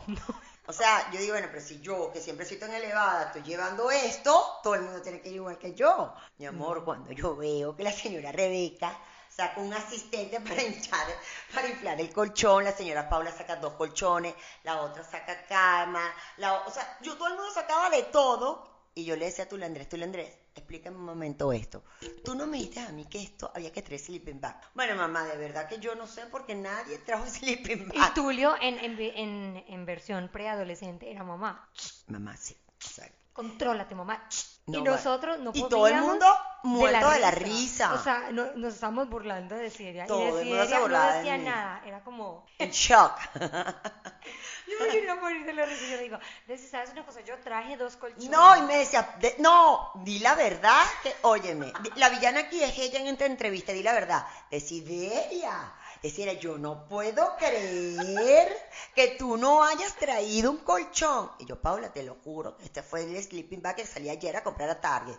O 0.66 0.72
sea, 0.72 1.12
yo 1.12 1.20
digo, 1.20 1.34
bueno, 1.34 1.50
pero 1.52 1.62
si 1.62 1.82
yo, 1.82 2.10
que 2.14 2.22
siempre 2.22 2.46
siento 2.46 2.68
en 2.68 2.76
elevada, 2.76 3.24
estoy 3.26 3.44
llevando 3.44 3.92
esto, 3.92 4.60
todo 4.64 4.76
el 4.76 4.84
mundo 4.84 5.02
tiene 5.02 5.20
que 5.20 5.28
ir 5.28 5.36
igual 5.36 5.58
que 5.58 5.74
yo. 5.74 6.14
Mi 6.38 6.46
amor, 6.46 6.86
cuando 6.86 7.12
yo 7.12 7.36
veo 7.36 7.76
que 7.76 7.84
la 7.84 7.92
señora 7.92 8.32
Rebeca 8.32 8.98
saca 9.36 9.60
un 9.62 9.74
asistente 9.74 10.40
para 10.48 10.62
hinchar, 10.64 11.08
para 11.54 11.68
inflar 11.70 12.00
el 12.00 12.12
colchón, 12.14 12.64
la 12.64 12.72
señora 12.72 13.10
Paula 13.10 13.32
saca 13.32 13.56
dos 13.58 13.74
colchones, 13.74 14.34
la 14.64 14.82
otra 14.82 15.04
saca 15.04 15.46
cama, 15.46 16.14
la, 16.38 16.54
o- 16.66 16.72
sea, 16.72 16.98
yo 17.02 17.16
todo 17.18 17.28
el 17.30 17.36
mundo 17.36 17.52
sacaba 17.54 17.90
de 17.90 18.04
todo 18.04 18.72
y 18.96 19.06
yo 19.06 19.16
le 19.16 19.26
decía 19.26 19.46
a 19.46 19.50
Tulio 19.50 19.66
Andrés, 19.66 19.90
Tulio 19.90 20.06
Andrés, 20.06 20.32
explícame 20.54 20.98
un 20.98 21.06
momento 21.06 21.52
esto. 21.52 21.84
Tú 22.24 22.36
no 22.36 22.46
me 22.46 22.58
dijiste 22.58 22.80
a 22.82 22.90
mí 22.90 23.06
que 23.06 23.24
esto 23.24 23.52
había 23.56 23.72
que 23.72 23.82
traer 23.82 24.00
sleeping 24.00 24.40
bag. 24.40 24.62
Bueno, 24.76 24.96
mamá, 24.96 25.26
de 25.26 25.36
verdad 25.38 25.68
que 25.68 25.80
yo 25.80 25.96
no 25.96 26.06
sé 26.06 26.28
porque 26.28 26.54
nadie 26.54 27.00
trajo 27.00 27.26
sleeping 27.28 27.90
Y 27.92 27.98
bag. 27.98 28.14
Tulio 28.14 28.56
en, 28.62 28.78
en, 28.78 29.00
en, 29.00 29.64
en 29.68 29.86
versión 29.88 30.30
preadolescente 30.30 31.10
era 31.10 31.24
mamá. 31.24 31.68
Mamá, 32.08 32.38
sí, 32.38 32.56
exacto. 32.76 33.18
Contrólate, 33.34 33.96
mamá. 33.96 34.28
No, 34.66 34.80
y 34.80 34.82
nosotros 34.82 35.40
no 35.40 35.52
Y 35.54 35.68
todo 35.68 35.88
el 35.88 35.96
mundo 35.96 36.26
muerto 36.64 37.10
de 37.10 37.20
la 37.20 37.32
risa. 37.32 37.94
O 37.94 37.98
sea, 38.02 38.30
no- 38.32 38.54
nos 38.56 38.76
estábamos 38.76 39.10
burlando 39.10 39.56
de 39.56 39.70
Siria. 39.70 40.06
Todo 40.06 40.22
y 40.22 40.26
de 40.26 40.32
se 40.32 40.66
Siria 40.68 40.80
no 40.88 40.88
de 41.12 41.18
decía 41.18 41.38
mí. 41.38 41.44
nada. 41.44 41.82
Era 41.86 42.02
como. 42.02 42.46
En 42.60 42.72
shock. 42.72 43.20
Yo 43.36 44.80
me 44.80 44.88
quería 44.92 45.16
morir 45.16 45.46
de 45.46 45.54
la 45.54 45.66
risa. 45.66 45.86
y 45.86 45.92
Yo 45.92 45.98
digo, 45.98 46.18
¿sabes 46.72 46.92
una 46.92 47.06
cosa? 47.06 47.20
Yo 47.22 47.38
traje 47.40 47.76
dos 47.76 47.98
colchones. 47.98 48.30
No, 48.30 48.56
y 48.56 48.62
me 48.62 48.78
decía, 48.78 49.14
de- 49.20 49.36
no, 49.40 49.92
di 49.96 50.20
la 50.20 50.36
verdad, 50.36 50.82
que, 51.04 51.14
óyeme, 51.24 51.74
la 51.98 52.08
villana 52.10 52.40
aquí 52.42 52.64
es 52.64 52.78
ella 52.80 53.00
en 53.00 53.08
esta 53.08 53.26
entrevista, 53.26 53.74
di 53.74 53.84
la 53.84 53.92
verdad, 53.94 54.26
Desideria, 56.04 56.34
Desideria, 56.34 56.34
yo 56.40 56.58
no 56.58 56.86
puedo 56.86 57.36
creer 57.38 58.58
que 58.94 59.16
tú 59.18 59.38
no 59.38 59.64
hayas 59.64 59.96
traído 59.96 60.52
un 60.52 60.58
colchón. 60.58 61.32
Y 61.40 61.46
yo, 61.46 61.60
Paula, 61.62 61.94
te 61.94 62.04
lo 62.04 62.16
juro, 62.24 62.58
este 62.64 62.84
fue 62.84 63.04
el 63.04 63.24
sleeping 63.24 63.62
bag 63.62 63.78
que 63.78 63.86
salí 63.86 64.10
ayer 64.10 64.36
a 64.36 64.44
comprar 64.44 64.70
a 64.70 64.82
Target. 64.82 65.18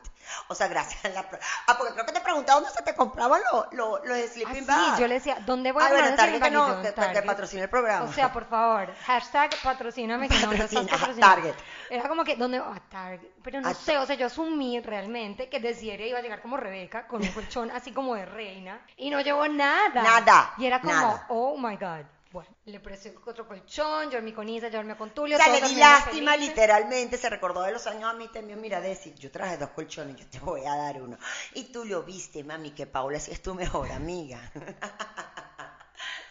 O 0.48 0.54
sea, 0.54 0.68
gracias 0.68 1.04
a 1.04 1.08
la... 1.08 1.26
Ah, 1.66 1.76
porque 1.78 1.94
creo 1.94 2.06
que 2.06 2.12
te 2.12 2.20
preguntaba 2.20 2.60
dónde 2.60 2.74
se 2.76 2.82
te 2.82 2.94
compraban 2.94 3.40
los, 3.50 3.72
los, 3.72 4.04
los 4.04 4.18
Ah, 4.18 4.28
sleeping 4.32 4.54
sí, 4.54 4.64
bags. 4.66 4.98
yo 4.98 5.08
le 5.08 5.14
decía, 5.14 5.38
¿dónde 5.46 5.72
voy 5.72 5.82
a 5.82 5.86
Ah, 5.86 5.88
bueno, 5.90 6.06
comprar 6.08 6.16
Target 6.30 6.34
ese 6.36 6.44
que 6.44 6.50
no, 6.50 6.82
que, 6.82 7.12
que 7.14 7.22
patrocina 7.22 7.62
el 7.62 7.70
programa. 7.70 8.04
O 8.04 8.12
sea, 8.12 8.32
por 8.32 8.46
favor, 8.46 8.94
hashtag 9.06 9.50
patrocíname 9.62 10.28
que 10.28 10.38
no, 10.38 10.52
no. 10.52 11.18
Target. 11.18 11.54
Era 11.90 12.08
como 12.08 12.24
que, 12.24 12.36
¿dónde? 12.36 12.58
A 12.58 12.82
Target. 12.90 13.33
Pero 13.44 13.60
no 13.60 13.68
A 13.68 13.74
sé, 13.74 13.96
o 13.98 14.06
sea, 14.06 14.16
yo 14.16 14.26
asumí 14.26 14.80
realmente 14.80 15.48
que 15.48 15.60
Desideria 15.60 16.06
iba 16.08 16.18
a 16.18 16.22
llegar 16.22 16.42
como 16.42 16.56
Rebeca, 16.56 17.06
con 17.06 17.22
un 17.22 17.28
colchón 17.32 17.70
así 17.70 17.92
como 17.92 18.14
de 18.16 18.24
reina, 18.26 18.84
y 18.96 19.10
no 19.10 19.20
llevó 19.20 19.46
nada. 19.48 20.02
Nada, 20.02 20.54
Y 20.56 20.66
era 20.66 20.80
como, 20.80 20.92
nada. 20.92 21.26
oh 21.28 21.56
my 21.58 21.76
God. 21.76 22.06
Bueno, 22.32 22.50
le 22.64 22.80
presté 22.80 23.14
otro 23.26 23.46
colchón, 23.46 24.06
yo 24.10 24.18
dormí 24.18 24.32
con 24.32 24.48
Isa, 24.48 24.68
yo 24.68 24.78
dormí 24.78 24.94
con 24.96 25.10
Tulio. 25.14 25.36
O 25.36 25.40
sea, 25.40 25.52
le 25.52 25.60
di 25.60 25.74
lástima, 25.76 26.32
felices. 26.32 26.48
literalmente, 26.48 27.16
se 27.16 27.30
recordó 27.30 27.62
de 27.62 27.72
los 27.72 27.86
años 27.86 28.10
a 28.10 28.14
mí 28.14 28.28
también, 28.28 28.60
mira, 28.60 28.80
Desi, 28.80 29.14
yo 29.14 29.30
traje 29.30 29.56
dos 29.56 29.70
colchones, 29.70 30.16
yo 30.16 30.26
te 30.26 30.38
voy 30.40 30.64
a 30.64 30.74
dar 30.76 31.00
uno. 31.00 31.16
Y 31.54 31.64
tú 31.72 31.84
lo 31.84 32.02
viste, 32.02 32.42
mami, 32.42 32.72
que 32.72 32.86
Paula 32.86 33.20
sí 33.20 33.30
es 33.30 33.42
tu 33.42 33.54
mejor 33.54 33.92
amiga. 33.92 34.40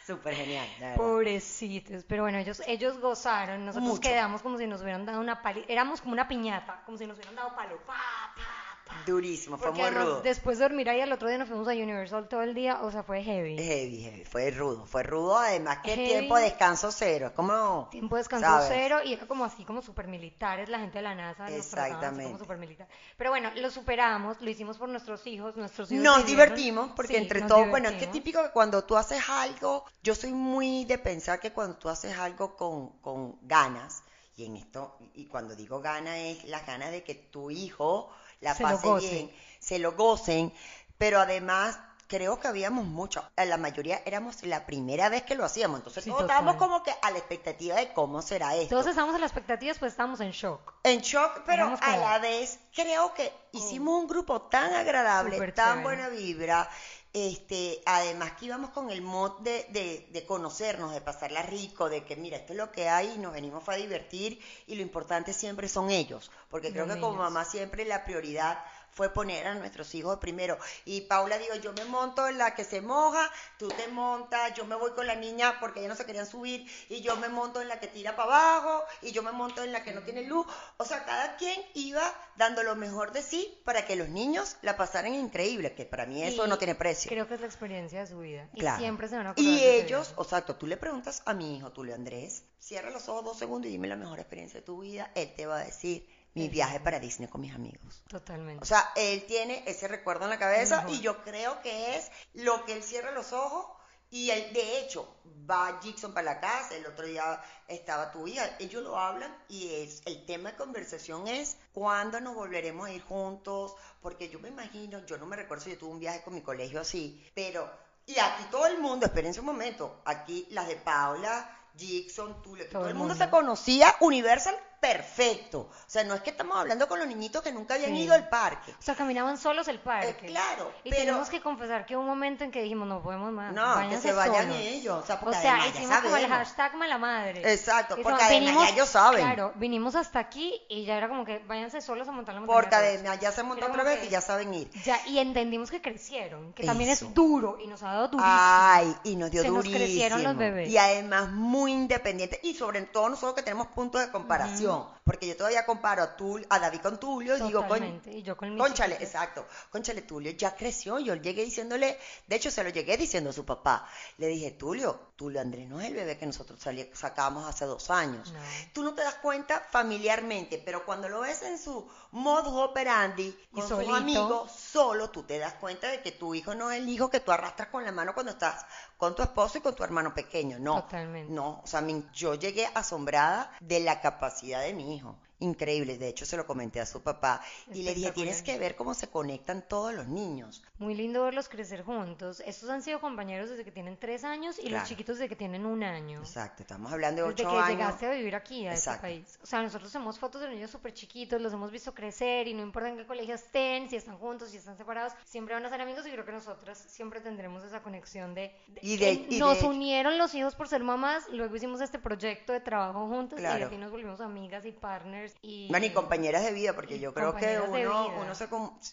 Súper 0.05 0.35
genial. 0.35 0.67
Pobrecitos, 0.97 2.03
pero 2.03 2.23
bueno, 2.23 2.37
ellos, 2.37 2.61
ellos 2.67 2.99
gozaron, 2.99 3.65
nosotros 3.65 3.89
Mucho. 3.89 4.01
quedamos 4.01 4.41
como 4.41 4.57
si 4.57 4.67
nos 4.67 4.81
hubieran 4.81 5.05
dado 5.05 5.21
una 5.21 5.41
pali, 5.41 5.63
éramos 5.67 6.01
como 6.01 6.13
una 6.13 6.27
piñata, 6.27 6.81
como 6.85 6.97
si 6.97 7.07
nos 7.07 7.15
hubieran 7.17 7.35
dado 7.35 7.55
palo, 7.55 7.77
pa, 7.85 7.93
pa, 7.93 8.35
pa. 8.35 8.62
Durísimo, 9.05 9.57
fue 9.57 9.67
Porque 9.67 9.81
muy 9.81 9.81
además, 9.81 10.05
rudo. 10.05 10.21
después 10.21 10.57
de 10.59 10.63
dormir 10.65 10.89
ahí 10.89 11.01
al 11.01 11.11
otro 11.11 11.27
día 11.27 11.37
nos 11.37 11.47
fuimos 11.47 11.67
a 11.67 11.71
Universal 11.71 12.27
todo 12.27 12.41
el 12.41 12.53
día, 12.53 12.81
o 12.83 12.91
sea, 12.91 13.03
fue 13.03 13.23
heavy. 13.23 13.57
Heavy, 13.57 14.01
heavy, 14.03 14.25
fue 14.25 14.51
rudo, 14.51 14.85
fue 14.85 15.03
rudo, 15.03 15.37
además 15.37 15.79
que 15.83 15.95
Heavy. 15.95 16.05
tiempo 16.05 16.35
de 16.37 16.43
descanso 16.43 16.91
cero, 16.91 17.31
como... 17.35 17.87
Tiempo 17.91 18.15
de 18.15 18.21
descanso 18.21 18.47
¿sabes? 18.47 18.67
cero 18.69 18.99
y 19.03 19.13
era 19.13 19.27
como 19.27 19.45
así 19.45 19.63
como 19.65 19.81
super 19.81 20.07
militares, 20.07 20.69
la 20.69 20.79
gente 20.79 20.97
de 20.99 21.03
la 21.03 21.15
NASA 21.15 21.49
nos 21.49 21.53
Exactamente. 21.53 22.23
como 22.23 22.37
super. 22.39 22.87
Pero 23.17 23.29
bueno, 23.29 23.51
lo 23.55 23.69
superamos, 23.69 24.41
lo 24.41 24.49
hicimos 24.49 24.77
por 24.77 24.89
nuestros 24.89 25.25
hijos, 25.27 25.55
nuestros 25.55 25.91
hijos 25.91 26.03
Nos 26.03 26.17
vivieron. 26.17 26.25
divertimos, 26.25 26.91
porque 26.95 27.17
Sí, 27.17 27.17
entre 27.17 27.39
nos 27.41 27.47
todos, 27.49 27.69
bueno, 27.69 27.89
es 27.89 27.95
que 27.97 28.07
típico 28.07 28.41
que 28.43 28.49
cuando 28.51 28.83
tú 28.85 28.97
haces 28.97 29.21
algo, 29.29 29.85
yo 30.01 30.15
soy 30.15 30.31
muy 30.33 30.85
de 30.85 30.97
pensar 30.97 31.39
que 31.39 31.51
cuando 31.53 31.77
tú 31.77 31.89
haces 31.89 32.17
algo 32.17 32.55
con, 32.55 32.89
con 33.01 33.37
ganas, 33.47 34.03
y 34.35 34.45
en 34.45 34.55
esto, 34.55 34.97
y 35.13 35.25
cuando 35.27 35.55
digo 35.55 35.79
ganas 35.79 36.17
es 36.17 36.43
las 36.45 36.65
ganas 36.65 36.91
de 36.91 37.03
que 37.03 37.13
tu 37.15 37.51
hijo 37.51 38.09
la 38.43 38.53
Se 38.55 38.63
lo 38.63 38.69
pase 38.69 38.87
goce. 38.87 39.09
bien, 39.09 39.31
se 39.59 39.79
lo 39.79 39.93
gocen, 39.93 40.53
pero 40.97 41.19
además 41.19 41.79
creo 42.07 42.39
que 42.39 42.47
habíamos 42.47 42.85
mucho, 42.85 43.27
eh, 43.37 43.45
la 43.47 43.57
mayoría 43.57 44.01
éramos 44.05 44.43
la 44.43 44.67
primera 44.67 45.09
vez 45.09 45.23
que 45.23 45.33
lo 45.33 45.45
hacíamos, 45.45 45.79
entonces 45.79 46.03
Sí, 46.03 46.09
todos 46.11 46.21
total. 46.23 46.37
estábamos 46.37 46.61
como 46.61 46.83
que 46.83 46.93
a 47.01 47.09
la 47.09 47.17
expectativa 47.17 47.75
de 47.75 47.91
cómo 47.93 48.21
será 48.21 48.53
esto. 48.55 48.69
Todos 48.75 48.85
estábamos 48.87 49.15
en 49.15 49.21
la 49.21 49.27
expectativa, 49.27 49.73
pues 49.79 49.93
estábamos 49.93 50.19
en 50.19 50.29
shock. 50.31 50.73
En 50.83 50.99
shock, 51.01 51.41
pero 51.45 51.75
a 51.81 51.97
la 51.97 52.19
vez 52.19 52.59
creo 52.75 53.13
que 53.15 53.33
hicimos 53.53 53.99
un 53.99 54.07
grupo 54.07 54.41
tan 54.43 54.73
agradable, 54.75 55.39
tan 55.53 55.53
chévere. 55.79 55.81
buena 55.83 56.09
vibra. 56.09 56.69
Este, 57.13 57.83
además 57.85 58.31
que 58.33 58.47
íbamos 58.47 58.71
con 58.71 58.89
el 58.89 59.03
mod 59.03 59.39
de, 59.41 59.67
de, 59.69 60.07
de 60.11 60.25
conocernos, 60.25 60.93
de 60.93 60.99
pasarla 60.99 61.43
rico, 61.43 61.87
de 61.87 62.03
que 62.03 62.15
mira, 62.15 62.37
esto 62.37 62.53
es 62.53 62.57
lo 62.57 62.71
que 62.71 62.89
hay 62.89 63.13
y 63.15 63.19
nos 63.19 63.33
venimos 63.33 63.69
a 63.69 63.75
divertir 63.75 64.41
y 64.65 64.73
lo 64.73 64.81
importante 64.81 65.31
siempre 65.31 65.69
son 65.69 65.91
ellos, 65.91 66.31
porque 66.49 66.71
creo 66.71 66.87
que 66.87 66.99
como 66.99 67.19
mamá 67.19 67.45
siempre 67.45 67.85
la 67.85 68.03
prioridad 68.03 68.57
fue 68.93 69.11
poner 69.13 69.47
a 69.47 69.55
nuestros 69.55 69.93
hijos 69.95 70.19
primero. 70.19 70.57
Y 70.85 71.01
Paula 71.01 71.37
dijo, 71.37 71.55
yo 71.55 71.73
me 71.73 71.85
monto 71.85 72.27
en 72.27 72.37
la 72.37 72.55
que 72.55 72.63
se 72.63 72.81
moja, 72.81 73.29
tú 73.57 73.67
te 73.69 73.87
montas, 73.87 74.53
yo 74.55 74.65
me 74.65 74.75
voy 74.75 74.91
con 74.91 75.07
la 75.07 75.15
niña 75.15 75.59
porque 75.59 75.81
ya 75.81 75.87
no 75.87 75.95
se 75.95 76.05
querían 76.05 76.25
subir, 76.27 76.69
y 76.89 77.01
yo 77.01 77.15
me 77.17 77.29
monto 77.29 77.61
en 77.61 77.67
la 77.67 77.79
que 77.79 77.87
tira 77.87 78.15
para 78.15 78.29
abajo, 78.57 78.83
y 79.01 79.11
yo 79.11 79.23
me 79.23 79.31
monto 79.31 79.63
en 79.63 79.71
la 79.71 79.83
que 79.83 79.93
no 79.93 80.01
tiene 80.03 80.23
luz. 80.23 80.45
O 80.77 80.85
sea, 80.85 81.03
cada 81.05 81.35
quien 81.37 81.59
iba 81.73 82.03
dando 82.35 82.63
lo 82.63 82.75
mejor 82.75 83.11
de 83.11 83.21
sí 83.21 83.59
para 83.65 83.85
que 83.85 83.95
los 83.95 84.09
niños 84.09 84.57
la 84.61 84.77
pasaran 84.77 85.13
increíble, 85.15 85.73
que 85.73 85.85
para 85.85 86.05
mí 86.05 86.23
eso 86.23 86.45
Y 86.45 86.49
no 86.49 86.57
tiene 86.57 86.75
precio. 86.75 87.09
Creo 87.09 87.27
que 87.27 87.35
es 87.35 87.41
la 87.41 87.47
experiencia 87.47 87.99
de 88.01 88.07
su 88.07 88.19
vida. 88.19 88.49
Y 88.53 88.59
Claro. 88.59 88.77
siempre 88.79 89.07
se 89.07 89.15
van 89.17 89.27
a 89.27 89.33
Y 89.35 89.63
ellos, 89.63 90.13
o 90.15 90.23
sea, 90.23 90.45
tú 90.45 90.67
le 90.67 90.77
preguntas 90.77 91.21
a 91.25 91.33
mi 91.33 91.57
hijo, 91.57 91.71
Tulio 91.71 91.95
Andrés, 91.95 92.43
cierra 92.59 92.89
los 92.89 93.09
ojos 93.09 93.25
dos 93.25 93.37
segundos 93.37 93.67
y 93.67 93.71
dime 93.71 93.87
la 93.87 93.95
mejor 93.95 94.19
experiencia 94.19 94.59
de 94.59 94.65
tu 94.65 94.81
vida, 94.81 95.11
él 95.15 95.33
te 95.35 95.45
va 95.45 95.57
a 95.57 95.65
decir 95.65 96.07
mi 96.33 96.49
viaje 96.49 96.79
para 96.79 96.99
Disney 96.99 97.27
con 97.27 97.41
mis 97.41 97.53
amigos. 97.53 98.03
Totalmente. 98.07 98.63
O 98.63 98.65
sea, 98.65 98.91
él 98.95 99.25
tiene 99.25 99.63
ese 99.67 99.87
recuerdo 99.87 100.23
en 100.25 100.31
la 100.31 100.39
cabeza 100.39 100.85
y 100.89 100.99
yo 101.01 101.23
creo 101.23 101.61
que 101.61 101.95
es 101.95 102.11
lo 102.33 102.65
que 102.65 102.73
él 102.73 102.83
cierra 102.83 103.11
los 103.11 103.33
ojos 103.33 103.67
y 104.13 104.29
él, 104.29 104.53
de 104.53 104.79
hecho, 104.79 105.11
va 105.49 105.79
Jackson 105.81 106.13
para 106.13 106.35
la 106.35 106.39
casa, 106.39 106.75
el 106.75 106.85
otro 106.85 107.03
día 107.07 107.41
estaba 107.67 108.11
tu 108.11 108.27
hija, 108.27 108.47
ellos 108.59 108.83
lo 108.83 108.95
hablan 108.95 109.35
y 109.49 109.73
es 109.73 110.03
el 110.05 110.23
tema 110.27 110.51
de 110.51 110.55
conversación 110.57 111.27
es 111.27 111.57
cuándo 111.73 112.21
nos 112.21 112.35
volveremos 112.35 112.87
a 112.87 112.91
ir 112.91 113.01
juntos, 113.01 113.75
porque 114.03 114.29
yo 114.29 114.39
me 114.39 114.49
imagino, 114.49 115.03
yo 115.07 115.17
no 115.17 115.25
me 115.25 115.35
recuerdo 115.35 115.63
si 115.63 115.71
yo 115.71 115.79
tuve 115.79 115.93
un 115.93 115.99
viaje 115.99 116.21
con 116.21 116.35
mi 116.35 116.41
colegio 116.41 116.79
así, 116.79 117.27
pero, 117.33 117.67
y 118.05 118.19
aquí 118.19 118.43
todo 118.51 118.67
el 118.67 118.77
mundo, 118.77 119.07
espérense 119.07 119.39
un 119.39 119.47
momento, 119.47 120.03
aquí 120.05 120.45
las 120.51 120.67
de 120.67 120.75
Paula, 120.75 121.49
Jackson, 121.75 122.35
que 122.43 122.65
Todo 122.65 122.71
todo, 122.71 122.83
el 122.83 122.89
el 122.89 122.95
mundo 122.95 123.15
mundo. 123.15 123.25
se 123.25 123.31
conocía 123.31 123.95
Universal 123.99 124.55
perfecto. 124.83 125.59
O 125.61 125.69
sea, 125.87 126.03
no 126.03 126.13
es 126.13 126.21
que 126.21 126.29
estamos 126.31 126.57
hablando 126.57 126.87
con 126.87 126.99
los 126.99 127.07
niñitos 127.07 127.41
que 127.41 127.51
nunca 127.51 127.75
habían 127.75 127.91
Sí. 127.91 128.01
ido 128.03 128.13
al 128.13 128.27
parque. 128.29 128.71
O 128.71 128.81
sea, 128.81 128.95
caminaban 128.95 129.37
solos 129.37 129.67
el 129.67 129.79
parque. 129.79 130.09
Eh, 130.09 130.27
claro, 130.27 130.71
Y 130.83 130.89
pero- 130.89 131.01
tenemos 131.01 131.29
que 131.29 131.41
confesar 131.41 131.85
que 131.85 131.95
hubo 131.95 132.01
un 132.03 132.09
momento 132.09 132.43
en 132.43 132.51
que 132.51 132.61
dijimos, 132.61 132.87
no 132.87 133.01
podemos 133.01 133.31
más. 133.31 133.53
No, 133.53 133.89
que 133.89 133.97
se 133.97 134.11
vayan 134.13 134.43
solos". 134.47 134.57
ellos. 134.59 135.03
O 135.03 135.05
sea, 135.05 135.15
O 135.15 135.19
porque 135.21 135.37
sea, 135.39 135.51
además 135.55 135.73
ya 135.73 135.79
hicimos 135.79 135.97
como 136.01 136.17
el 136.17 136.27
hashtag 136.27 136.75
mala 136.75 136.97
madre. 136.97 137.53
Exacto, 137.53 137.95
Y 137.97 138.03
porque 138.03 138.19
son- 138.19 138.27
además 138.27 138.67
ya 138.67 138.73
ellos 138.73 138.89
saben. 138.89 139.21
Claro, 139.23 139.53
vinimos 139.55 139.95
hasta 139.95 140.19
aquí 140.19 140.61
y 140.69 140.85
ya 140.85 140.97
era 140.97 141.07
como 141.07 141.25
que 141.25 141.39
váyanse 141.39 141.81
solos 141.81 142.07
a 142.07 142.11
montar 142.11 142.35
la 142.35 142.41
montaña. 142.41 142.59
Porque 142.61 142.75
además 142.75 143.19
ya 143.19 143.31
se 143.31 143.43
montó 143.43 143.65
otra 143.65 143.83
vez 143.83 144.03
y 144.05 144.09
ya 144.09 144.21
saben 144.21 144.53
ir. 144.53 144.69
Ya, 144.83 144.99
y 145.07 145.19
entendimos 145.19 145.71
que 145.71 145.81
crecieron, 145.81 146.53
que 146.53 146.65
también 146.65 146.89
es 146.89 147.13
duro 147.13 147.57
y 147.63 147.67
nos 147.67 147.81
ha 147.83 147.87
dado 147.93 148.07
durísimo. 148.09 148.23
Ay, 148.35 148.95
y 149.03 149.15
nos 149.15 149.31
dio 149.31 149.41
Se 149.41 149.47
nos 149.47 149.57
durísimo. 149.57 149.77
crecieron 149.77 150.23
los 150.23 150.37
bebés. 150.37 150.69
Y 150.69 150.77
además 150.77 151.29
muy 151.31 151.71
independiente. 151.71 152.39
Y 152.43 152.53
sobre 152.53 152.81
todo 152.83 153.09
nosotros 153.09 153.33
que 153.35 153.43
tenemos 153.43 153.67
puntos 153.67 154.01
de 154.01 154.11
comparación. 154.11 154.72
ans 154.73 154.87
Porque 155.03 155.27
yo 155.27 155.35
todavía 155.35 155.65
comparo 155.65 156.03
a, 156.03 156.15
Tul, 156.15 156.45
a 156.49 156.59
David 156.59 156.79
con 156.81 156.99
Tulio 156.99 157.37
y 157.37 157.41
digo, 157.41 157.61
Totalmente, 157.61 158.11
y 158.11 158.23
yo 158.23 158.37
con 158.37 158.57
Conchale, 158.57 158.95
exacto. 158.95 159.45
Conchale, 159.69 160.03
Tulio 160.03 160.31
ya 160.31 160.55
creció. 160.55 160.99
Yo 160.99 161.15
llegué 161.15 161.43
diciéndole, 161.43 161.99
de 162.27 162.35
hecho 162.35 162.49
se 162.49 162.63
lo 162.63 162.69
llegué 162.69 162.95
diciendo 162.97 163.31
a 163.31 163.33
su 163.33 163.45
papá. 163.45 163.89
Le 164.17 164.27
dije, 164.27 164.51
Tulio, 164.51 165.11
Tulio 165.15 165.41
Andrés 165.41 165.67
no 165.67 165.81
es 165.81 165.87
el 165.87 165.95
bebé 165.95 166.17
que 166.17 166.25
nosotros 166.25 166.59
sacamos 166.93 167.47
hace 167.47 167.65
dos 167.65 167.89
años. 167.89 168.31
No. 168.31 168.39
Tú 168.73 168.83
no 168.83 168.93
te 168.93 169.03
das 169.03 169.15
cuenta 169.15 169.59
familiarmente, 169.59 170.61
pero 170.63 170.85
cuando 170.85 171.09
lo 171.09 171.21
ves 171.21 171.41
en 171.43 171.57
su 171.59 171.89
modus 172.11 172.53
operandi, 172.53 173.35
Y 173.51 173.59
con 173.59 173.67
sus 173.67 173.87
amigos, 173.89 174.51
solo 174.51 175.09
tú 175.09 175.23
te 175.23 175.37
das 175.37 175.55
cuenta 175.55 175.89
de 175.89 176.01
que 176.01 176.11
tu 176.11 176.33
hijo 176.33 176.55
no 176.55 176.71
es 176.71 176.79
el 176.79 176.87
hijo 176.87 177.09
que 177.09 177.19
tú 177.19 177.31
arrastras 177.31 177.69
con 177.69 177.83
la 177.83 177.91
mano 177.91 178.13
cuando 178.13 178.31
estás 178.31 178.65
con 178.97 179.15
tu 179.15 179.21
esposo 179.21 179.57
y 179.57 179.61
con 179.61 179.75
tu 179.75 179.83
hermano 179.83 180.13
pequeño. 180.13 180.59
No. 180.59 180.81
Totalmente. 180.83 181.33
No, 181.33 181.61
o 181.63 181.67
sea, 181.67 181.83
yo 182.13 182.35
llegué 182.35 182.69
asombrada 182.73 183.51
de 183.59 183.79
la 183.81 183.99
capacidad 183.99 184.61
de 184.61 184.73
mi 184.73 184.92
hijo. 184.93 185.15
Increíble, 185.43 185.97
de 185.97 186.07
hecho 186.07 186.25
se 186.25 186.37
lo 186.37 186.45
comenté 186.45 186.79
a 186.79 186.85
su 186.85 187.01
papá 187.01 187.41
y 187.73 187.83
le 187.83 187.93
dije, 187.93 188.11
tienes 188.11 188.41
que 188.41 188.57
ver 188.57 188.75
cómo 188.75 188.93
se 188.93 189.09
conectan 189.09 189.67
todos 189.67 189.93
los 189.93 190.07
niños. 190.07 190.63
Muy 190.77 190.95
lindo 190.95 191.23
verlos 191.23 191.49
crecer 191.49 191.83
juntos. 191.83 192.41
Estos 192.45 192.69
han 192.69 192.81
sido 192.81 193.01
compañeros 193.01 193.49
desde 193.49 193.65
que 193.65 193.71
tienen 193.71 193.97
tres 193.97 194.23
años 194.23 194.57
y 194.57 194.63
Claro. 194.67 194.79
los 194.79 194.89
chiquitos 194.89 195.17
desde 195.17 195.27
que 195.29 195.35
tienen 195.35 195.65
un 195.65 195.83
año. 195.83 196.19
Exacto, 196.21 196.63
estamos 196.63 196.91
hablando 196.93 197.23
de 197.23 197.29
Desde 197.29 197.43
ocho 197.43 197.51
que 197.51 197.57
años. 197.57 197.69
llegaste 197.69 198.05
a 198.05 198.11
vivir 198.11 198.35
aquí, 198.35 198.65
a 198.67 198.71
Exacto. 198.73 199.05
este 199.07 199.21
país. 199.21 199.39
O 199.43 199.45
sea, 199.45 199.61
nosotros 199.61 199.91
tenemos 199.91 200.17
fotos 200.17 200.39
de 200.41 200.47
los 200.47 200.55
niños 200.55 200.71
súper 200.71 200.93
chiquitos, 200.93 201.41
los 201.41 201.51
hemos 201.51 201.71
visto 201.71 201.93
crecer 201.93 202.47
y 202.47 202.53
no 202.53 202.61
importa 202.61 202.87
en 202.89 202.97
qué 202.97 203.05
colegio 203.05 203.35
estén, 203.35 203.89
si 203.89 203.97
están 203.97 204.17
juntos, 204.17 204.49
si 204.49 204.57
están 204.57 204.77
separados, 204.77 205.13
siempre 205.25 205.53
van 205.55 205.65
a 205.65 205.69
ser 205.69 205.81
amigos 205.81 206.07
y 206.07 206.11
creo 206.11 206.25
que 206.25 206.31
nosotras 206.31 206.77
siempre 206.87 207.19
tendremos 207.19 207.63
esa 207.65 207.81
conexión 207.83 208.33
de... 208.33 208.55
de- 208.69 208.79
Y 208.81 208.95
de- 208.97 209.25
y 209.29 209.39
nos 209.39 209.59
de- 209.61 209.67
unieron 209.67 210.17
los 210.17 210.33
hijos 210.35 210.55
por 210.55 210.67
ser 210.69 210.83
mamás, 210.83 211.27
luego 211.29 211.55
hicimos 211.55 211.81
este 211.81 211.99
proyecto 211.99 212.53
de 212.53 212.61
trabajo 212.61 213.07
juntos 213.07 213.39
y 213.39 213.41
Claro. 213.41 213.67
así 213.67 213.77
nos 213.77 213.91
volvimos 213.91 214.21
amigas 214.21 214.65
y 214.65 214.71
partners 214.71 215.32
y... 215.41 215.69
Bueno, 215.69 215.85
y 215.85 215.91
compañeras 215.91 216.43
de 216.43 216.51
vida, 216.51 216.73
porque 216.73 216.99
yo 216.99 217.13
creo 217.13 217.35
que 217.35 217.59
uno, 217.59 218.07
uno, 218.21 218.35
se, 218.35 218.47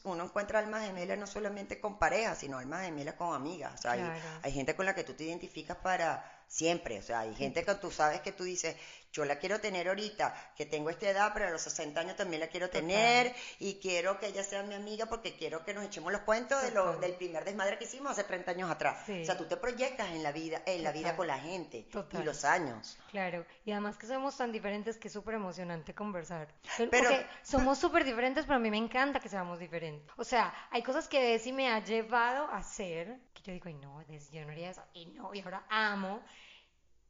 uno 0.05 0.25
encuentra 0.25 0.59
almas 0.59 0.85
gemelas 0.87 1.19
no 1.19 1.27
solamente 1.27 1.81
con 1.81 1.99
parejas, 1.99 2.39
sino 2.39 2.59
almas 2.59 2.85
gemelas 2.85 3.15
con 3.15 3.35
amigas. 3.35 3.75
O 3.75 3.79
sea, 3.83 3.93
hay- 3.93 4.01
hay, 4.43 4.53
gente 4.53 4.75
con 4.75 4.87
la 4.87 4.95
que 4.95 5.05
tú 5.05 5.15
te 5.15 5.25
identificas 5.25 5.77
para 5.77 6.25
siempre. 6.49 6.99
O 6.99 7.03
sea, 7.03 7.21
hay 7.21 7.35
gente 7.35 7.65
que 7.65 7.75
tú 7.77 7.91
sabes 7.91 8.21
que 8.21 8.33
tú 8.33 8.45
dices, 8.45 8.77
yo 9.13 9.25
la 9.25 9.39
quiero 9.39 9.61
tener 9.61 9.89
ahorita, 9.89 10.53
que 10.57 10.67
tengo 10.67 10.91
esta 10.91 11.09
edad, 11.11 11.31
pero 11.35 11.47
a 11.47 11.51
los 11.51 11.63
60 11.63 12.01
años 12.01 12.17
también 12.17 12.41
la 12.41 12.49
quiero 12.49 12.71
tener 12.71 13.35
y 13.59 13.75
quiero 13.81 14.19
que 14.21 14.27
ella 14.29 14.45
sea 14.45 14.63
mi 14.63 14.75
amiga 14.75 15.07
porque 15.07 15.35
quiero 15.37 15.65
que 15.65 15.75
nos 15.75 15.85
echemos 15.85 16.13
los 16.13 16.23
cuentos 16.23 16.63
de 16.63 16.71
lo, 16.71 16.85
Total. 16.85 17.01
del 17.01 17.15
primer 17.15 17.45
desmadre 17.45 17.79
que 17.79 17.85
hicimos 17.85 18.13
hace 18.13 18.25
30 18.25 18.51
años 18.53 18.71
atrás. 18.71 19.03
Sí. 19.07 19.23
O 19.23 19.25
sea, 19.25 19.37
tú 19.37 19.47
te 19.47 19.57
proyectas 19.57 20.11
en 20.11 20.23
la 20.23 20.33
vida, 20.33 20.63
en 20.67 20.83
la 20.83 20.93
vida 20.93 21.11
Total. 21.11 21.17
con 21.17 21.27
la 21.27 21.39
gente 21.39 21.83
Total. 21.91 22.21
y 22.21 22.25
los 22.25 22.45
años. 22.45 22.99
Claro, 23.11 23.45
y 23.65 23.73
además 23.73 23.97
que 23.99 24.07
somos 24.07 24.37
tan 24.37 24.53
diferentes 24.53 24.97
que 24.97 25.09
es 25.09 25.13
súper 25.15 25.35
emocionante 25.35 25.95
conversar. 25.95 26.49
Pero, 26.77 26.91
Pero- 26.91 27.09
porque 27.11 27.27
somos 27.43 27.79
súper 27.79 28.05
diferentes, 28.05 28.45
pero 28.45 28.57
a 28.57 28.61
mí 28.61 28.71
me 28.71 28.77
encanta 28.79 29.19
que 29.21 29.29
seamos 29.29 29.59
diferentes. 29.59 30.09
O 30.17 30.25
sea, 30.25 30.55
hay 30.71 30.83
cosas 30.83 31.09
que 31.09 31.21
Desi 31.21 31.53
me 31.53 31.69
ha 31.69 31.83
llevado 31.83 32.45
a 32.47 32.59
hacer, 32.59 33.19
que 33.35 33.43
yo 33.43 33.53
digo, 33.53 33.65
ay 33.67 33.75
no, 33.75 34.05
Desi, 34.07 34.37
yo 34.37 34.45
no 34.45 34.53
haría 34.53 34.71
eso, 34.71 34.83
y 34.95 35.07
no, 35.07 35.35
y 35.35 35.41
ahora 35.41 35.65
amo. 35.69 36.23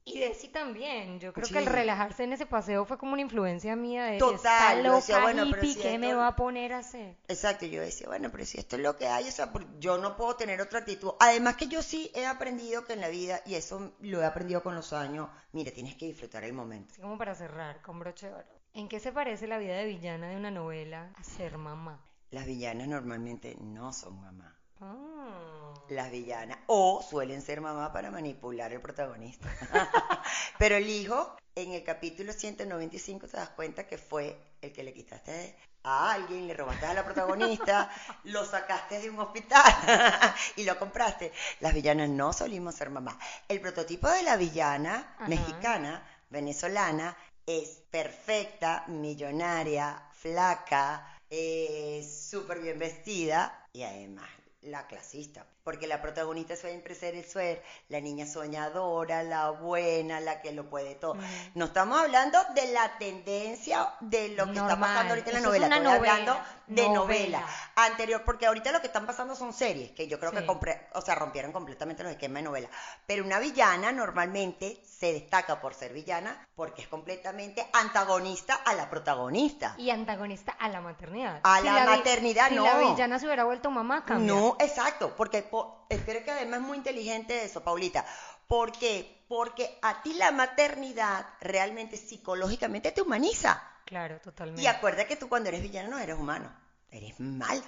Y 0.05 0.19
Desi 0.19 0.49
también, 0.49 1.21
yo 1.21 1.33
creo 1.33 1.47
que 1.47 1.59
el 1.59 1.65
Sí. 1.65 1.71
relajarse 1.71 2.25
en 2.25 2.33
ese 2.33 2.47
paseo 2.47 2.85
fue 2.85 2.99
como 2.99 3.13
una 3.13 3.23
influencia 3.23 3.77
mía 3.77 4.05
de 4.07 4.19
Total, 4.19 4.37
esta 4.37 4.75
loca 4.83 4.97
decía, 4.97 5.21
bueno, 5.21 5.45
pero 5.51 5.63
hippie, 5.63 5.75
si 5.75 5.81
¿qué 5.81 5.99
me 5.99 6.15
va 6.15 6.29
a 6.29 6.37
poner 6.37 6.73
a 6.73 6.79
hacer? 6.79 7.17
Exacto, 7.29 7.67
yo 7.67 7.83
decía, 7.83 8.09
bueno, 8.09 8.31
pero 8.33 8.45
si 8.45 8.59
esto 8.59 8.77
es 8.77 8.83
lo 8.83 8.97
que 8.97 9.07
hay, 9.07 9.29
o 9.29 9.33
sea, 9.33 9.53
yo 9.79 9.99
no 9.99 10.17
puedo 10.17 10.37
tener 10.37 10.61
otra 10.61 10.81
actitud. 10.81 11.13
Además 11.21 11.57
que 11.57 11.69
yo 11.69 11.83
sí 11.83 12.11
he 12.15 12.27
aprendido 12.27 12.85
que 12.87 12.95
en 12.95 13.03
la 13.03 13.09
vida, 13.09 13.43
y 13.45 13.55
eso 13.55 13.93
lo 14.01 14.23
he 14.23 14.25
aprendido 14.27 14.63
con 14.63 14.75
los 14.75 14.93
años, 14.93 15.29
mire, 15.53 15.71
tienes 15.71 15.97
que 15.97 16.07
disfrutar 16.07 16.45
el 16.45 16.55
momento. 16.55 16.93
Así 16.93 17.03
como 17.03 17.19
para 17.19 17.35
cerrar, 17.35 17.83
con 17.83 17.99
broche 17.99 18.27
de 18.29 18.35
oro. 18.35 18.61
¿En 18.73 18.89
qué 18.89 19.01
se 19.01 19.13
parece 19.13 19.47
la 19.47 19.59
vida 19.59 19.77
de 19.77 19.85
villana 19.85 20.29
de 20.29 20.37
una 20.37 20.51
novela 20.51 21.13
a 21.17 21.25
ser 21.25 21.59
mamá? 21.59 22.01
Las 22.31 22.47
villanas 22.47 22.89
normalmente 22.89 23.57
no 23.61 23.93
son 23.93 24.21
mamá. 24.21 24.57
Ah. 24.81 25.75
Las 25.89 26.11
villanas, 26.11 26.59
o 26.67 27.03
suelen 27.03 27.43
ser 27.43 27.61
mamá 27.61 27.93
para 27.93 28.11
manipular 28.11 28.73
al 28.73 28.81
protagonista. 28.81 29.49
Pero 30.59 30.77
el 30.77 30.89
hijo, 30.89 31.37
en 31.55 31.73
el 31.73 31.83
capítulo 31.83 32.33
195, 32.33 33.27
te 33.27 33.37
das 33.37 33.51
cuenta 33.51 33.87
que 33.87 33.99
fue 33.99 34.39
el 34.63 34.73
que 34.73 34.85
le 34.85 34.95
quitaste 34.95 35.57
a 35.83 36.13
alguien, 36.13 36.47
le 36.47 36.55
robaste 36.55 36.87
a 36.87 36.95
la 36.95 37.05
protagonista, 37.05 37.91
lo 38.25 38.45
sacaste 38.45 39.01
de 39.01 39.11
un 39.11 39.19
hospital 39.19 39.65
y 40.57 40.65
lo 40.65 40.79
compraste. 40.79 41.33
Las 41.59 41.75
villanas 41.75 42.09
no 42.09 42.33
solimos 42.33 42.77
ser 42.77 42.91
mamá. 42.91 43.19
El 43.49 43.61
prototipo 43.61 44.09
de 44.09 44.23
la 44.23 44.37
villana 44.37 45.15
Ajá. 45.19 45.29
mexicana, 45.29 46.07
venezolana, 46.31 47.17
es 47.45 47.83
perfecta, 47.91 48.85
millonaria, 48.87 50.09
flaca, 50.13 51.19
eh, 51.29 52.09
súper 52.09 52.61
bien 52.61 52.79
vestida 52.79 53.67
y 53.73 53.83
además 53.83 54.29
la 54.63 54.87
clasista. 54.87 55.47
Porque 55.65 55.87
la 55.87 56.01
protagonista 56.03 56.57
siempre 56.57 56.95
ser 56.95 57.15
el 57.15 57.25
suer, 57.25 57.63
la 57.89 58.01
niña 58.01 58.27
soñadora, 58.27 59.23
la 59.23 59.51
buena, 59.51 60.21
la 60.21 60.41
que 60.41 60.53
lo 60.53 60.69
puede 60.69 60.95
todo. 60.95 61.13
Ujú. 61.13 61.23
No 61.55 61.67
estamos 61.67 62.01
hablando 62.01 62.39
de 62.55 62.73
la 62.73 62.99
tendencia 62.99 63.95
de 64.01 64.31
lo 64.31 64.47
que 64.47 64.59
está 64.59 64.79
pasando 64.81 65.15
ahorita 65.15 65.31
en 65.31 65.35
la 65.35 65.41
Eso 65.41 65.55
es 65.55 65.61
novela. 65.61 65.67
una 65.67 65.77
Estoy 65.77 65.93
novela, 65.99 66.13
hablando 66.13 66.45
de 66.71 66.89
novela. 66.89 67.41
novela. 67.41 67.47
anterior, 67.77 68.23
porque 68.25 68.47
ahorita 68.47 68.73
lo 68.73 68.81
que 68.81 68.89
están 68.89 69.07
pasando 69.07 69.35
son 69.35 69.53
series, 69.53 69.93
que 69.93 70.07
yo 70.07 70.19
creo 70.21 70.33
que 70.33 70.47
compre- 70.47 70.87
o 70.95 71.01
sea, 71.01 71.15
rompieron 71.15 71.51
completamente 71.53 72.03
los 72.03 72.13
esquemas 72.13 72.43
de 72.43 72.49
novela. 72.49 72.69
Pero 73.07 73.25
una 73.25 73.39
villana 73.39 73.91
normalmente 73.93 74.83
se 74.85 75.13
destaca 75.15 75.61
por 75.61 75.75
ser 75.75 75.93
villana 75.95 76.47
porque 76.55 76.83
es 76.83 76.89
completamente 76.89 77.67
antagonista 77.73 78.55
a 78.55 78.75
la 78.75 78.91
protagonista. 78.91 79.75
Y 79.79 79.91
antagonista 79.91 80.53
a 80.53 80.69
la 80.69 80.81
maternidad. 80.81 81.41
A 81.43 81.59
Si 81.61 81.65
la 81.65 81.85
maternidad, 81.87 82.49
si 82.51 82.55
no. 82.57 82.65
la 82.65 82.79
villana 82.79 83.19
se 83.19 83.27
hubiera 83.27 83.45
vuelto 83.45 83.71
mamá, 83.71 84.05
cambia. 84.05 84.35
No, 84.35 84.57
exacto, 84.61 85.15
porque 85.17 85.43
po- 85.43 85.87
espero 85.89 86.23
que 86.25 86.31
además 86.31 86.61
es 86.61 86.67
muy 86.67 86.77
inteligente 86.79 87.45
eso, 87.45 87.63
Paulita. 87.63 88.05
¿Por 88.47 88.73
qué? 88.73 89.25
Porque 89.29 89.79
a 89.81 90.03
ti 90.03 90.13
la 90.15 90.33
maternidad 90.33 91.25
realmente 91.41 91.97
psicológicamente 91.97 92.93
te 92.93 93.01
humaniza. 93.01 93.63
Claro, 93.91 94.21
totalmente. 94.21 94.63
Y 94.63 94.67
acuerda 94.69 95.05
que 95.07 95.17
tú 95.17 95.29
cuando 95.29 95.49
eres 95.51 95.63
villano 95.63 95.91
no 95.91 95.99
eres 95.99 96.17
humano. 96.17 96.49
eres 96.93 97.19
mala. 97.21 97.63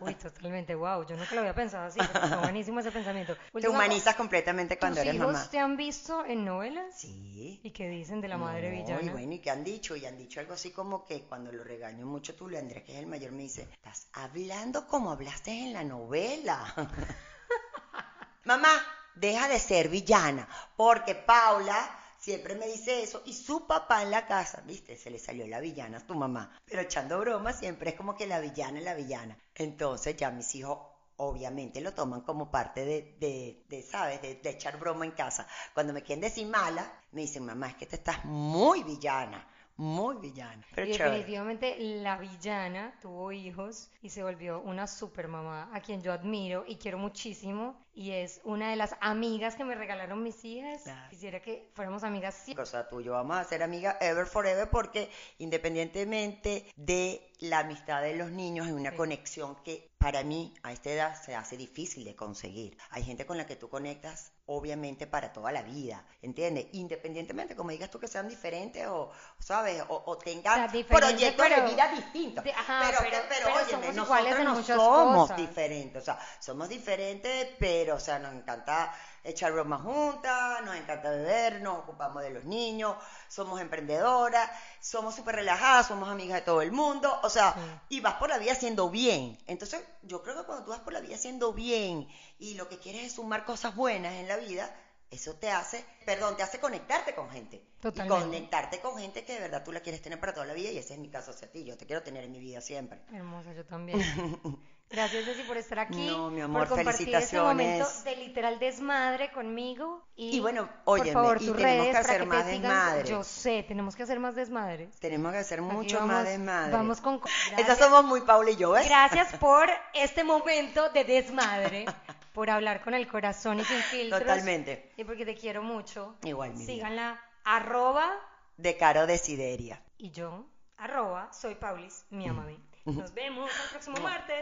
Uy, 0.00 0.14
totalmente, 0.26 0.74
wow, 0.74 1.06
yo 1.06 1.16
nunca 1.16 1.34
lo 1.34 1.40
había 1.42 1.54
pensado 1.54 1.84
así, 1.86 1.98
pero 2.12 2.24
está 2.24 2.36
buenísimo 2.40 2.80
ese 2.80 2.90
pensamiento. 2.92 3.36
Te 3.36 3.42
Última 3.52 3.74
humanizas 3.74 4.14
completamente 4.16 4.78
cuando 4.78 5.00
¿Tus 5.00 5.02
eres 5.02 5.14
hijos 5.14 5.32
mamá. 5.32 5.50
te 5.50 5.58
han 5.58 5.76
visto 5.76 6.24
en 6.24 6.44
novelas? 6.44 6.94
Sí. 6.98 7.60
¿Y 7.62 7.70
qué 7.72 7.88
dicen 7.88 8.20
de 8.22 8.28
la 8.28 8.38
madre 8.38 8.70
No, 8.70 8.76
villana? 8.82 9.02
Y 9.02 9.08
bueno, 9.10 9.32
¿y 9.34 9.38
qué 9.40 9.50
han 9.50 9.64
dicho? 9.64 9.96
Y 9.96 10.06
han 10.06 10.16
dicho 10.18 10.40
algo 10.40 10.54
así 10.54 10.70
como 10.72 11.04
que 11.04 11.24
cuando 11.24 11.52
lo 11.52 11.62
regaño 11.64 12.06
mucho 12.06 12.34
tú, 12.34 12.46
Andrés, 12.56 12.84
que 12.84 12.92
es 12.94 12.98
el 12.98 13.06
mayor, 13.06 13.32
me 13.32 13.42
dice, 13.44 13.68
estás 13.72 14.08
hablando 14.14 14.86
como 14.86 15.10
hablaste 15.10 15.50
en 15.50 15.72
la 15.74 15.84
novela. 15.84 16.58
Mamá, 18.44 18.72
deja 19.14 19.48
de 19.48 19.58
ser 19.58 19.88
villana, 19.88 20.46
porque 20.76 21.14
Paula 21.14 21.78
siempre 22.24 22.54
me 22.54 22.66
dice 22.66 23.02
eso 23.02 23.22
y 23.26 23.32
su 23.34 23.66
papá 23.66 24.02
en 24.02 24.10
la 24.10 24.26
casa, 24.26 24.62
viste, 24.66 24.96
se 24.96 25.10
le 25.10 25.18
salió 25.18 25.46
la 25.46 25.60
villana 25.60 25.98
a 25.98 26.06
tu 26.06 26.14
mamá, 26.14 26.42
pero 26.64 26.82
echando 26.82 27.18
broma 27.20 27.52
siempre 27.52 27.90
es 27.90 27.96
como 27.96 28.14
que 28.16 28.26
la 28.26 28.40
villana 28.40 28.78
es 28.78 28.84
la 28.84 28.94
villana. 28.94 29.38
Entonces 29.54 30.16
ya 30.16 30.30
mis 30.30 30.54
hijos 30.54 30.78
obviamente 31.16 31.80
lo 31.80 31.92
toman 31.94 32.22
como 32.22 32.50
parte 32.50 32.84
de, 32.84 33.16
de, 33.20 33.64
de, 33.68 33.82
¿sabes? 33.82 34.20
De, 34.22 34.36
de 34.36 34.50
echar 34.50 34.78
broma 34.78 35.04
en 35.04 35.12
casa. 35.12 35.46
Cuando 35.74 35.92
me 35.92 36.02
quieren 36.02 36.22
decir 36.22 36.46
mala, 36.46 36.90
me 37.12 37.22
dicen, 37.22 37.44
mamá, 37.44 37.68
es 37.68 37.76
que 37.76 37.86
te 37.86 37.96
estás 37.96 38.24
muy 38.24 38.82
villana, 38.82 39.46
muy 39.76 40.16
villana. 40.16 40.64
Pero 40.74 40.86
Y 40.86 40.90
chévere. 40.90 41.20
definitivamente 41.20 41.76
la 41.78 42.16
villana 42.18 42.98
tuvo 43.00 43.32
hijos 43.32 43.90
y 44.02 44.10
se 44.10 44.22
volvió 44.22 44.60
una 44.60 44.86
super 44.86 45.26
mamá 45.28 45.68
a 45.72 45.80
quien 45.80 46.02
yo 46.02 46.12
admiro 46.12 46.64
y 46.66 46.76
quiero 46.76 46.98
muchísimo 46.98 47.83
y 47.94 48.10
es 48.10 48.40
una 48.44 48.70
de 48.70 48.76
las 48.76 48.94
amigas 49.00 49.54
que 49.54 49.64
me 49.64 49.74
regalaron 49.74 50.22
mis 50.22 50.44
hijas. 50.44 50.82
Claro. 50.82 51.08
Quisiera 51.10 51.40
que 51.40 51.70
fuéramos 51.74 52.02
amigas 52.04 52.34
siempre. 52.34 52.64
cosa 52.64 52.88
tuyo. 52.88 53.12
Vamos 53.12 53.36
a 53.36 53.44
ser 53.44 53.62
amigas 53.62 53.96
ever 54.00 54.26
forever 54.26 54.68
porque 54.68 55.10
independientemente 55.38 56.66
de 56.76 57.32
la 57.40 57.60
amistad 57.60 58.02
de 58.02 58.14
los 58.16 58.30
niños 58.30 58.66
es 58.66 58.72
una 58.72 58.90
Sí. 58.90 58.96
conexión 58.96 59.56
que 59.64 59.90
para 59.98 60.22
mí 60.22 60.54
a 60.62 60.72
esta 60.72 60.90
edad 60.90 61.22
se 61.22 61.34
hace 61.34 61.56
difícil 61.56 62.04
de 62.04 62.14
conseguir. 62.14 62.76
Hay 62.90 63.02
gente 63.02 63.24
con 63.26 63.38
la 63.38 63.46
que 63.46 63.56
tú 63.56 63.68
conectas 63.70 64.32
obviamente 64.46 65.06
para 65.06 65.32
toda 65.32 65.50
la 65.50 65.62
vida, 65.62 66.04
¿entiendes? 66.20 66.66
Independientemente, 66.72 67.56
como 67.56 67.70
digas 67.70 67.90
tú, 67.90 67.98
que 67.98 68.06
sean 68.08 68.28
diferentes 68.28 68.86
o, 68.86 69.10
¿sabes? 69.38 69.82
O, 69.88 70.02
o 70.04 70.18
tengan 70.18 70.64
O 70.68 70.70
sea, 70.70 70.84
proyectos 70.86 71.46
pero- 71.48 71.62
de 71.64 71.70
vida 71.74 71.88
distintos. 71.94 72.44
de- 72.44 72.52
ajá, 72.52 72.82
pero, 72.86 72.98
pero- 73.00 73.16
pero, 73.30 73.44
pero 73.46 73.54
óyeme, 73.56 73.70
somos 73.70 73.96
nosotros 73.96 74.76
no 74.76 74.84
somos 74.84 75.16
cosas. 75.30 75.36
diferentes, 75.38 76.02
o 76.02 76.04
sea, 76.04 76.18
somos 76.40 76.68
diferentes, 76.68 77.48
pero, 77.58 77.83
o 77.92 78.00
sea, 78.00 78.18
nos 78.18 78.32
encanta 78.34 78.94
echar 79.22 79.52
bromas 79.52 79.80
juntas, 79.82 80.62
nos 80.64 80.76
encanta 80.76 81.10
beber, 81.10 81.60
nos 81.62 81.78
ocupamos 81.78 82.22
de 82.22 82.30
los 82.30 82.44
niños, 82.44 82.96
somos 83.28 83.60
emprendedoras, 83.60 84.50
somos 84.80 85.14
súper 85.14 85.36
relajadas, 85.36 85.86
somos 85.88 86.08
amigas 86.08 86.36
de 86.40 86.42
todo 86.42 86.62
el 86.62 86.72
mundo, 86.72 87.18
o 87.22 87.30
sea, 87.30 87.54
Sí. 87.54 87.96
y 87.96 88.00
vas 88.00 88.14
por 88.14 88.28
la 88.28 88.38
vida 88.38 88.52
haciendo 88.52 88.90
bien. 88.90 89.38
Entonces, 89.46 89.82
yo 90.02 90.22
creo 90.22 90.36
que 90.36 90.44
cuando 90.46 90.64
tú 90.64 90.70
vas 90.70 90.80
por 90.80 90.92
la 90.92 91.00
vida 91.00 91.14
haciendo 91.14 91.52
bien 91.52 92.08
y 92.38 92.54
lo 92.54 92.68
que 92.68 92.78
quieres 92.78 93.02
es 93.04 93.12
sumar 93.14 93.44
cosas 93.44 93.74
buenas 93.74 94.12
en 94.14 94.28
la 94.28 94.36
vida, 94.36 94.74
eso 95.10 95.34
te 95.36 95.48
hace, 95.50 95.84
perdón, 96.04 96.36
te 96.36 96.42
hace 96.42 96.58
conectarte 96.58 97.14
con 97.14 97.30
gente. 97.30 97.62
Totalmente. 97.80 98.18
Y 98.18 98.24
conectarte 98.24 98.80
con 98.80 98.98
gente 98.98 99.24
que 99.24 99.34
de 99.34 99.40
verdad 99.40 99.62
tú 99.62 99.70
la 99.70 99.80
quieres 99.80 100.02
tener 100.02 100.18
para 100.18 100.34
toda 100.34 100.44
la 100.46 100.54
vida 100.54 100.70
y 100.70 100.78
ese 100.78 100.94
es 100.94 100.98
mi 100.98 101.08
caso 101.08 101.30
hacia 101.30 101.50
ti. 101.52 101.64
Yo 101.64 101.76
te 101.76 101.86
quiero 101.86 102.02
tener 102.02 102.24
en 102.24 102.32
mi 102.32 102.40
vida 102.40 102.60
siempre. 102.60 103.00
Hermosa, 103.12 103.52
yo 103.52 103.64
también. 103.64 104.00
Gracias, 104.90 105.24
Ceci, 105.24 105.42
por 105.42 105.56
estar 105.56 105.80
aquí. 105.80 106.06
No, 106.06 106.30
mi 106.30 106.40
amor, 106.40 106.68
por 106.68 106.76
compartir 106.76 107.12
este 107.14 107.40
momento 107.40 107.88
de 108.04 108.16
literal 108.16 108.58
desmadre 108.60 109.32
conmigo. 109.32 110.06
Y, 110.14 110.36
Y 110.36 110.40
bueno, 110.40 110.68
tus 110.84 111.02
tenemos 111.02 111.42
redes 111.56 111.90
que 111.90 111.96
hacer 111.96 112.26
más 112.26 112.46
desmadre. 112.46 113.08
Yo 113.10 113.24
sé, 113.24 113.64
tenemos 113.66 113.96
que 113.96 114.02
hacer 114.04 114.20
más 114.20 114.36
desmadres. 114.36 114.96
Tenemos 115.00 115.32
que 115.32 115.38
hacer 115.38 115.62
mucho 115.62 115.96
vamos- 115.96 116.12
más 116.14 116.24
desmadre. 116.24 116.72
Vamos 116.72 117.00
con. 117.00 117.14
Estas 117.24 117.56
Gracias. 117.66 117.78
somos 117.78 118.04
muy 118.04 118.20
Paula 118.20 118.50
y 118.50 118.56
yo, 118.56 118.70
¿ves? 118.70 118.86
Gracias 118.86 119.32
por 119.40 119.68
este 119.94 120.22
momento 120.22 120.88
de 120.90 121.02
desmadre, 121.02 121.86
por 122.32 122.48
hablar 122.50 122.80
con 122.84 122.94
el 122.94 123.08
corazón 123.08 123.58
y 123.60 123.64
sin 123.64 123.78
filtros. 123.82 124.20
Totalmente. 124.20 124.92
Y 124.96 125.02
porque 125.04 125.24
te 125.26 125.34
quiero 125.34 125.62
mucho. 125.62 126.14
Igual, 126.22 126.54
mi. 126.54 126.64
Síganla, 126.64 127.20
arroba 127.42 128.12
De 128.58 128.76
Caro 128.76 129.06
Desideria. 129.08 129.82
y 129.98 130.12
yo, 130.12 130.46
arroba, 130.76 131.32
soy 131.32 131.56
Paulis, 131.56 132.04
mi 132.10 132.28
amame. 132.28 132.58
Nos 132.84 133.12
vemos 133.14 133.50
el 133.64 133.70
próximo 133.70 133.96
martes. 134.02 134.40